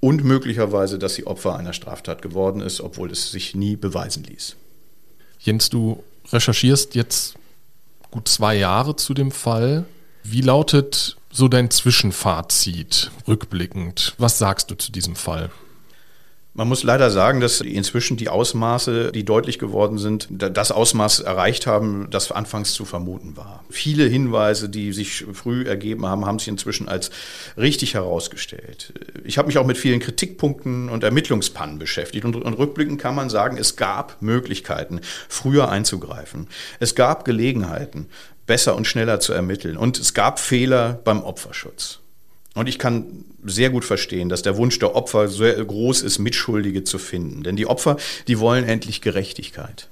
und 0.00 0.24
möglicherweise, 0.24 0.98
dass 0.98 1.14
sie 1.14 1.26
Opfer 1.26 1.56
einer 1.56 1.72
Straftat 1.72 2.22
geworden 2.22 2.60
ist, 2.60 2.80
obwohl 2.80 3.10
es 3.10 3.30
sich 3.30 3.54
nie 3.54 3.76
beweisen 3.76 4.24
ließ. 4.24 4.56
Jens, 5.38 5.68
du 5.68 6.02
recherchierst 6.32 6.94
jetzt 6.94 7.34
gut 8.10 8.28
zwei 8.28 8.56
Jahre 8.56 8.96
zu 8.96 9.14
dem 9.14 9.30
Fall. 9.30 9.84
Wie 10.22 10.40
lautet 10.40 11.16
so 11.30 11.48
dein 11.48 11.70
Zwischenfazit 11.70 13.10
rückblickend? 13.28 14.14
Was 14.18 14.38
sagst 14.38 14.70
du 14.70 14.74
zu 14.74 14.90
diesem 14.92 15.16
Fall? 15.16 15.50
Man 16.52 16.66
muss 16.66 16.82
leider 16.82 17.12
sagen, 17.12 17.40
dass 17.40 17.60
inzwischen 17.60 18.16
die 18.16 18.28
Ausmaße, 18.28 19.12
die 19.12 19.24
deutlich 19.24 19.60
geworden 19.60 19.98
sind, 19.98 20.26
das 20.30 20.72
Ausmaß 20.72 21.20
erreicht 21.20 21.68
haben, 21.68 22.08
das 22.10 22.32
anfangs 22.32 22.72
zu 22.74 22.84
vermuten 22.84 23.36
war. 23.36 23.64
Viele 23.70 24.06
Hinweise, 24.06 24.68
die 24.68 24.92
sich 24.92 25.24
früh 25.32 25.62
ergeben 25.64 26.06
haben, 26.06 26.26
haben 26.26 26.40
sich 26.40 26.48
inzwischen 26.48 26.88
als 26.88 27.10
richtig 27.56 27.94
herausgestellt. 27.94 28.92
Ich 29.22 29.38
habe 29.38 29.46
mich 29.46 29.58
auch 29.58 29.66
mit 29.66 29.78
vielen 29.78 30.00
Kritikpunkten 30.00 30.88
und 30.88 31.04
Ermittlungspannen 31.04 31.78
beschäftigt 31.78 32.24
und, 32.24 32.34
und 32.34 32.54
rückblickend 32.54 33.00
kann 33.00 33.14
man 33.14 33.30
sagen, 33.30 33.56
es 33.56 33.76
gab 33.76 34.20
Möglichkeiten, 34.20 35.02
früher 35.28 35.68
einzugreifen. 35.68 36.48
Es 36.80 36.96
gab 36.96 37.24
Gelegenheiten, 37.24 38.08
besser 38.46 38.74
und 38.74 38.88
schneller 38.88 39.20
zu 39.20 39.32
ermitteln 39.32 39.76
und 39.76 40.00
es 40.00 40.14
gab 40.14 40.40
Fehler 40.40 41.00
beim 41.04 41.22
Opferschutz. 41.22 42.00
Und 42.54 42.68
ich 42.68 42.78
kann 42.78 43.24
sehr 43.44 43.70
gut 43.70 43.84
verstehen, 43.84 44.28
dass 44.28 44.42
der 44.42 44.56
Wunsch 44.56 44.78
der 44.78 44.96
Opfer 44.96 45.28
sehr 45.28 45.64
groß 45.64 46.02
ist, 46.02 46.18
Mitschuldige 46.18 46.84
zu 46.84 46.98
finden. 46.98 47.42
Denn 47.42 47.56
die 47.56 47.66
Opfer, 47.66 47.96
die 48.26 48.38
wollen 48.38 48.64
endlich 48.64 49.00
Gerechtigkeit. 49.00 49.88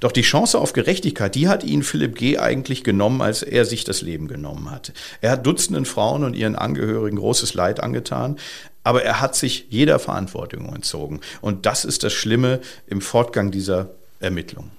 Doch 0.00 0.12
die 0.12 0.22
Chance 0.22 0.58
auf 0.58 0.72
Gerechtigkeit, 0.72 1.34
die 1.34 1.48
hat 1.48 1.62
ihnen 1.62 1.82
Philipp 1.82 2.16
G. 2.16 2.38
eigentlich 2.38 2.82
genommen, 2.82 3.20
als 3.20 3.42
er 3.42 3.66
sich 3.66 3.84
das 3.84 4.00
Leben 4.00 4.28
genommen 4.28 4.70
hat. 4.70 4.94
Er 5.20 5.32
hat 5.32 5.46
Dutzenden 5.46 5.84
Frauen 5.84 6.24
und 6.24 6.34
ihren 6.34 6.56
Angehörigen 6.56 7.18
großes 7.18 7.52
Leid 7.52 7.80
angetan, 7.80 8.38
aber 8.82 9.02
er 9.02 9.20
hat 9.20 9.36
sich 9.36 9.66
jeder 9.68 9.98
Verantwortung 9.98 10.74
entzogen. 10.74 11.20
Und 11.42 11.66
das 11.66 11.84
ist 11.84 12.02
das 12.02 12.14
Schlimme 12.14 12.60
im 12.86 13.02
Fortgang 13.02 13.50
dieser 13.50 13.90
Ermittlung. 14.20 14.70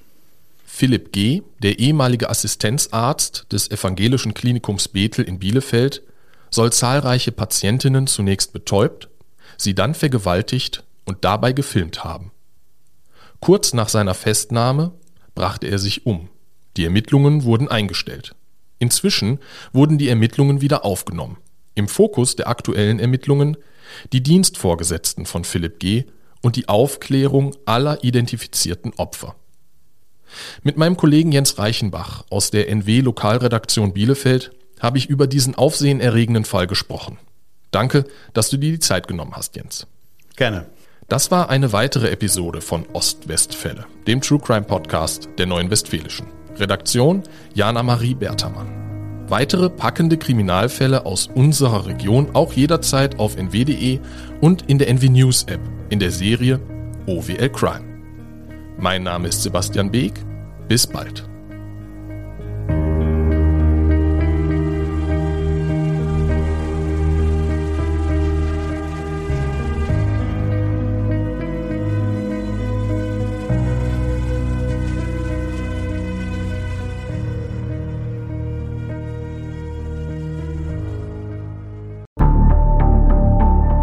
Philipp 0.66 1.12
G., 1.12 1.44
der 1.62 1.78
ehemalige 1.78 2.32
Assistenzarzt 2.32 3.46
des 3.52 3.70
Evangelischen 3.70 4.34
Klinikums 4.34 4.88
Bethel 4.88 5.26
in 5.26 5.38
Bielefeld, 5.38 6.02
soll 6.52 6.72
zahlreiche 6.72 7.32
Patientinnen 7.32 8.06
zunächst 8.08 8.54
betäubt, 8.54 9.10
sie 9.58 9.74
dann 9.74 9.96
vergewaltigt 9.96 10.84
und 11.06 11.24
dabei 11.24 11.54
gefilmt 11.54 12.04
haben. 12.04 12.32
Kurz 13.40 13.74
nach 13.74 13.90
seiner 13.90 14.14
Festnahme 14.14 14.92
brachte 15.34 15.68
er 15.68 15.80
sich 15.80 16.06
um. 16.06 16.30
Die 16.78 16.84
Ermittlungen 16.84 17.44
wurden 17.44 17.68
eingestellt. 17.68 18.36
Inzwischen 18.78 19.40
wurden 19.74 19.98
die 19.98 20.10
Ermittlungen 20.10 20.62
wieder 20.62 20.86
aufgenommen. 20.86 21.38
Im 21.74 21.88
Fokus 21.88 22.36
der 22.36 22.48
aktuellen 22.48 23.00
Ermittlungen 23.00 23.58
die 24.14 24.24
Dienstvorgesetzten 24.24 25.26
von 25.26 25.44
Philipp 25.44 25.80
G. 25.80 26.06
und 26.42 26.56
die 26.56 26.70
Aufklärung 26.70 27.56
aller 27.66 28.04
identifizierten 28.04 28.94
Opfer. 28.98 29.36
Mit 30.64 30.78
meinem 30.78 30.98
Kollegen 30.98 31.32
Jens 31.32 31.58
Reichenbach 31.58 32.24
aus 32.30 32.52
der 32.52 32.70
NW 32.70 33.02
Lokalredaktion 33.02 33.94
Bielefeld 33.94 34.52
habe 34.82 34.98
ich 34.98 35.08
über 35.10 35.28
diesen 35.28 35.56
aufsehenerregenden 35.56 36.44
Fall 36.44 36.68
gesprochen. 36.68 37.18
Danke, 37.72 38.06
dass 38.34 38.50
du 38.50 38.58
dir 38.58 38.72
die 38.72 38.80
Zeit 38.80 39.08
genommen 39.08 39.34
hast, 39.36 39.56
Jens. 39.56 39.88
Gerne. 40.36 40.66
Das 41.08 41.32
war 41.32 41.50
eine 41.50 41.74
weitere 41.74 42.10
Episode 42.10 42.62
von 42.62 42.86
Ostwestfälle, 42.94 43.86
dem 44.08 44.22
True 44.22 44.40
Crime 44.40 44.64
Podcast 44.64 45.30
der 45.38 45.46
Neuen 45.46 45.70
Westfälischen. 45.70 46.28
Redaktion 46.58 47.24
Jana 47.54 47.84
Marie 47.84 48.16
Bertermann. 48.16 48.82
Weitere 49.28 49.70
packende 49.70 50.18
Kriminalfälle 50.18 51.06
aus 51.06 51.28
unserer 51.28 51.86
Region 51.86 52.30
auch 52.34 52.52
jederzeit 52.54 53.20
auf 53.20 53.38
nw.de 53.38 54.00
und 54.42 54.70
in 54.70 54.78
der 54.78 54.90
NW 54.90 55.10
News 55.10 55.44
App 55.44 55.62
in 55.90 56.00
der 56.00 56.12
Serie 56.12 56.60
OWL 57.08 57.50
Crime. 57.50 57.86
Mein 58.78 59.04
Name 59.04 59.28
ist 59.30 59.44
Sebastian 59.44 59.92
Beek. 59.92 60.14
Bis 60.68 60.88
bald. 60.88 61.26